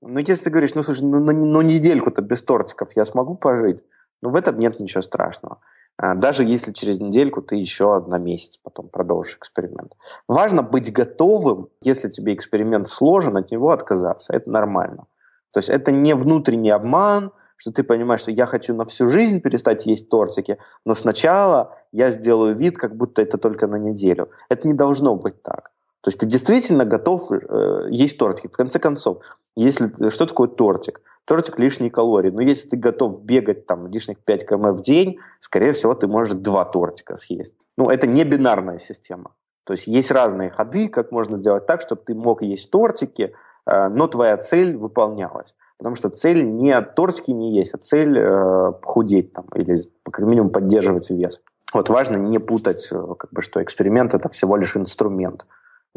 Ну, 0.00 0.20
если 0.20 0.44
ты 0.44 0.50
говоришь, 0.50 0.76
ну, 0.76 0.84
слушай, 0.84 1.02
ну, 1.02 1.18
ну, 1.18 1.32
ну 1.32 1.62
недельку-то 1.62 2.22
без 2.22 2.42
тортиков 2.42 2.92
я 2.94 3.04
смогу 3.04 3.34
пожить, 3.34 3.82
ну, 4.22 4.30
в 4.30 4.36
этом 4.36 4.56
нет 4.60 4.78
ничего 4.78 5.02
страшного. 5.02 5.58
А, 5.96 6.14
даже 6.14 6.44
если 6.44 6.72
через 6.72 7.00
недельку 7.00 7.42
ты 7.42 7.56
еще 7.56 8.04
на 8.06 8.18
месяц 8.18 8.58
потом 8.62 8.88
продолжишь 8.88 9.34
эксперимент. 9.34 9.94
Важно 10.28 10.62
быть 10.62 10.92
готовым, 10.92 11.70
если 11.82 12.08
тебе 12.08 12.34
эксперимент 12.34 12.88
сложен, 12.88 13.36
от 13.36 13.50
него 13.50 13.72
отказаться. 13.72 14.32
Это 14.32 14.48
нормально. 14.48 15.06
То 15.52 15.58
есть 15.58 15.70
это 15.70 15.90
не 15.90 16.14
внутренний 16.14 16.70
обман, 16.70 17.32
что 17.56 17.72
ты 17.72 17.82
понимаешь, 17.82 18.20
что 18.20 18.30
я 18.30 18.46
хочу 18.46 18.76
на 18.76 18.84
всю 18.84 19.08
жизнь 19.08 19.40
перестать 19.40 19.86
есть 19.86 20.08
тортики, 20.08 20.58
но 20.84 20.94
сначала 20.94 21.76
я 21.90 22.10
сделаю 22.10 22.54
вид, 22.54 22.78
как 22.78 22.94
будто 22.94 23.22
это 23.22 23.38
только 23.38 23.66
на 23.66 23.76
неделю. 23.76 24.30
Это 24.48 24.68
не 24.68 24.74
должно 24.74 25.16
быть 25.16 25.42
так. 25.42 25.72
То 26.02 26.08
есть 26.08 26.20
ты 26.20 26.26
действительно 26.26 26.84
готов 26.84 27.30
э, 27.32 27.88
есть 27.90 28.18
тортики. 28.18 28.46
В 28.46 28.56
конце 28.56 28.78
концов, 28.78 29.18
если 29.56 30.08
что 30.10 30.26
такое 30.26 30.48
тортик? 30.48 31.00
Тортик 31.24 31.58
лишние 31.58 31.90
калории. 31.90 32.30
Но 32.30 32.40
если 32.40 32.68
ты 32.68 32.76
готов 32.76 33.22
бегать 33.22 33.66
там 33.66 33.88
лишних 33.88 34.18
5 34.18 34.46
км 34.46 34.72
в 34.72 34.82
день, 34.82 35.18
скорее 35.40 35.72
всего, 35.72 35.94
ты 35.94 36.06
можешь 36.06 36.34
два 36.34 36.64
тортика 36.64 37.16
съесть. 37.16 37.54
Ну, 37.76 37.90
это 37.90 38.06
не 38.06 38.24
бинарная 38.24 38.78
система. 38.78 39.32
То 39.64 39.72
есть 39.72 39.86
есть 39.86 40.10
разные 40.10 40.50
ходы, 40.50 40.88
как 40.88 41.12
можно 41.12 41.36
сделать 41.36 41.66
так, 41.66 41.82
чтобы 41.82 42.00
ты 42.02 42.14
мог 42.14 42.42
есть 42.42 42.70
тортики, 42.70 43.34
э, 43.66 43.88
но 43.88 44.06
твоя 44.06 44.36
цель 44.38 44.76
выполнялась. 44.76 45.54
Потому 45.76 45.94
что 45.94 46.08
цель 46.08 46.44
не 46.44 46.80
тортики 46.80 47.32
не 47.32 47.54
есть, 47.54 47.74
а 47.74 47.78
цель 47.78 48.18
э, 48.18 48.72
похудеть 48.80 49.32
там, 49.32 49.46
или, 49.54 49.76
как 50.04 50.24
минимум, 50.24 50.50
поддерживать 50.50 51.10
вес. 51.10 51.42
Вот 51.74 51.90
важно 51.90 52.16
не 52.16 52.38
путать, 52.38 52.88
э, 52.90 53.14
как 53.18 53.30
бы, 53.30 53.42
что 53.42 53.62
эксперимент– 53.62 54.14
это 54.14 54.28
всего 54.30 54.56
лишь 54.56 54.74
инструмент. 54.76 55.44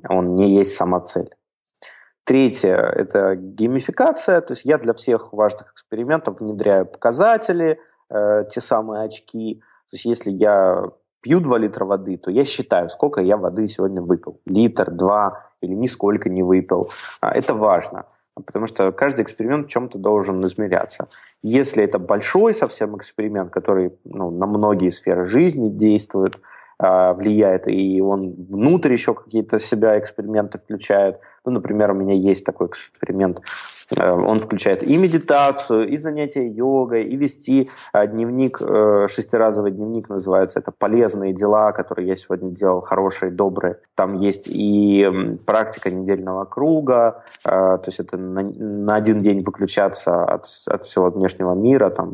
Он 0.08 0.36
не 0.36 0.56
есть 0.56 0.76
сама 0.76 1.02
цель. 1.02 1.30
Третье– 2.24 2.76
это 2.96 3.36
геймификация. 3.36 4.42
То 4.42 4.54
есть 4.54 4.66
я 4.66 4.78
для 4.78 4.94
всех 4.94 5.34
важных 5.34 5.72
экспериментов 5.74 6.40
внедряю 6.40 6.86
показатели, 6.86 7.80
э, 8.10 8.46
те 8.50 8.62
самые 8.62 9.04
очки. 9.04 9.62
То 9.90 9.96
есть 9.96 10.06
если 10.06 10.32
я 10.32 10.92
пью 11.22 11.40
2 11.40 11.58
литра 11.58 11.86
воды, 11.86 12.18
то 12.18 12.32
я 12.32 12.46
считаю, 12.46 12.90
сколько 12.90 13.22
я 13.22 13.38
воды 13.38 13.68
сегодня 13.68 14.02
выпил. 14.02 14.40
Литр, 14.46 14.92
два 14.92 15.46
или 15.62 15.74
нисколько 15.74 16.30
не 16.30 16.44
выпил. 16.44 16.90
А, 17.22 17.32
это 17.32 17.54
важно, 17.54 18.06
потому 18.36 18.68
что 18.68 18.92
каждый 18.92 19.24
эксперимент 19.24 19.68
чем-то 19.68 19.98
должен 19.98 20.44
измеряться. 20.46 21.08
Если 21.44 21.84
это 21.84 22.00
большой 22.00 22.54
совсем 22.54 22.98
эксперимент, 22.98 23.52
который 23.52 23.98
ну, 24.04 24.32
на 24.32 24.48
многие 24.48 24.90
сферы 24.90 25.26
жизни 25.26 25.70
действует, 25.70 26.40
влияет, 26.82 27.68
и 27.68 28.02
он 28.02 28.34
внутрь 28.50 28.94
еще 28.94 29.14
какие-то 29.14 29.60
себя 29.60 30.00
эксперименты 30.00 30.58
включает. 30.58 31.20
Ну, 31.46 31.52
например, 31.52 31.92
у 31.92 31.94
меня 31.94 32.14
есть 32.14 32.44
такой 32.46 32.68
эксперимент, 32.68 33.42
э, 33.96 34.12
он 34.12 34.40
включает 34.40 34.84
и 34.84 34.98
медитацию, 34.98 35.88
и 35.88 35.98
занятия 35.98 36.48
йогой, 36.48 37.06
и 37.06 37.16
вести 37.16 37.70
э, 37.94 38.08
дневник, 38.08 38.62
э, 38.62 39.08
шестиразовый 39.10 39.72
дневник 39.72 40.10
называется. 40.10 40.60
Это 40.60 40.72
полезные 40.72 41.34
дела, 41.34 41.72
которые 41.72 42.08
я 42.08 42.16
сегодня 42.16 42.52
делал, 42.52 42.82
хорошие, 42.82 43.32
добрые. 43.32 43.80
Там 43.96 44.16
есть 44.16 44.48
и 44.48 45.38
практика 45.46 45.90
недельного 45.92 46.46
круга, 46.46 47.24
то 47.44 47.84
есть 47.86 48.00
это 48.00 48.18
на 48.18 48.96
один 48.96 49.22
день 49.22 49.44
выключаться 49.44 50.24
от, 50.24 50.46
от 50.68 50.86
всего 50.86 51.10
внешнего 51.10 51.54
мира, 51.54 51.90
там 51.90 52.14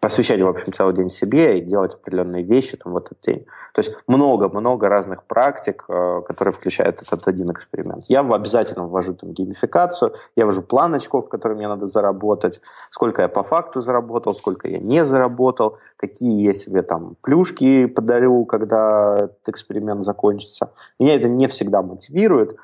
посвящать, 0.00 0.40
в 0.40 0.46
общем, 0.46 0.72
целый 0.72 0.94
день 0.94 1.10
себе 1.10 1.58
и 1.58 1.60
делать 1.60 1.94
определенные 1.94 2.44
вещи 2.44 2.76
там, 2.76 2.92
в 2.92 2.96
этот 2.96 3.20
день. 3.20 3.44
То 3.74 3.80
есть 3.80 3.92
много-много 4.06 4.88
разных 4.88 5.24
практик, 5.24 5.84
э, 5.88 6.22
которые 6.26 6.54
включают 6.54 7.02
этот 7.02 7.26
один 7.26 7.50
эксперимент. 7.50 8.04
Я 8.08 8.20
обязательно 8.20 8.86
ввожу 8.86 9.14
там 9.14 9.32
геймификацию, 9.32 10.14
я 10.36 10.44
ввожу 10.44 10.62
план 10.62 10.94
очков, 10.94 11.28
которые 11.28 11.56
мне 11.58 11.68
надо 11.68 11.86
заработать, 11.86 12.60
сколько 12.90 13.22
я 13.22 13.28
по 13.28 13.42
факту 13.42 13.80
заработал, 13.80 14.34
сколько 14.34 14.68
я 14.68 14.78
не 14.78 15.04
заработал, 15.04 15.78
какие 15.96 16.46
я 16.46 16.52
себе 16.52 16.82
там 16.82 17.16
плюшки 17.20 17.86
подарю, 17.86 18.44
когда 18.44 19.16
этот 19.16 19.48
эксперимент 19.48 20.04
закончится. 20.04 20.72
Меня 21.00 21.16
это 21.16 21.28
не 21.28 21.48
всегда 21.48 21.82
мотивирует, 21.82 22.56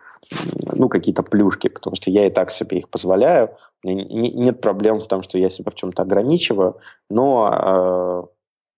ну, 0.72 0.88
какие-то 0.88 1.22
плюшки, 1.22 1.68
потому 1.68 1.96
что 1.96 2.10
я 2.10 2.26
и 2.26 2.30
так 2.30 2.50
себе 2.50 2.78
их 2.78 2.88
позволяю. 2.88 3.50
Нет 3.84 4.60
проблем 4.60 5.00
в 5.00 5.06
том, 5.06 5.22
что 5.22 5.38
я 5.38 5.50
себя 5.50 5.70
в 5.70 5.74
чем-то 5.74 6.02
ограничиваю, 6.02 6.78
но 7.10 8.28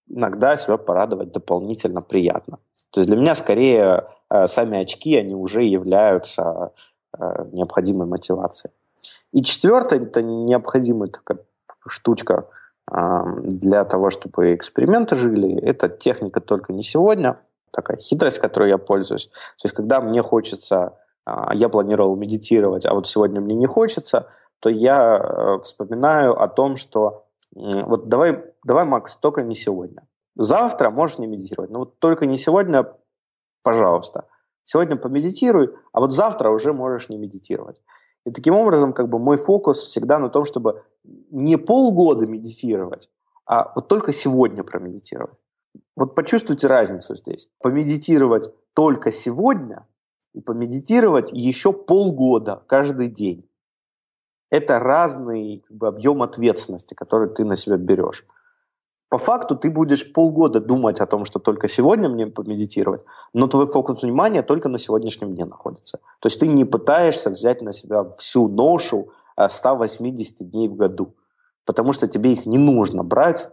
э, 0.09 0.15
иногда 0.15 0.57
себя 0.57 0.77
порадовать 0.77 1.33
дополнительно 1.33 2.03
приятно. 2.03 2.59
То 2.91 3.01
есть 3.01 3.09
для 3.09 3.19
меня 3.19 3.35
скорее 3.35 4.09
э, 4.31 4.47
сами 4.47 4.79
очки, 4.79 5.17
они 5.17 5.35
уже 5.35 5.63
являются 5.63 6.73
э, 7.19 7.47
необходимой 7.53 8.07
мотивацией. 8.07 8.73
И 9.33 9.43
четвертое, 9.43 10.01
это 10.01 10.23
необходимая 10.23 11.09
такая 11.09 11.39
штучка 11.87 12.49
э, 12.91 13.23
для 13.43 13.85
того, 13.85 14.11
чтобы 14.11 14.55
эксперименты 14.55 15.15
жили, 15.15 15.57
это 15.61 15.89
техника 15.89 16.41
только 16.41 16.73
не 16.73 16.83
сегодня, 16.83 17.39
такая 17.71 17.99
хитрость, 17.99 18.39
которой 18.41 18.71
я 18.71 18.79
пользуюсь. 18.79 19.27
То 19.27 19.67
есть 19.67 19.75
когда 19.75 20.01
мне 20.01 20.23
хочется 20.23 20.95
а, 21.27 21.53
я 21.55 21.69
планировал 21.69 22.17
медитировать, 22.17 22.87
а 22.87 22.95
вот 22.95 23.09
сегодня 23.09 23.41
мне 23.41 23.55
не 23.55 23.67
хочется, 23.67 24.29
то 24.61 24.71
я 24.71 25.19
э, 25.19 25.61
вспоминаю 25.63 26.41
о 26.41 26.49
том, 26.49 26.77
что 26.77 27.27
вот 27.53 28.09
давай, 28.09 28.45
давай, 28.65 28.85
Макс, 28.85 29.17
только 29.17 29.43
не 29.43 29.55
сегодня. 29.55 30.07
Завтра 30.37 30.91
можешь 30.91 31.19
не 31.19 31.27
медитировать, 31.27 31.71
но 31.71 31.81
вот 31.81 31.99
только 31.99 32.27
не 32.27 32.37
сегодня, 32.37 32.93
пожалуйста. 33.63 34.29
Сегодня 34.65 34.97
помедитируй, 34.97 35.75
а 35.93 36.01
вот 36.01 36.13
завтра 36.13 36.51
уже 36.51 36.73
можешь 36.73 37.09
не 37.09 37.17
медитировать. 37.17 37.81
И 38.27 38.33
таким 38.33 38.55
образом, 38.55 38.93
как 38.93 39.09
бы 39.09 39.19
мой 39.19 39.37
фокус 39.37 39.83
всегда 39.83 40.19
на 40.19 40.29
том, 40.29 40.45
чтобы 40.45 40.83
не 41.31 41.57
полгода 41.57 42.27
медитировать, 42.27 43.09
а 43.47 43.73
вот 43.75 43.89
только 43.89 44.13
сегодня 44.13 44.65
промедитировать. 44.65 45.39
Вот 45.95 46.15
почувствуйте 46.15 46.67
разницу 46.67 47.15
здесь. 47.15 47.49
Помедитировать 47.63 48.53
только 48.75 49.13
сегодня 49.13 49.87
и 50.35 50.41
помедитировать 50.41 51.33
еще 51.33 51.73
полгода 51.73 52.63
каждый 52.67 53.09
день. 53.09 53.49
Это 54.51 54.79
разный 54.79 55.65
как 55.67 55.77
бы, 55.77 55.89
объем 55.89 56.23
ответственности, 56.23 56.95
который 56.95 57.29
ты 57.29 57.45
на 57.45 57.57
себя 57.57 57.77
берешь. 57.77 58.25
По 59.09 59.19
факту 59.19 59.57
ты 59.57 59.71
будешь 59.71 60.13
полгода 60.13 60.61
думать 60.61 61.01
о 61.01 61.07
том, 61.07 61.25
что 61.25 61.39
только 61.39 61.69
сегодня 61.69 62.09
мне 62.09 62.27
помедитировать, 62.27 63.03
но 63.33 63.47
твой 63.47 63.67
фокус 63.67 64.03
внимания 64.03 64.43
только 64.43 64.69
на 64.69 64.79
сегодняшнем 64.79 65.35
дне 65.35 65.45
находится. 65.45 65.99
То 66.21 66.27
есть 66.27 66.41
ты 66.41 66.49
не 66.49 66.65
пытаешься 66.65 67.31
взять 67.31 67.63
на 67.63 67.73
себя 67.73 68.05
всю 68.19 68.49
ношу 68.49 69.11
180 69.49 70.41
э, 70.41 70.45
дней 70.45 70.69
в 70.69 70.75
году, 70.75 71.15
потому 71.65 71.93
что 71.93 72.09
тебе 72.09 72.33
их 72.33 72.47
не 72.47 72.59
нужно 72.59 73.05
брать, 73.05 73.49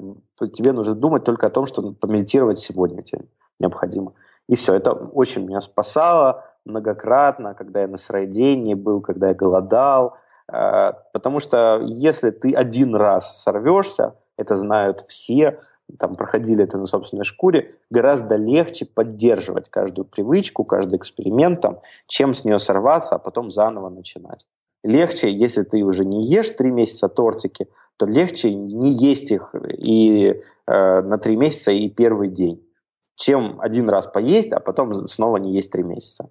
тебе 0.54 0.72
нужно 0.72 0.96
думать 0.96 1.24
только 1.24 1.48
о 1.48 1.52
том, 1.52 1.68
что 1.68 1.94
помедитировать 1.94 2.58
сегодня 2.58 3.04
тебе 3.04 3.26
необходимо. 3.60 4.14
И 4.50 4.56
все, 4.56 4.74
это 4.74 4.92
очень 4.94 5.46
меня 5.46 5.62
спасало, 5.62 6.44
многократно, 6.66 7.54
когда 7.54 7.82
я 7.82 7.88
на 7.88 7.98
срайдении 7.98 8.74
был, 8.74 9.02
когда 9.02 9.30
я 9.30 9.34
голодал. 9.34 10.18
Э, 10.52 10.94
потому 11.12 11.40
что 11.40 11.82
если 11.86 12.32
ты 12.32 12.54
один 12.54 12.96
раз 12.96 13.42
сорвешься, 13.42 14.16
это 14.38 14.56
знают 14.56 15.02
все, 15.02 15.60
там 16.00 16.16
проходили 16.16 16.64
это 16.64 16.78
на 16.78 16.86
собственной 16.86 17.24
шкуре, 17.24 17.76
гораздо 17.90 18.36
легче 18.36 18.86
поддерживать 18.86 19.70
каждую 19.70 20.06
привычку, 20.06 20.64
каждый 20.64 20.98
эксперимент, 20.98 21.62
там, 21.62 21.80
чем 22.08 22.34
с 22.34 22.44
нее 22.44 22.60
сорваться, 22.60 23.16
а 23.16 23.20
потом 23.20 23.52
заново 23.52 23.90
начинать. 23.90 24.46
Легче, 24.84 25.32
если 25.32 25.64
ты 25.64 25.84
уже 25.84 26.04
не 26.04 26.26
ешь 26.26 26.50
три 26.50 26.72
месяца 26.72 27.08
тортики, 27.08 27.68
то 27.98 28.06
легче 28.06 28.54
не 28.54 28.92
есть 28.92 29.32
их 29.32 29.54
и 29.78 30.42
э, 30.68 31.02
на 31.02 31.18
три 31.18 31.36
месяца 31.36 31.72
и 31.72 31.90
первый 31.90 32.28
день, 32.28 32.66
чем 33.16 33.62
один 33.62 33.90
раз 33.90 34.08
поесть, 34.08 34.52
а 34.52 34.60
потом 34.60 35.08
снова 35.08 35.38
не 35.38 35.54
есть 35.54 35.72
три 35.72 35.84
месяца. 35.84 36.30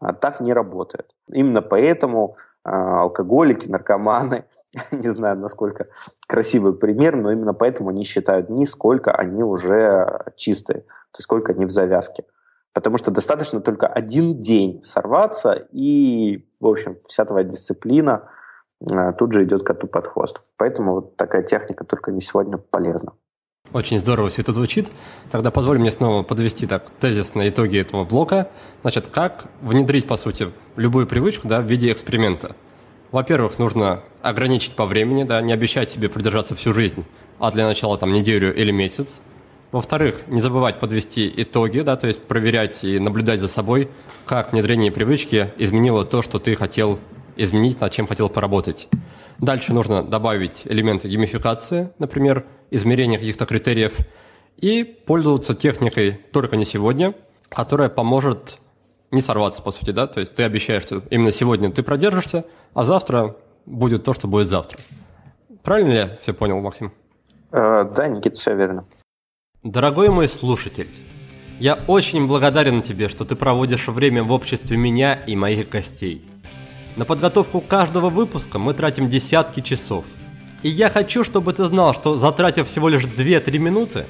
А 0.00 0.12
так 0.12 0.40
не 0.40 0.52
работает. 0.52 1.10
Именно 1.32 1.62
поэтому 1.62 2.36
алкоголики, 2.68 3.68
наркоманы, 3.68 4.44
не 4.92 5.08
знаю, 5.08 5.38
насколько 5.38 5.86
красивый 6.26 6.74
пример, 6.74 7.16
но 7.16 7.32
именно 7.32 7.54
поэтому 7.54 7.90
они 7.90 8.04
считают 8.04 8.50
не 8.50 8.66
сколько 8.66 9.12
они 9.12 9.42
уже 9.42 10.32
чистые, 10.36 10.80
то 10.80 11.18
есть 11.18 11.24
сколько 11.24 11.52
они 11.52 11.64
в 11.64 11.70
завязке. 11.70 12.24
Потому 12.74 12.98
что 12.98 13.10
достаточно 13.10 13.60
только 13.60 13.86
один 13.86 14.40
день 14.40 14.82
сорваться, 14.82 15.54
и, 15.72 16.46
в 16.60 16.66
общем, 16.66 16.98
вся 17.06 17.24
твоя 17.24 17.44
дисциплина 17.44 18.28
а, 18.90 19.12
тут 19.12 19.32
же 19.32 19.42
идет 19.42 19.62
коту 19.62 19.86
под 19.86 20.06
хвост. 20.06 20.40
Поэтому 20.56 20.94
вот 20.94 21.16
такая 21.16 21.42
техника 21.42 21.84
только 21.84 22.12
не 22.12 22.20
сегодня 22.20 22.58
полезна. 22.58 23.14
Очень 23.72 23.98
здорово 23.98 24.30
все 24.30 24.40
это 24.40 24.52
звучит. 24.52 24.90
Тогда 25.30 25.50
позволь 25.50 25.78
мне 25.78 25.90
снова 25.90 26.22
подвести 26.22 26.66
так 26.66 26.88
тезисные 27.00 27.50
итоги 27.50 27.78
этого 27.78 28.04
блока. 28.04 28.48
Значит, 28.80 29.08
как 29.08 29.44
внедрить, 29.60 30.06
по 30.06 30.16
сути, 30.16 30.50
любую 30.76 31.06
привычку 31.06 31.48
да, 31.48 31.60
в 31.60 31.66
виде 31.66 31.92
эксперимента? 31.92 32.56
Во-первых, 33.12 33.58
нужно 33.58 34.02
ограничить 34.22 34.72
по 34.72 34.86
времени, 34.86 35.24
да, 35.24 35.40
не 35.42 35.52
обещать 35.52 35.90
себе 35.90 36.08
придержаться 36.08 36.54
всю 36.54 36.72
жизнь, 36.72 37.04
а 37.38 37.50
для 37.50 37.66
начала 37.66 37.98
там 37.98 38.12
неделю 38.12 38.54
или 38.54 38.70
месяц. 38.70 39.20
Во-вторых, 39.70 40.22
не 40.28 40.40
забывать 40.40 40.80
подвести 40.80 41.30
итоги, 41.36 41.80
да, 41.80 41.96
то 41.96 42.06
есть 42.06 42.22
проверять 42.22 42.84
и 42.84 42.98
наблюдать 42.98 43.40
за 43.40 43.48
собой, 43.48 43.90
как 44.24 44.52
внедрение 44.52 44.90
привычки 44.90 45.52
изменило 45.58 46.04
то, 46.04 46.22
что 46.22 46.38
ты 46.38 46.54
хотел 46.54 46.98
изменить, 47.36 47.80
над 47.80 47.92
чем 47.92 48.06
хотел 48.06 48.30
поработать. 48.30 48.88
Дальше 49.38 49.72
нужно 49.72 50.02
добавить 50.02 50.62
элементы 50.64 51.08
геймификации, 51.08 51.90
например, 51.98 52.44
измерения 52.70 53.18
каких-то 53.18 53.46
критериев, 53.46 53.96
и 54.56 54.84
пользоваться 54.84 55.54
техникой 55.54 56.12
«только 56.32 56.56
не 56.56 56.64
сегодня», 56.64 57.14
которая 57.48 57.88
поможет 57.88 58.58
не 59.10 59.22
сорваться, 59.22 59.62
по 59.62 59.70
сути, 59.70 59.90
да, 59.90 60.06
то 60.06 60.20
есть 60.20 60.34
ты 60.34 60.42
обещаешь, 60.42 60.82
что 60.82 61.02
именно 61.10 61.32
сегодня 61.32 61.70
ты 61.70 61.82
продержишься, 61.82 62.44
а 62.74 62.84
завтра 62.84 63.36
будет 63.64 64.04
то, 64.04 64.12
что 64.12 64.28
будет 64.28 64.48
завтра. 64.48 64.78
Правильно 65.62 65.90
ли 65.90 65.96
я 65.96 66.18
все 66.20 66.34
понял, 66.34 66.60
Максим? 66.60 66.92
Э, 67.52 67.84
да, 67.94 68.08
Никита, 68.08 68.36
все 68.36 68.54
верно. 68.54 68.84
Дорогой 69.62 70.10
мой 70.10 70.28
слушатель, 70.28 70.88
я 71.58 71.78
очень 71.86 72.26
благодарен 72.26 72.82
тебе, 72.82 73.08
что 73.08 73.24
ты 73.24 73.34
проводишь 73.34 73.88
время 73.88 74.22
в 74.22 74.32
обществе 74.32 74.76
меня 74.76 75.14
и 75.14 75.34
моих 75.34 75.68
гостей. 75.68 76.24
На 76.96 77.04
подготовку 77.04 77.60
каждого 77.60 78.10
выпуска 78.10 78.58
мы 78.58 78.74
тратим 78.74 79.08
десятки 79.08 79.60
часов. 79.60 80.04
И 80.62 80.68
я 80.68 80.90
хочу, 80.90 81.22
чтобы 81.22 81.52
ты 81.52 81.64
знал, 81.64 81.94
что 81.94 82.16
затратив 82.16 82.68
всего 82.68 82.88
лишь 82.88 83.04
2-3 83.04 83.58
минуты, 83.58 84.06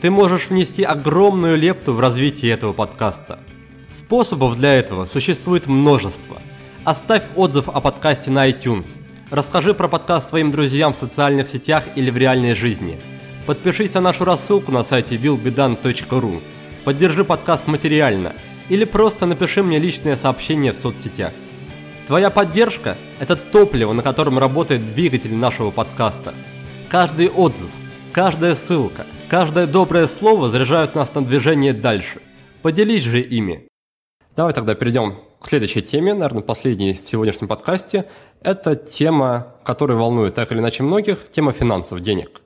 ты 0.00 0.10
можешь 0.10 0.48
внести 0.48 0.82
огромную 0.82 1.56
лепту 1.56 1.92
в 1.92 2.00
развитие 2.00 2.52
этого 2.52 2.72
подкаста. 2.72 3.38
Способов 3.88 4.56
для 4.56 4.74
этого 4.74 5.06
существует 5.06 5.68
множество. 5.68 6.38
Оставь 6.82 7.22
отзыв 7.36 7.68
о 7.68 7.80
подкасте 7.80 8.32
на 8.32 8.50
iTunes. 8.50 9.00
Расскажи 9.30 9.74
про 9.74 9.86
подкаст 9.86 10.28
своим 10.28 10.50
друзьям 10.50 10.92
в 10.92 10.96
социальных 10.96 11.46
сетях 11.46 11.84
или 11.94 12.10
в 12.10 12.16
реальной 12.16 12.54
жизни. 12.54 12.98
Подпишись 13.46 13.94
на 13.94 14.00
нашу 14.00 14.24
рассылку 14.24 14.72
на 14.72 14.82
сайте 14.82 15.16
willbedan.ru. 15.16 16.42
Поддержи 16.84 17.24
подкаст 17.24 17.68
материально. 17.68 18.32
Или 18.68 18.84
просто 18.84 19.26
напиши 19.26 19.62
мне 19.62 19.78
личное 19.78 20.16
сообщение 20.16 20.72
в 20.72 20.76
соцсетях. 20.76 21.32
Твоя 22.06 22.30
поддержка– 22.30 22.96
это 23.20 23.36
топливо, 23.36 23.92
на 23.92 24.02
котором 24.02 24.38
работает 24.38 24.84
двигатель 24.84 25.34
нашего 25.34 25.70
подкаста. 25.70 26.34
Каждый 26.90 27.30
отзыв, 27.30 27.70
каждая 28.12 28.56
ссылка, 28.56 29.06
каждое 29.28 29.66
доброе 29.66 30.08
слово 30.08 30.48
заряжают 30.48 30.96
нас 30.96 31.14
на 31.14 31.24
движение 31.24 31.72
дальше. 31.72 32.20
Поделись 32.60 33.04
же 33.04 33.20
ими. 33.20 33.68
Давай 34.34 34.52
тогда 34.52 34.74
перейдем 34.74 35.14
к 35.40 35.48
следующей 35.48 35.80
теме, 35.80 36.12
наверное, 36.12 36.42
последней 36.42 37.00
в 37.04 37.08
сегодняшнем 37.08 37.46
подкасте. 37.46 38.06
Это 38.42 38.74
тема, 38.74 39.54
которая 39.62 39.96
волнует 39.96 40.34
так 40.34 40.50
или 40.50 40.58
иначе 40.58 40.82
многих, 40.82 41.30
тема 41.30 41.52
финансов, 41.52 42.00
денег. 42.00 42.41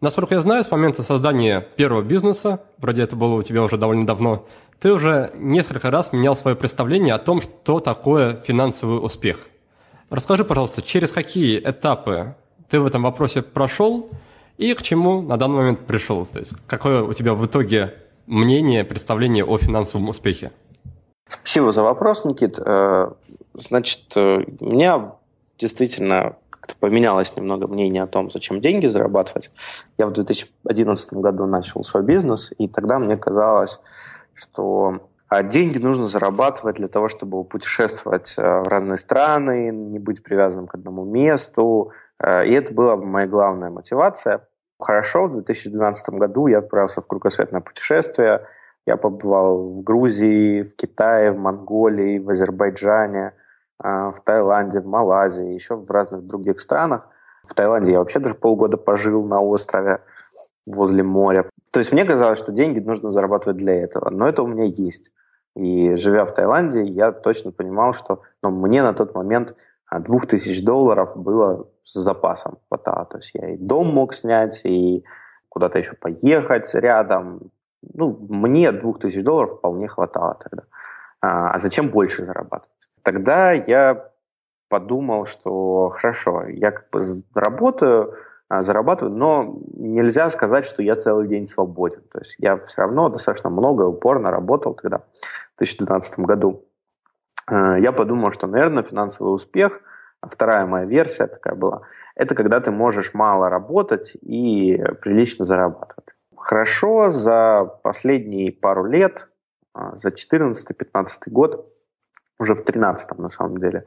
Насколько 0.00 0.34
я 0.34 0.40
знаю, 0.40 0.64
с 0.64 0.70
момента 0.70 1.02
создания 1.02 1.60
первого 1.76 2.02
бизнеса, 2.02 2.60
вроде 2.78 3.02
это 3.02 3.16
было 3.16 3.34
у 3.34 3.42
тебя 3.42 3.62
уже 3.62 3.76
довольно 3.76 4.06
давно, 4.06 4.46
ты 4.80 4.92
уже 4.92 5.30
несколько 5.34 5.90
раз 5.90 6.12
менял 6.12 6.36
свое 6.36 6.56
представление 6.56 7.14
о 7.14 7.18
том, 7.18 7.40
что 7.40 7.80
такое 7.80 8.34
финансовый 8.36 8.98
успех. 8.98 9.38
Расскажи, 10.10 10.44
пожалуйста, 10.44 10.82
через 10.82 11.10
какие 11.10 11.58
этапы 11.58 12.34
ты 12.68 12.80
в 12.80 12.86
этом 12.86 13.02
вопросе 13.02 13.42
прошел 13.42 14.10
и 14.58 14.74
к 14.74 14.82
чему 14.82 15.22
на 15.22 15.36
данный 15.36 15.56
момент 15.56 15.86
пришел? 15.86 16.26
То 16.26 16.38
есть 16.38 16.52
какое 16.66 17.02
у 17.02 17.12
тебя 17.12 17.34
в 17.34 17.46
итоге 17.46 17.94
мнение, 18.26 18.84
представление 18.84 19.44
о 19.44 19.58
финансовом 19.58 20.08
успехе? 20.08 20.52
Спасибо 21.26 21.72
за 21.72 21.82
вопрос, 21.82 22.24
Никит. 22.24 22.58
Э, 22.58 23.10
значит, 23.54 24.12
э, 24.16 24.44
меня 24.60 25.14
действительно 25.58 26.36
как-то 26.64 26.80
поменялось 26.80 27.36
немного 27.36 27.68
мнение 27.68 28.02
о 28.02 28.06
том, 28.06 28.30
зачем 28.30 28.62
деньги 28.62 28.86
зарабатывать. 28.86 29.50
Я 29.98 30.06
в 30.06 30.12
2011 30.12 31.12
году 31.12 31.44
начал 31.44 31.84
свой 31.84 32.02
бизнес, 32.02 32.52
и 32.56 32.68
тогда 32.68 32.98
мне 32.98 33.16
казалось, 33.16 33.80
что 34.32 35.10
а, 35.28 35.42
деньги 35.42 35.76
нужно 35.76 36.06
зарабатывать 36.06 36.76
для 36.76 36.88
того, 36.88 37.10
чтобы 37.10 37.44
путешествовать 37.44 38.34
э, 38.38 38.60
в 38.60 38.68
разные 38.68 38.96
страны, 38.96 39.70
не 39.70 39.98
быть 39.98 40.22
привязанным 40.22 40.66
к 40.66 40.74
одному 40.74 41.04
месту. 41.04 41.92
Э, 42.18 42.46
и 42.46 42.52
это 42.52 42.72
была 42.72 42.96
моя 42.96 43.26
главная 43.26 43.68
мотивация. 43.68 44.48
Хорошо, 44.80 45.26
в 45.26 45.32
2012 45.32 46.08
году 46.10 46.46
я 46.46 46.60
отправился 46.60 47.02
в 47.02 47.06
кругосветное 47.06 47.60
путешествие. 47.60 48.46
Я 48.86 48.96
побывал 48.96 49.68
в 49.68 49.82
Грузии, 49.82 50.62
в 50.62 50.74
Китае, 50.76 51.30
в 51.30 51.36
Монголии, 51.36 52.18
в 52.18 52.30
Азербайджане– 52.30 53.32
в 53.80 54.14
Таиланде, 54.24 54.80
в 54.80 54.86
Малайзии, 54.86 55.52
еще 55.52 55.76
в 55.76 55.90
разных 55.90 56.26
других 56.26 56.60
странах. 56.60 57.08
В 57.42 57.54
Таиланде 57.54 57.92
я 57.92 57.98
вообще 57.98 58.20
даже 58.20 58.34
полгода 58.34 58.76
пожил 58.76 59.24
на 59.24 59.40
острове 59.40 60.00
возле 60.66 61.02
моря. 61.02 61.48
То 61.70 61.80
есть 61.80 61.92
мне 61.92 62.04
казалось, 62.04 62.38
что 62.38 62.52
деньги 62.52 62.78
нужно 62.78 63.10
зарабатывать 63.10 63.56
для 63.56 63.74
этого, 63.74 64.10
но 64.10 64.28
это 64.28 64.42
у 64.42 64.46
меня 64.46 64.64
есть. 64.64 65.10
И 65.56 65.94
живя 65.94 66.24
в 66.24 66.34
Таиланде, 66.34 66.84
я 66.84 67.12
точно 67.12 67.52
понимал, 67.52 67.92
что 67.92 68.22
ну, 68.42 68.50
мне 68.50 68.82
на 68.82 68.92
тот 68.92 69.14
момент 69.14 69.54
а, 69.86 70.00
двух 70.00 70.26
тысяч 70.26 70.64
долларов 70.64 71.16
было 71.16 71.68
с 71.84 71.94
запасом 71.94 72.58
хватало. 72.68 73.04
То 73.06 73.18
есть 73.18 73.30
я 73.34 73.50
и 73.50 73.56
дом 73.56 73.94
мог 73.94 74.14
снять, 74.14 74.60
и 74.64 75.04
куда-то 75.48 75.78
еще 75.78 75.94
поехать 75.94 76.74
рядом. 76.74 77.50
Ну, 77.82 78.16
мне 78.28 78.72
двух 78.72 78.98
тысяч 78.98 79.22
долларов 79.22 79.58
вполне 79.58 79.86
хватало 79.86 80.36
тогда. 80.42 80.64
А, 81.20 81.50
а 81.52 81.58
зачем 81.58 81.90
больше 81.90 82.24
зарабатывать? 82.24 82.73
Тогда 83.04 83.52
я 83.52 84.10
подумал, 84.68 85.26
что 85.26 85.90
хорошо, 85.90 86.46
я 86.48 86.72
как 86.72 86.90
бы 86.90 87.22
работаю, 87.34 88.14
а, 88.48 88.62
зарабатываю, 88.62 89.14
но 89.14 89.60
нельзя 89.76 90.28
сказать, 90.30 90.64
что 90.64 90.82
я 90.82 90.96
целый 90.96 91.28
день 91.28 91.46
свободен. 91.46 92.02
То 92.10 92.18
есть 92.18 92.34
я 92.38 92.56
все 92.58 92.82
равно 92.82 93.08
достаточно 93.08 93.50
много 93.50 93.82
упорно 93.82 94.30
работал 94.30 94.74
тогда, 94.74 94.98
в 95.54 95.58
2012 95.58 96.18
году. 96.20 96.64
А, 97.46 97.78
я 97.78 97.92
подумал, 97.92 98.32
что, 98.32 98.46
наверное, 98.46 98.82
финансовый 98.82 99.34
успех, 99.34 99.80
вторая 100.22 100.66
моя 100.66 100.86
версия 100.86 101.26
такая 101.26 101.54
была, 101.54 101.82
это 102.16 102.34
когда 102.34 102.60
ты 102.60 102.70
можешь 102.70 103.14
мало 103.14 103.48
работать 103.48 104.16
и 104.22 104.82
прилично 105.02 105.44
зарабатывать. 105.44 106.08
Хорошо, 106.36 107.10
за 107.10 107.64
последние 107.82 108.52
пару 108.52 108.84
лет, 108.84 109.28
а, 109.72 109.96
за 109.96 110.08
2014-2015 110.10 111.28
год, 111.30 111.68
уже 112.38 112.54
в 112.54 112.64
13 112.64 113.18
на 113.18 113.28
самом 113.28 113.58
деле 113.58 113.84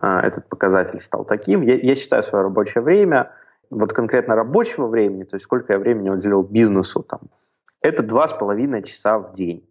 а, 0.00 0.20
этот 0.20 0.48
показатель 0.48 1.00
стал 1.00 1.24
таким. 1.24 1.62
Я, 1.62 1.76
я 1.76 1.94
считаю 1.94 2.22
свое 2.22 2.44
рабочее 2.44 2.82
время, 2.82 3.32
вот 3.70 3.92
конкретно 3.92 4.34
рабочего 4.34 4.86
времени, 4.86 5.24
то 5.24 5.36
есть 5.36 5.44
сколько 5.44 5.72
я 5.72 5.78
времени 5.78 6.10
уделил 6.10 6.42
бизнесу, 6.42 7.02
там, 7.02 7.20
это 7.82 8.02
два 8.02 8.28
с 8.28 8.32
половиной 8.32 8.82
часа 8.82 9.18
в 9.18 9.32
день. 9.32 9.66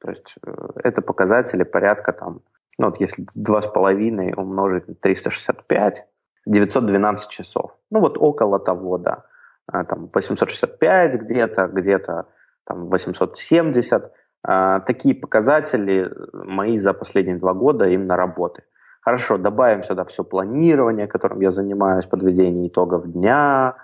То 0.00 0.10
есть 0.10 0.34
э, 0.44 0.52
это 0.82 1.02
показатели 1.02 1.62
порядка 1.62 2.12
там, 2.12 2.40
ну 2.78 2.86
вот 2.86 2.98
если 3.00 3.26
два 3.34 3.60
с 3.60 3.66
половиной 3.66 4.32
умножить 4.36 4.88
на 4.88 4.94
365, 4.94 6.06
912 6.46 7.28
часов. 7.28 7.76
Ну 7.90 8.00
вот 8.00 8.18
около 8.18 8.58
того, 8.58 8.98
да. 8.98 9.24
А, 9.66 9.84
там 9.84 10.08
865 10.12 11.22
где-то, 11.22 11.68
где-то 11.68 12.26
там 12.64 12.88
870. 12.88 14.12
А, 14.44 14.80
такие 14.80 15.14
показатели 15.14 16.10
мои 16.32 16.76
за 16.76 16.92
последние 16.92 17.36
два 17.36 17.54
года 17.54 17.86
именно 17.86 18.16
работы. 18.16 18.64
Хорошо, 19.00 19.38
добавим 19.38 19.82
сюда 19.82 20.04
все 20.04 20.24
планирование, 20.24 21.06
которым 21.06 21.40
я 21.40 21.50
занимаюсь, 21.50 22.06
подведение 22.06 22.68
итогов 22.68 23.10
дня, 23.10 23.76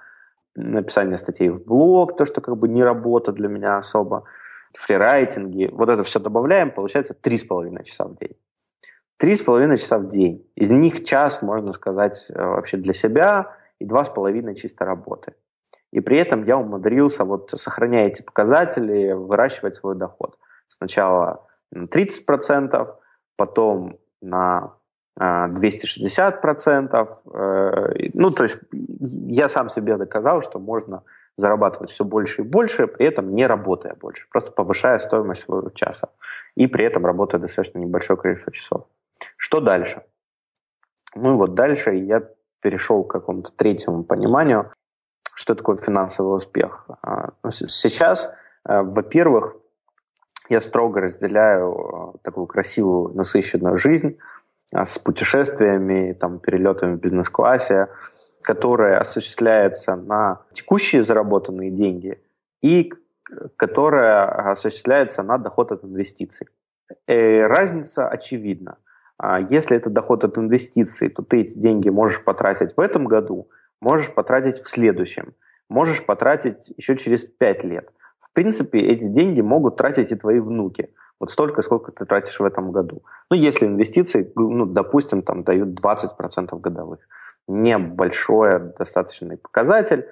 написание 0.55 1.17
статей 1.17 1.49
в 1.49 1.65
блог, 1.65 2.17
то, 2.17 2.25
что 2.25 2.41
как 2.41 2.57
бы 2.57 2.69
не 2.69 2.83
работа 2.83 3.33
для 3.33 3.49
меня 3.49 3.77
особо, 3.77 4.25
фрирайтинги. 4.75 5.71
Вот 5.73 5.89
это 5.89 6.03
все 6.05 6.19
добавляем, 6.19 6.71
получается 6.71 7.15
3,5 7.21 7.85
часа 7.85 8.05
в 8.05 8.17
день. 8.17 8.37
Три 9.17 9.35
с 9.35 9.43
половиной 9.43 9.79
часа 9.79 9.99
в 9.99 10.09
день. 10.09 10.49
Из 10.55 10.71
них 10.71 11.05
час, 11.05 11.43
можно 11.43 11.73
сказать, 11.73 12.27
э, 12.31 12.41
вообще 12.41 12.77
для 12.77 12.93
себя 12.93 13.57
и 13.81 13.85
два 13.85 14.05
с 14.05 14.09
половиной 14.09 14.55
чисто 14.55 14.85
работы. 14.85 15.35
И 15.91 15.99
при 15.99 16.19
этом 16.19 16.45
я 16.45 16.57
умудрился, 16.57 17.25
вот 17.25 17.51
сохраняя 17.57 18.07
эти 18.07 18.23
показатели, 18.23 19.13
выращивать 19.13 19.75
свой 19.75 19.97
доход 19.97 20.37
сначала 20.69 21.47
на 21.71 21.85
30%, 21.85 22.95
потом 23.37 23.99
на 24.21 24.75
260%. 25.19 27.09
Э, 27.35 27.39
э, 27.39 28.11
ну, 28.15 28.31
то 28.31 28.45
есть 28.45 28.59
я 28.71 29.49
сам 29.49 29.69
себе 29.69 29.97
доказал, 29.97 30.43
что 30.43 30.59
можно 30.59 31.03
зарабатывать 31.37 31.91
все 31.91 32.05
больше 32.05 32.43
и 32.43 32.45
больше, 32.45 32.87
при 32.87 33.07
этом 33.07 33.33
не 33.33 33.47
работая 33.47 33.95
больше, 33.95 34.27
просто 34.31 34.51
повышая 34.51 34.99
стоимость 34.99 35.43
своего 35.43 35.71
часа. 35.71 36.09
И 36.57 36.67
при 36.67 36.85
этом 36.85 37.07
работая 37.07 37.39
достаточно 37.41 37.79
небольшое 37.79 38.19
количество 38.19 38.53
часов. 38.53 38.87
Что 39.37 39.61
дальше? 39.61 40.03
Ну 41.15 41.35
и 41.35 41.37
вот 41.37 41.55
дальше 41.55 41.95
я 41.95 42.29
перешел 42.61 43.05
к 43.05 43.11
какому-то 43.13 43.53
третьему 43.53 44.05
пониманию, 44.05 44.73
что 45.35 45.55
такое 45.55 45.77
финансовый 45.77 46.37
успех. 46.37 46.87
А, 47.03 47.31
сейчас, 47.51 48.35
э, 48.69 48.83
во-первых, 48.83 49.57
я 50.49 50.61
строго 50.61 51.01
разделяю 51.01 52.15
э, 52.15 52.19
такую 52.23 52.47
красивую, 52.47 53.15
насыщенную 53.15 53.77
жизнь 53.77 54.19
а, 54.73 54.85
с 54.85 54.99
путешествиями, 54.99 56.13
там, 56.13 56.39
перелетами 56.39 56.97
в 56.97 57.01
бизнес-классе, 57.01 57.89
которая 58.43 58.99
осуществляется 58.99 59.97
на 59.97 60.43
текущие 60.53 61.05
заработанные 61.05 61.71
деньги 61.71 62.23
и 62.63 62.93
которая 63.57 64.51
осуществляется 64.53 65.23
на 65.23 65.39
доход 65.39 65.73
от 65.73 65.85
инвестиций. 65.85 66.49
И 67.07 67.13
э, 67.13 67.47
разница 67.47 68.09
очевидна. 68.09 68.79
А 69.19 69.41
если 69.41 69.77
это 69.77 69.91
доход 69.91 70.25
от 70.25 70.39
инвестиций, 70.39 71.09
то 71.09 71.23
ты 71.23 71.43
эти 71.43 71.59
деньги 71.59 71.89
можешь 71.89 72.23
потратить 72.23 72.77
в 72.77 72.81
этом 72.81 73.05
году, 73.05 73.51
можешь 73.81 74.13
потратить 74.15 74.59
в 74.63 74.69
следующем, 74.69 75.35
можешь 75.69 76.05
потратить 76.05 76.73
еще 76.77 76.97
через 76.97 77.25
пять 77.25 77.65
лет. 77.65 77.91
Принципе, 78.39 78.79
эти 78.79 79.09
деньги 79.09 79.41
могут 79.41 79.79
тратить 79.79 80.13
и 80.13 80.15
твои 80.15 80.39
внуки. 80.39 80.91
Вот 81.19 81.33
столько, 81.33 81.61
сколько 81.61 81.91
ты 81.91 82.05
тратишь 82.05 82.39
в 82.39 82.45
этом 82.45 82.71
году. 82.71 83.03
Ну, 83.31 83.37
если 83.37 83.67
инвестиции, 83.67 84.31
ну, 84.37 84.65
допустим, 84.65 85.23
там 85.23 85.43
дают 85.43 85.71
20% 85.71 86.61
годовых. 86.61 87.01
Небольшой 87.49 88.61
достаточный 88.79 89.39
показатель. 89.39 90.07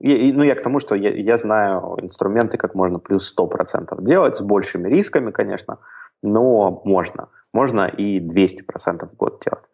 И, 0.00 0.32
ну, 0.32 0.42
я 0.42 0.56
к 0.56 0.64
тому, 0.64 0.80
что 0.80 0.96
я, 0.96 1.10
я 1.10 1.36
знаю 1.36 1.96
инструменты, 2.02 2.58
как 2.58 2.74
можно 2.74 2.98
плюс 2.98 3.32
100% 3.38 4.02
делать, 4.02 4.36
с 4.36 4.40
большими 4.40 4.88
рисками, 4.88 5.30
конечно, 5.30 5.78
но 6.24 6.82
можно. 6.84 7.28
Можно 7.52 7.86
и 7.86 8.18
200% 8.18 9.06
в 9.06 9.16
год 9.16 9.40
делать. 9.44 9.64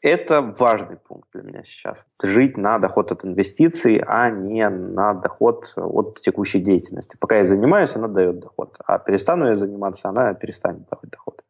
Это 0.00 0.42
важный 0.58 0.96
пункт 0.96 1.28
для 1.32 1.42
меня 1.42 1.62
сейчас. 1.62 2.04
Жить 2.22 2.56
на 2.56 2.78
доход 2.78 3.12
от 3.12 3.24
инвестиций, 3.24 4.02
а 4.06 4.30
не 4.30 4.68
на 4.68 5.14
доход 5.14 5.72
от 5.76 6.20
текущей 6.20 6.60
деятельности. 6.60 7.16
Пока 7.20 7.38
я 7.38 7.44
занимаюсь, 7.44 7.94
она 7.94 8.08
дает 8.08 8.40
доход. 8.40 8.76
А 8.84 8.98
перестану 8.98 9.48
я 9.48 9.56
заниматься, 9.56 10.08
она 10.08 10.34
перестанет 10.34 10.88
давать 10.88 11.10
доход. 11.10 11.42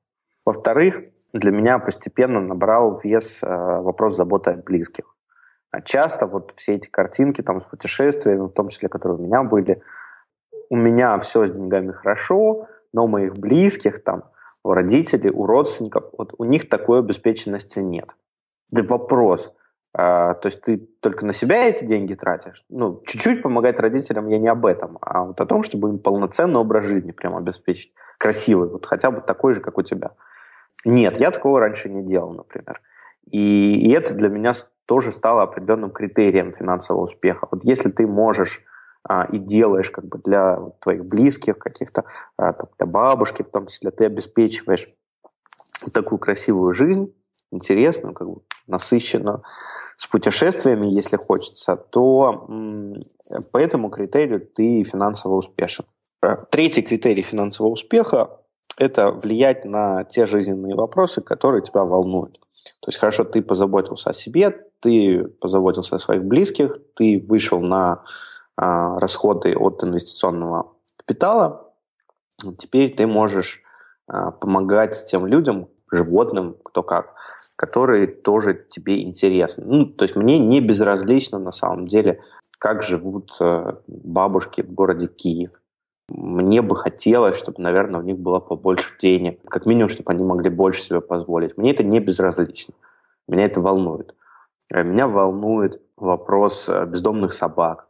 Во-вторых, 0.45 1.03
для 1.33 1.51
меня 1.51 1.79
постепенно 1.79 2.41
набрал 2.41 3.01
вес 3.03 3.39
э, 3.43 3.47
вопрос 3.47 4.17
заботы 4.17 4.51
о 4.51 4.57
близких. 4.57 5.17
А 5.71 5.81
часто 5.81 6.27
вот 6.27 6.53
все 6.57 6.75
эти 6.75 6.89
картинки 6.89 7.43
там 7.43 7.61
с 7.61 7.65
путешествиями, 7.65 8.49
в 8.49 8.51
том 8.51 8.69
числе, 8.69 8.91
которые 8.91 9.19
у 9.19 9.23
меня 9.23 9.43
были, 9.43 9.83
у 10.69 10.77
меня 10.77 11.19
все 11.19 11.47
с 11.47 11.51
деньгами 11.51 11.93
хорошо, 11.93 12.69
но 12.93 13.07
моих 13.07 13.35
близких, 13.35 14.05
там, 14.05 14.25
у 14.65 14.73
родителей, 14.73 15.31
у 15.31 15.47
родственников, 15.47 16.05
вот 16.17 16.35
у 16.39 16.45
них 16.45 16.69
такой 16.69 17.01
обеспеченности 17.01 17.81
нет 17.81 18.09
вопрос. 18.73 19.55
А, 19.95 20.35
то 20.35 20.47
есть 20.47 20.63
ты 20.63 20.79
только 21.01 21.27
на 21.27 21.35
себя 21.35 21.69
эти 21.69 21.85
деньги 21.85 22.15
тратишь? 22.15 22.65
Ну, 22.71 23.03
чуть-чуть 23.07 23.43
помогать 23.43 23.79
родителям 23.79 24.27
я 24.29 24.39
не 24.39 24.49
об 24.49 24.65
этом, 24.65 24.97
а 25.03 25.25
вот 25.25 25.41
о 25.41 25.47
том, 25.47 25.63
чтобы 25.63 25.91
им 25.91 25.99
полноценный 25.99 26.59
образ 26.59 26.87
жизни 26.87 27.13
прямо 27.13 27.39
обеспечить. 27.39 27.93
Красивый, 28.19 28.71
вот 28.71 28.87
хотя 28.87 29.11
бы 29.11 29.21
такой 29.21 29.53
же, 29.53 29.61
как 29.61 29.77
у 29.77 29.83
тебя. 29.83 30.13
Нет, 30.85 31.21
я 31.21 31.31
такого 31.31 31.61
раньше 31.61 31.91
не 31.91 32.03
делал, 32.03 32.33
например. 32.33 32.81
И, 33.31 33.87
и 33.87 33.93
это 33.93 34.15
для 34.15 34.31
меня 34.31 34.55
тоже 34.87 35.13
стало 35.13 35.43
определенным 35.43 35.91
критерием 35.91 36.53
финансового 36.53 37.03
успеха. 37.03 37.47
Вот 37.51 37.63
если 37.65 37.91
ты 37.91 38.07
можешь 38.07 38.65
а, 39.09 39.25
и 39.25 39.39
делаешь 39.39 39.91
как 39.91 40.07
бы 40.07 40.19
для 40.19 40.59
твоих 40.81 41.05
близких, 41.05 41.59
каких-то, 41.59 42.05
а, 42.37 42.53
там, 42.53 42.69
для 42.79 42.87
бабушки 42.87 43.43
в 43.43 43.51
том 43.51 43.67
числе, 43.67 43.91
ты 43.91 44.05
обеспечиваешь 44.05 44.89
такую 45.93 46.19
красивую 46.19 46.73
жизнь, 46.73 47.15
интересную, 47.51 48.15
как 48.15 48.29
бы 48.29 48.43
насыщенную, 48.67 49.43
с 49.97 50.07
путешествиями, 50.07 50.87
если 50.87 51.17
хочется, 51.17 51.77
то 51.77 52.49
по 53.53 53.59
этому 53.59 53.91
критерию 53.91 54.41
ты 54.41 54.83
финансово 54.85 55.35
успешен. 55.35 55.85
Э, 56.25 56.37
третий 56.51 56.83
критерий 56.83 57.23
финансового 57.23 57.73
успеха– 57.73 58.41
это 58.79 59.11
влиять 59.11 59.65
на 59.65 60.05
те 60.05 60.27
жизненные 60.27 60.75
вопросы, 60.75 61.21
которые 61.21 61.63
тебя 61.63 61.85
волнуют. 61.85 62.41
То 62.81 62.89
есть, 62.89 62.99
хорошо, 62.99 63.25
ты 63.25 63.43
позаботился 63.43 64.11
о 64.11 64.13
себе, 64.13 64.51
ты 64.81 65.25
позаботился 65.25 65.97
о 65.97 65.99
своих 65.99 66.25
близких, 66.25 66.79
ты 66.97 67.25
вышел 67.29 67.61
на 67.61 67.93
а, 67.93 68.05
расходы 68.57 69.57
от 69.57 69.83
инвестиционного 69.83 70.73
капитала, 70.97 71.73
теперь 72.59 72.95
ты 72.95 73.07
можешь 73.07 73.63
а, 74.07 74.31
помогать 74.31 75.05
тем 75.07 75.27
людям, 75.27 75.69
животным, 75.91 76.57
кто 76.63 76.83
как, 76.83 77.15
которые 77.57 78.07
тоже 78.07 78.67
тебе 78.71 79.03
интересны. 79.03 79.65
Ну, 79.65 79.87
то 79.87 80.05
есть 80.05 80.17
мне 80.17 80.39
не 80.39 80.61
безразлично 80.61 81.39
на 81.39 81.53
самом 81.53 81.87
деле, 81.87 82.21
как 82.59 82.83
живут 82.83 83.37
э, 83.41 83.77
бабушки 83.87 84.63
в 84.63 84.73
городе 84.73 85.07
Киев. 85.07 85.51
Мне 86.09 86.63
бы 86.63 86.77
хотелось, 86.77 87.37
чтобы, 87.37 87.63
наверное, 87.63 88.01
у 88.01 88.05
них 88.05 88.19
было 88.19 88.39
побольше 88.39 88.97
денег, 89.01 89.41
как 89.49 89.67
минимум, 89.67 89.89
чтобы 89.89 90.13
они 90.13 90.25
могли 90.25 90.51
больше 90.51 90.83
себе 90.83 91.01
позволить. 91.01 91.57
Мне 91.57 91.73
это 91.73 91.85
не 91.85 92.01
безразлично. 92.01 92.75
Меня 93.29 93.47
это 93.47 93.61
волнует. 93.61 94.15
Э, 94.73 94.83
меня 94.83 95.09
волнует 95.09 95.81
вопрос 95.97 96.69
э, 96.69 96.87
бездомных 96.87 97.33
собак. 97.33 97.89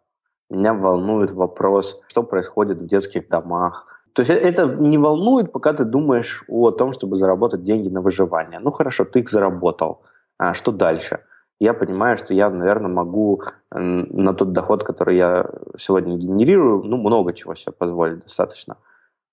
Меня 0.52 0.74
волнует 0.74 1.30
вопрос, 1.30 2.02
что 2.08 2.22
происходит 2.22 2.82
в 2.82 2.86
детских 2.86 3.28
домах, 3.28 3.86
то 4.12 4.20
есть 4.20 4.30
это 4.30 4.66
не 4.66 4.98
волнует, 4.98 5.52
пока 5.52 5.72
ты 5.72 5.84
думаешь 5.84 6.44
о 6.48 6.70
том, 6.70 6.92
чтобы 6.92 7.16
заработать 7.16 7.64
деньги 7.64 7.88
на 7.88 8.02
выживание. 8.02 8.60
Ну 8.60 8.70
хорошо, 8.70 9.04
ты 9.04 9.20
их 9.20 9.30
заработал. 9.30 10.02
А 10.38 10.52
что 10.52 10.70
дальше? 10.70 11.20
Я 11.58 11.72
понимаю, 11.72 12.16
что 12.18 12.34
я, 12.34 12.50
наверное, 12.50 12.90
могу 12.90 13.42
на 13.70 14.34
тот 14.34 14.52
доход, 14.52 14.84
который 14.84 15.16
я 15.16 15.46
сегодня 15.78 16.16
генерирую, 16.16 16.82
ну, 16.82 16.96
много 16.98 17.32
чего 17.32 17.54
себе 17.54 17.72
позволить 17.72 18.20
достаточно. 18.20 18.76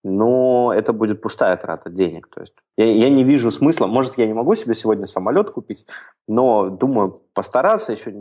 Но 0.04 0.72
это 0.74 0.94
будет 0.94 1.22
пустая 1.22 1.58
трата 1.58 1.90
денег. 1.90 2.30
То 2.30 2.42
есть 2.42 2.54
я, 2.78 2.86
я 2.86 3.10
не 3.10 3.26
вижу 3.26 3.52
смысла. 3.52 3.88
Может, 3.88 4.18
я 4.18 4.28
не 4.28 4.34
могу 4.34 4.56
себе 4.56 4.76
сегодня 4.76 5.08
самолет 5.08 5.50
купить, 5.50 5.86
но 6.28 6.70
думаю 6.70 7.20
постараться 7.34 7.92
еще 7.92 8.14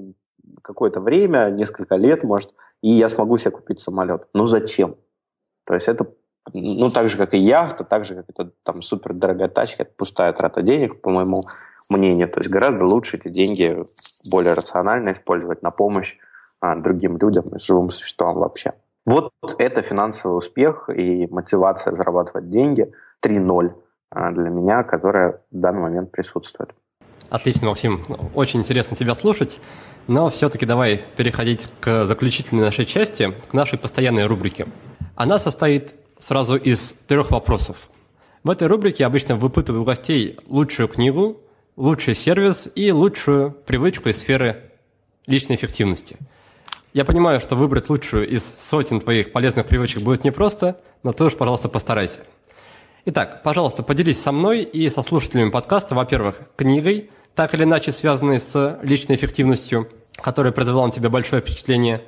какое-то 0.62 1.00
время, 1.00 1.50
несколько 1.50 1.94
лет, 1.94 2.24
может, 2.24 2.54
и 2.82 2.90
я 2.90 3.08
смогу 3.08 3.38
себе 3.38 3.50
купить 3.52 3.80
самолет. 3.80 4.28
Ну 4.34 4.46
зачем? 4.46 4.96
То 5.64 5.74
есть 5.74 5.88
это 5.88 6.06
ну, 6.52 6.90
так 6.90 7.08
же, 7.08 7.16
как 7.16 7.34
и 7.34 7.38
яхта, 7.38 7.84
так 7.84 8.04
же, 8.04 8.14
как 8.14 8.24
это 8.28 8.50
там 8.62 8.82
супер 8.82 9.12
дорогая 9.12 9.48
тачка, 9.48 9.82
это 9.82 9.92
пустая 9.96 10.32
трата 10.32 10.62
денег, 10.62 11.00
по 11.00 11.10
моему 11.10 11.42
мнению. 11.88 12.28
То 12.28 12.40
есть 12.40 12.50
гораздо 12.50 12.84
лучше 12.84 13.16
эти 13.16 13.28
деньги 13.28 13.84
более 14.30 14.54
рационально 14.54 15.12
использовать 15.12 15.62
на 15.62 15.70
помощь 15.70 16.16
а, 16.60 16.76
другим 16.76 17.18
людям 17.18 17.48
и 17.50 17.58
живым 17.58 17.90
существам 17.90 18.36
вообще. 18.36 18.72
Вот 19.06 19.32
это 19.58 19.82
финансовый 19.82 20.36
успех 20.36 20.90
и 20.90 21.26
мотивация 21.30 21.92
зарабатывать 21.92 22.50
деньги 22.50 22.92
3.0 23.22 23.72
а, 24.10 24.30
для 24.32 24.50
меня, 24.50 24.82
которая 24.82 25.40
в 25.50 25.58
данный 25.58 25.80
момент 25.80 26.10
присутствует. 26.10 26.74
Отлично, 27.30 27.68
Максим. 27.68 28.04
Очень 28.34 28.60
интересно 28.60 28.96
тебя 28.96 29.14
слушать. 29.14 29.60
Но 30.06 30.30
все-таки 30.30 30.64
давай 30.64 31.02
переходить 31.16 31.66
к 31.80 32.06
заключительной 32.06 32.64
нашей 32.64 32.86
части, 32.86 33.34
к 33.50 33.52
нашей 33.52 33.78
постоянной 33.78 34.26
рубрике. 34.26 34.66
Она 35.14 35.38
состоит 35.38 35.94
сразу 36.18 36.56
из 36.56 36.94
трех 37.06 37.30
вопросов. 37.30 37.88
В 38.42 38.50
этой 38.50 38.68
рубрике 38.68 39.04
обычно 39.04 39.36
выпытываю 39.36 39.82
у 39.82 39.84
гостей 39.84 40.38
лучшую 40.46 40.88
книгу, 40.88 41.40
лучший 41.76 42.14
сервис 42.14 42.68
и 42.74 42.90
лучшую 42.90 43.50
привычку 43.50 44.08
из 44.08 44.18
сферы 44.18 44.62
личной 45.26 45.56
эффективности. 45.56 46.16
Я 46.94 47.04
понимаю, 47.04 47.40
что 47.40 47.54
выбрать 47.54 47.90
лучшую 47.90 48.26
из 48.26 48.42
сотен 48.44 49.00
твоих 49.00 49.32
полезных 49.32 49.66
привычек 49.66 50.02
будет 50.02 50.24
непросто, 50.24 50.80
но 51.02 51.12
ты 51.12 51.24
уж, 51.24 51.34
пожалуйста, 51.34 51.68
постарайся. 51.68 52.20
Итак, 53.04 53.42
пожалуйста, 53.42 53.82
поделись 53.82 54.20
со 54.20 54.32
мной 54.32 54.62
и 54.62 54.88
со 54.88 55.02
слушателями 55.02 55.50
подкаста, 55.50 55.94
во-первых, 55.94 56.40
книгой, 56.56 57.10
так 57.38 57.54
или 57.54 57.62
иначе 57.62 57.92
связанной 57.92 58.40
с 58.40 58.80
личной 58.82 59.14
эффективностью, 59.14 59.86
которая 60.16 60.52
произвела 60.52 60.84
на 60.84 60.90
тебя 60.90 61.08
большое 61.08 61.40
впечатление. 61.40 62.02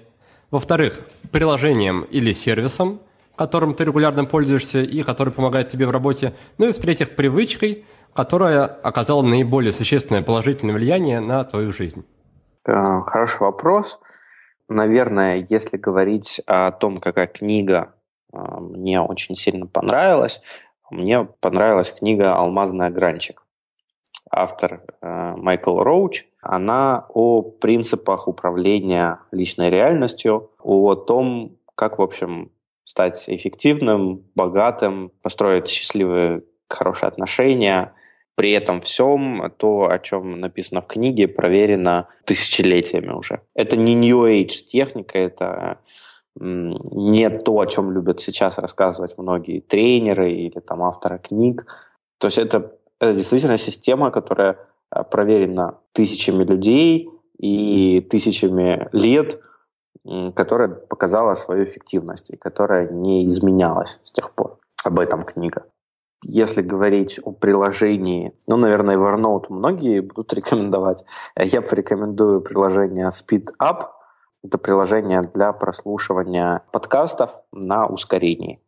Во-вторых, 0.51 0.99
приложением 1.31 2.03
или 2.03 2.33
сервисом, 2.33 2.99
которым 3.37 3.75
ты 3.75 3.85
регулярно 3.85 4.25
пользуешься 4.25 4.81
и 4.81 5.05
который 5.05 5.33
помогает 5.33 5.69
тебе 5.69 5.87
в 5.87 5.93
работе. 5.93 6.35
Ну 6.59 6.69
и 6.69 6.73
в-третьих, 6.73 7.15
привычкой, 7.15 7.85
которая 8.13 8.65
оказала 8.65 9.23
наиболее 9.23 9.73
существенное 9.73 10.23
положительное 10.23 10.75
влияние 10.75 11.21
на 11.21 11.45
твою 11.45 11.73
жизнь. 11.73 12.05
Э, 12.67 13.03
хороший 13.07 13.39
вопрос. 13.43 14.01
Наверное, 14.69 15.47
если 15.49 15.77
говорить 15.77 16.43
о 16.47 16.73
том, 16.73 16.99
какая 16.99 17.29
книга 17.29 17.95
э, 18.33 18.37
мне 18.37 19.01
очень 19.01 19.37
сильно 19.37 19.69
понравилась, 19.69 20.43
мне 20.91 21.23
понравилась 21.39 21.93
книга 21.97 22.35
«Алмазный 22.35 22.87
огранчик». 22.89 23.45
Автор 24.31 24.83
э, 25.03 25.35
Майкл 25.37 25.79
Роуч. 25.81 26.25
Она 26.41 27.07
о 27.09 27.43
принципах 27.43 28.29
управления 28.29 29.19
личной 29.33 29.71
реальностью, 29.71 30.51
о 30.63 30.95
том, 30.95 31.57
как, 31.75 31.99
в 31.99 32.03
общем, 32.03 32.51
стать 32.85 33.25
эффективным, 33.29 34.25
богатым, 34.35 35.13
построить 35.23 35.69
счастливые, 35.69 36.43
хорошие 36.69 37.09
отношения, 37.09 37.93
при 38.35 38.53
этом 38.53 38.81
всем 38.81 39.53
то, 39.59 39.91
о 39.91 39.99
чем 39.99 40.41
написано 40.41 40.81
в 40.81 40.87
книге, 40.87 41.29
проверено 41.29 42.09
тысячелетиями 42.25 43.13
уже. 43.13 43.43
Это 43.55 43.77
не 43.77 43.95
New 43.95 44.25
Age 44.25 44.65
техника, 44.71 45.19
это 45.19 45.79
не 46.37 47.29
то, 47.29 47.61
о 47.61 47.67
чем 47.67 47.93
любят 47.93 48.21
сейчас 48.21 48.57
рассказывать 48.57 49.19
многие 49.19 49.61
тренеры 49.61 50.33
или 50.33 50.59
там 50.61 50.83
авторы 50.83 51.19
книг. 51.19 51.67
То 52.19 52.29
есть 52.29 52.39
это, 52.39 52.77
это 53.01 53.15
действительно 53.15 53.59
система, 53.59 54.11
которая 54.11 54.59
а, 54.91 55.03
проверена 55.03 55.79
тысячами 55.93 56.45
людей 56.45 57.11
и 57.39 58.01
тысячами 58.03 58.89
лет, 58.93 59.41
которая 60.35 60.69
показала 60.69 61.35
свою 61.35 61.65
эффективность 61.65 62.31
и 62.31 62.37
которая 62.37 62.89
не 62.91 63.27
изменялась 63.27 63.99
с 64.03 64.13
тех 64.13 64.33
пор. 64.33 64.59
Об 64.85 64.99
этом 64.99 65.23
книга. 65.23 65.65
Если 66.23 66.61
говорить 66.61 67.19
о 67.23 67.33
приложении, 67.33 68.35
ну, 68.47 68.57
наверное, 68.57 68.97
Evernote 68.97 69.47
многие 69.49 70.01
будут 70.01 70.33
рекомендовать. 70.35 71.05
Я 71.37 71.63
порекомендую 71.63 72.43
приложение 72.43 73.11
SpeedUp. 73.11 73.89
Это 74.43 74.59
приложение 74.59 75.23
для 75.23 75.53
прослушивания 75.53 76.63
подкастов 76.73 77.43
на 77.53 77.87
ускорении. 77.87 78.63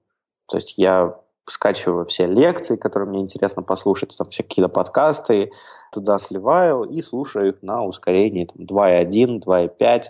То 0.48 0.58
есть 0.58 0.76
я 0.76 1.18
скачиваю 1.46 2.06
все 2.06 2.26
лекции, 2.26 2.76
которые 2.76 3.08
мне 3.08 3.20
интересно 3.20 3.62
послушать, 3.62 4.16
там 4.16 4.28
все 4.30 4.42
какие-то 4.42 4.68
подкасты, 4.68 5.50
туда 5.92 6.18
сливаю 6.18 6.84
и 6.84 7.02
слушаю 7.02 7.50
их 7.50 7.62
на 7.62 7.84
ускорении 7.84 8.46
там, 8.46 8.64
2.1, 8.64 9.42
2.5. 9.44 10.02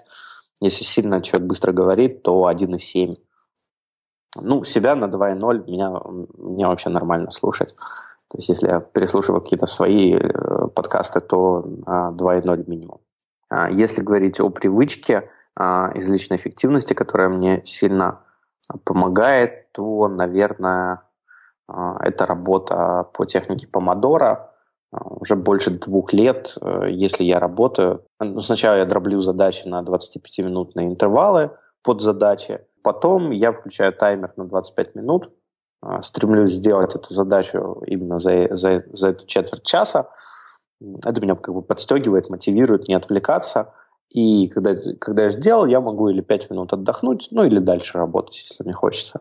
Если 0.61 0.85
сильно 0.85 1.23
человек 1.23 1.49
быстро 1.49 1.73
говорит, 1.73 2.23
то 2.23 2.51
1.7. 2.51 3.13
Ну, 4.41 4.65
себя 4.65 4.95
на 4.95 5.07
2.0 5.07 5.71
меня, 5.71 5.91
мне 6.39 6.67
вообще 6.67 6.89
нормально 6.89 7.31
слушать. 7.31 7.75
То 8.29 8.39
есть, 8.39 8.49
если 8.49 8.69
я 8.69 8.81
переслушиваю 8.81 9.43
какие-то 9.43 9.67
свои 9.67 10.15
э, 10.15 10.69
подкасты, 10.75 11.21
то 11.21 11.63
на 11.87 12.15
2.0 12.17 12.65
минимум. 12.67 13.01
А 13.51 13.71
если 13.71 14.01
говорить 14.01 14.41
о 14.41 14.49
привычке 14.49 15.29
а, 15.55 15.93
из 15.95 16.09
личной 16.09 16.39
эффективности, 16.39 16.95
которая 16.95 17.29
мне 17.29 17.61
сильно 17.67 18.21
помогает, 18.85 19.71
то, 19.73 20.09
наверное, 20.09 21.03
это 21.69 22.27
работа 22.27 23.09
по 23.15 23.25
технике 23.25 23.67
помодора. 23.67 24.51
Уже 24.93 25.37
больше 25.37 25.71
двух 25.71 26.13
лет, 26.13 26.55
э, 26.61 26.89
если 26.91 27.25
я 27.25 27.41
работаю, 27.41 28.05
ну, 28.21 28.43
сначала 28.43 28.77
я 28.77 28.85
дроблю 28.85 29.21
задачи 29.21 29.67
на 29.67 29.83
25-минутные 29.83 30.87
интервалы 30.89 31.53
под 31.83 32.03
задачи, 32.03 32.61
Потом 32.83 33.31
я 33.31 33.53
включаю 33.53 33.93
таймер 33.93 34.33
на 34.37 34.45
25 34.45 34.95
минут, 34.97 35.31
а, 35.81 36.03
стремлюсь 36.03 36.53
сделать 36.53 36.95
эту 36.95 37.15
задачу 37.15 37.83
именно 37.87 38.19
за, 38.19 38.55
за, 38.55 38.85
за 38.93 39.09
эту 39.11 39.27
четверть 39.27 39.65
часа. 39.65 40.09
Это 41.05 41.21
меня 41.21 41.37
как 41.37 41.55
бы 41.55 41.63
подстегивает, 41.63 42.29
мотивирует 42.29 42.89
не 42.89 42.95
отвлекаться. 42.95 43.73
И 44.11 44.49
когда, 44.49 44.75
когда 45.01 45.25
я 45.25 45.31
сделал, 45.31 45.67
я 45.67 45.81
могу 45.81 46.09
или 46.09 46.21
5 46.21 46.51
минут 46.51 46.73
отдохнуть, 46.73 47.29
ну 47.31 47.45
или 47.45 47.61
дальше 47.61 47.99
работать, 47.99 48.37
если 48.43 48.65
мне 48.65 48.73
хочется. 48.73 49.21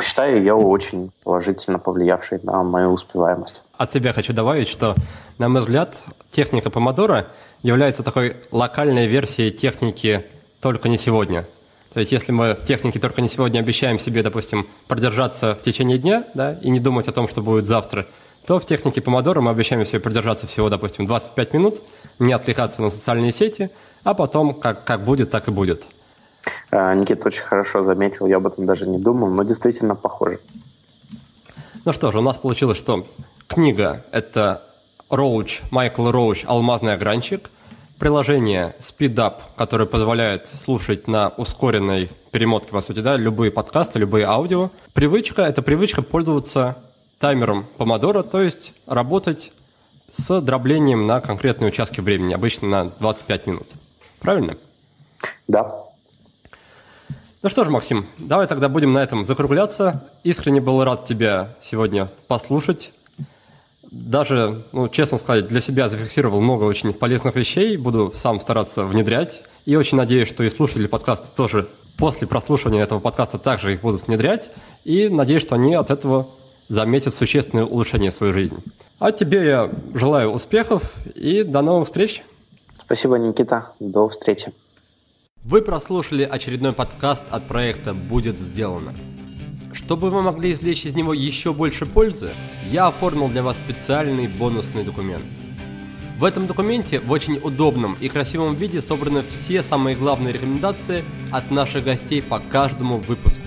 Считаю 0.00 0.42
я 0.42 0.54
очень 0.54 1.10
положительно 1.24 1.78
повлиявший 1.78 2.40
на 2.42 2.62
мою 2.62 2.90
успеваемость. 2.90 3.62
От 3.76 3.92
себя 3.92 4.12
хочу 4.12 4.32
добавить, 4.32 4.68
что, 4.68 4.94
на 5.38 5.48
мой 5.48 5.60
взгляд, 5.60 6.02
техника 6.30 6.70
помодора 6.70 7.26
является 7.62 8.02
такой 8.02 8.36
локальной 8.50 9.06
версией 9.06 9.50
техники 9.50 10.24
«только 10.60 10.88
не 10.88 10.98
сегодня». 10.98 11.46
То 11.92 12.00
есть 12.00 12.12
если 12.12 12.30
мы 12.30 12.54
в 12.54 12.64
технике 12.64 12.98
только 12.98 13.22
не 13.22 13.28
сегодня 13.28 13.60
обещаем 13.60 13.98
себе, 13.98 14.22
допустим, 14.22 14.66
продержаться 14.86 15.54
в 15.54 15.62
течение 15.62 15.96
дня 15.96 16.24
да, 16.34 16.52
и 16.52 16.68
не 16.68 16.78
думать 16.78 17.08
о 17.08 17.12
том, 17.12 17.26
что 17.26 17.40
будет 17.40 17.66
завтра, 17.66 18.06
то 18.46 18.60
в 18.60 18.66
технике 18.66 19.00
помодора 19.00 19.40
мы 19.40 19.50
обещаем 19.50 19.84
себе 19.86 20.00
продержаться 20.00 20.46
всего, 20.46 20.68
допустим, 20.68 21.06
25 21.06 21.54
минут, 21.54 21.82
не 22.18 22.32
отвлекаться 22.32 22.82
на 22.82 22.90
социальные 22.90 23.32
сети, 23.32 23.70
а 24.04 24.12
потом 24.12 24.54
как, 24.54 24.84
как 24.84 25.04
будет, 25.04 25.30
так 25.30 25.48
и 25.48 25.50
будет. 25.50 25.86
А, 26.70 26.94
Никита 26.94 27.28
очень 27.28 27.42
хорошо 27.42 27.82
заметил, 27.82 28.26
я 28.26 28.36
об 28.36 28.46
этом 28.46 28.66
даже 28.66 28.86
не 28.86 28.98
думал, 28.98 29.28
но 29.28 29.42
действительно 29.42 29.94
похоже. 29.94 30.40
Ну 31.84 31.92
что 31.92 32.10
же, 32.10 32.18
у 32.18 32.22
нас 32.22 32.36
получилось, 32.36 32.78
что 32.78 33.06
книга– 33.46 34.04
это 34.12 34.62
Роуч, 35.08 35.62
Майкл 35.70 36.10
Роуч 36.10 36.44
«Алмазный 36.46 36.94
огранчик», 36.94 37.50
приложение 37.98 38.74
SpeedUp, 38.80 39.34
которое 39.56 39.86
позволяет 39.86 40.48
слушать 40.48 41.08
на 41.08 41.28
ускоренной 41.28 42.10
перемотке, 42.30 42.70
по 42.70 42.80
сути, 42.80 43.00
да, 43.00 43.16
любые 43.16 43.50
подкасты, 43.50 43.98
любые 43.98 44.26
аудио. 44.26 44.70
Привычка– 44.92 45.42
это 45.44 45.62
привычка 45.62 46.02
пользоваться 46.02 46.76
таймером 47.18 47.66
помодора, 47.76 48.22
то 48.22 48.40
есть 48.40 48.74
работать 48.86 49.52
с 50.12 50.40
дроблением 50.40 51.06
на 51.06 51.20
конкретные 51.20 51.68
участки 51.68 52.00
времени, 52.00 52.34
обычно 52.34 52.68
на 52.68 52.84
25 52.98 53.46
минут. 53.46 53.68
Правильно? 54.20 54.56
Да. 55.48 55.85
Ну 57.42 57.48
что 57.48 57.64
ж, 57.64 57.68
Максим, 57.68 58.06
давай 58.18 58.46
тогда 58.46 58.68
будем 58.68 58.92
на 58.92 59.02
этом 59.02 59.24
закругляться. 59.24 60.08
Искренне 60.24 60.60
был 60.60 60.82
рад 60.82 61.04
тебя 61.04 61.54
сегодня 61.62 62.10
послушать 62.26 62.92
даже, 63.90 64.62
ну, 64.72 64.88
честно 64.88 65.18
сказать, 65.18 65.48
для 65.48 65.60
себя 65.60 65.88
зафиксировал 65.88 66.40
много 66.40 66.64
очень 66.64 66.92
полезных 66.92 67.34
вещей, 67.34 67.76
буду 67.76 68.12
сам 68.14 68.40
стараться 68.40 68.82
внедрять. 68.82 69.42
И 69.64 69.76
очень 69.76 69.96
надеюсь, 69.96 70.28
что 70.28 70.44
и 70.44 70.50
слушатели 70.50 70.86
подкаста 70.86 71.34
тоже 71.34 71.68
после 71.96 72.26
прослушивания 72.26 72.82
этого 72.82 73.00
подкаста 73.00 73.38
также 73.38 73.72
их 73.72 73.80
будут 73.80 74.06
внедрять. 74.06 74.50
И 74.84 75.08
надеюсь, 75.08 75.42
что 75.42 75.54
они 75.54 75.74
от 75.74 75.90
этого 75.90 76.28
заметят 76.68 77.14
существенное 77.14 77.64
улучшение 77.64 78.10
в 78.10 78.14
своей 78.14 78.32
жизни. 78.32 78.58
А 78.98 79.12
тебе 79.12 79.44
я 79.44 79.70
желаю 79.94 80.30
успехов 80.30 80.94
и 81.14 81.42
до 81.42 81.62
новых 81.62 81.86
встреч. 81.86 82.22
Спасибо, 82.82 83.18
Никита. 83.18 83.72
До 83.80 84.08
встречи. 84.08 84.52
Вы 85.48 85.62
прослушали 85.62 86.24
очередной 86.24 86.72
подкаст 86.72 87.22
от 87.30 87.46
проекта 87.46 87.94
«Будет 87.94 88.36
сделано». 88.36 88.92
Чтобы 89.72 90.10
вы 90.10 90.20
могли 90.20 90.50
извлечь 90.50 90.84
из 90.84 90.96
него 90.96 91.14
еще 91.14 91.52
больше 91.52 91.86
пользы, 91.86 92.30
я 92.68 92.88
оформил 92.88 93.28
для 93.28 93.44
вас 93.44 93.56
специальный 93.56 94.26
бонусный 94.26 94.82
документ. 94.82 95.24
В 96.18 96.24
этом 96.24 96.48
документе 96.48 96.98
в 96.98 97.12
очень 97.12 97.36
удобном 97.36 97.96
и 98.00 98.08
красивом 98.08 98.56
виде 98.56 98.82
собраны 98.82 99.22
все 99.22 99.62
самые 99.62 99.94
главные 99.94 100.32
рекомендации 100.32 101.04
от 101.30 101.48
наших 101.52 101.84
гостей 101.84 102.20
по 102.20 102.40
каждому 102.40 102.96
выпуску. 102.96 103.46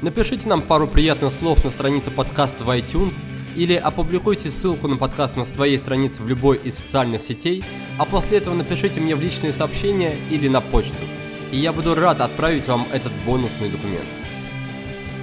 Напишите 0.00 0.46
нам 0.46 0.62
пару 0.62 0.86
приятных 0.86 1.34
слов 1.34 1.64
на 1.64 1.72
странице 1.72 2.12
подкаста 2.12 2.62
в 2.62 2.70
iTunes 2.70 3.16
или 3.56 3.74
опубликуйте 3.74 4.50
ссылку 4.50 4.88
на 4.88 4.96
подкаст 4.96 5.36
на 5.36 5.44
своей 5.44 5.78
странице 5.78 6.22
в 6.22 6.28
любой 6.28 6.58
из 6.58 6.76
социальных 6.76 7.22
сетей, 7.22 7.64
а 7.98 8.04
после 8.04 8.38
этого 8.38 8.54
напишите 8.54 9.00
мне 9.00 9.14
в 9.14 9.20
личные 9.20 9.52
сообщения 9.52 10.16
или 10.30 10.48
на 10.48 10.60
почту, 10.60 11.04
и 11.50 11.56
я 11.56 11.72
буду 11.72 11.94
рад 11.94 12.20
отправить 12.20 12.66
вам 12.66 12.86
этот 12.92 13.12
бонусный 13.24 13.68
документ. 13.68 14.06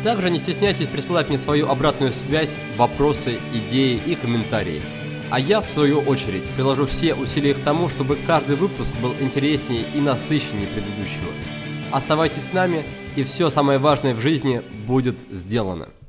Также 0.04 0.32
не 0.32 0.40
стесняйтесь 0.40 0.88
присылать 0.88 1.30
мне 1.30 1.38
свою 1.38 1.70
обратную 1.70 2.12
связь, 2.14 2.60
вопросы, 2.76 3.40
идеи 3.54 4.02
и 4.04 4.16
комментарии. 4.16 4.82
А 5.30 5.40
я, 5.40 5.62
в 5.62 5.70
свою 5.70 6.00
очередь, 6.00 6.50
приложу 6.56 6.88
все 6.88 7.14
усилия 7.14 7.54
к 7.54 7.60
тому, 7.60 7.88
чтобы 7.88 8.18
каждый 8.18 8.56
выпуск 8.56 8.92
был 9.02 9.14
интереснее 9.20 9.86
и 9.96 10.02
насыщеннее 10.02 10.68
предыдущего. 10.68 11.32
Оставайтесь 11.92 12.44
с 12.44 12.54
нами, 12.54 12.84
и 13.16 13.24
все 13.24 13.50
самое 13.50 13.78
важное 13.78 14.16
в 14.16 14.20
жизни 14.20 14.62
будет 14.88 15.16
сделано. 15.32 15.90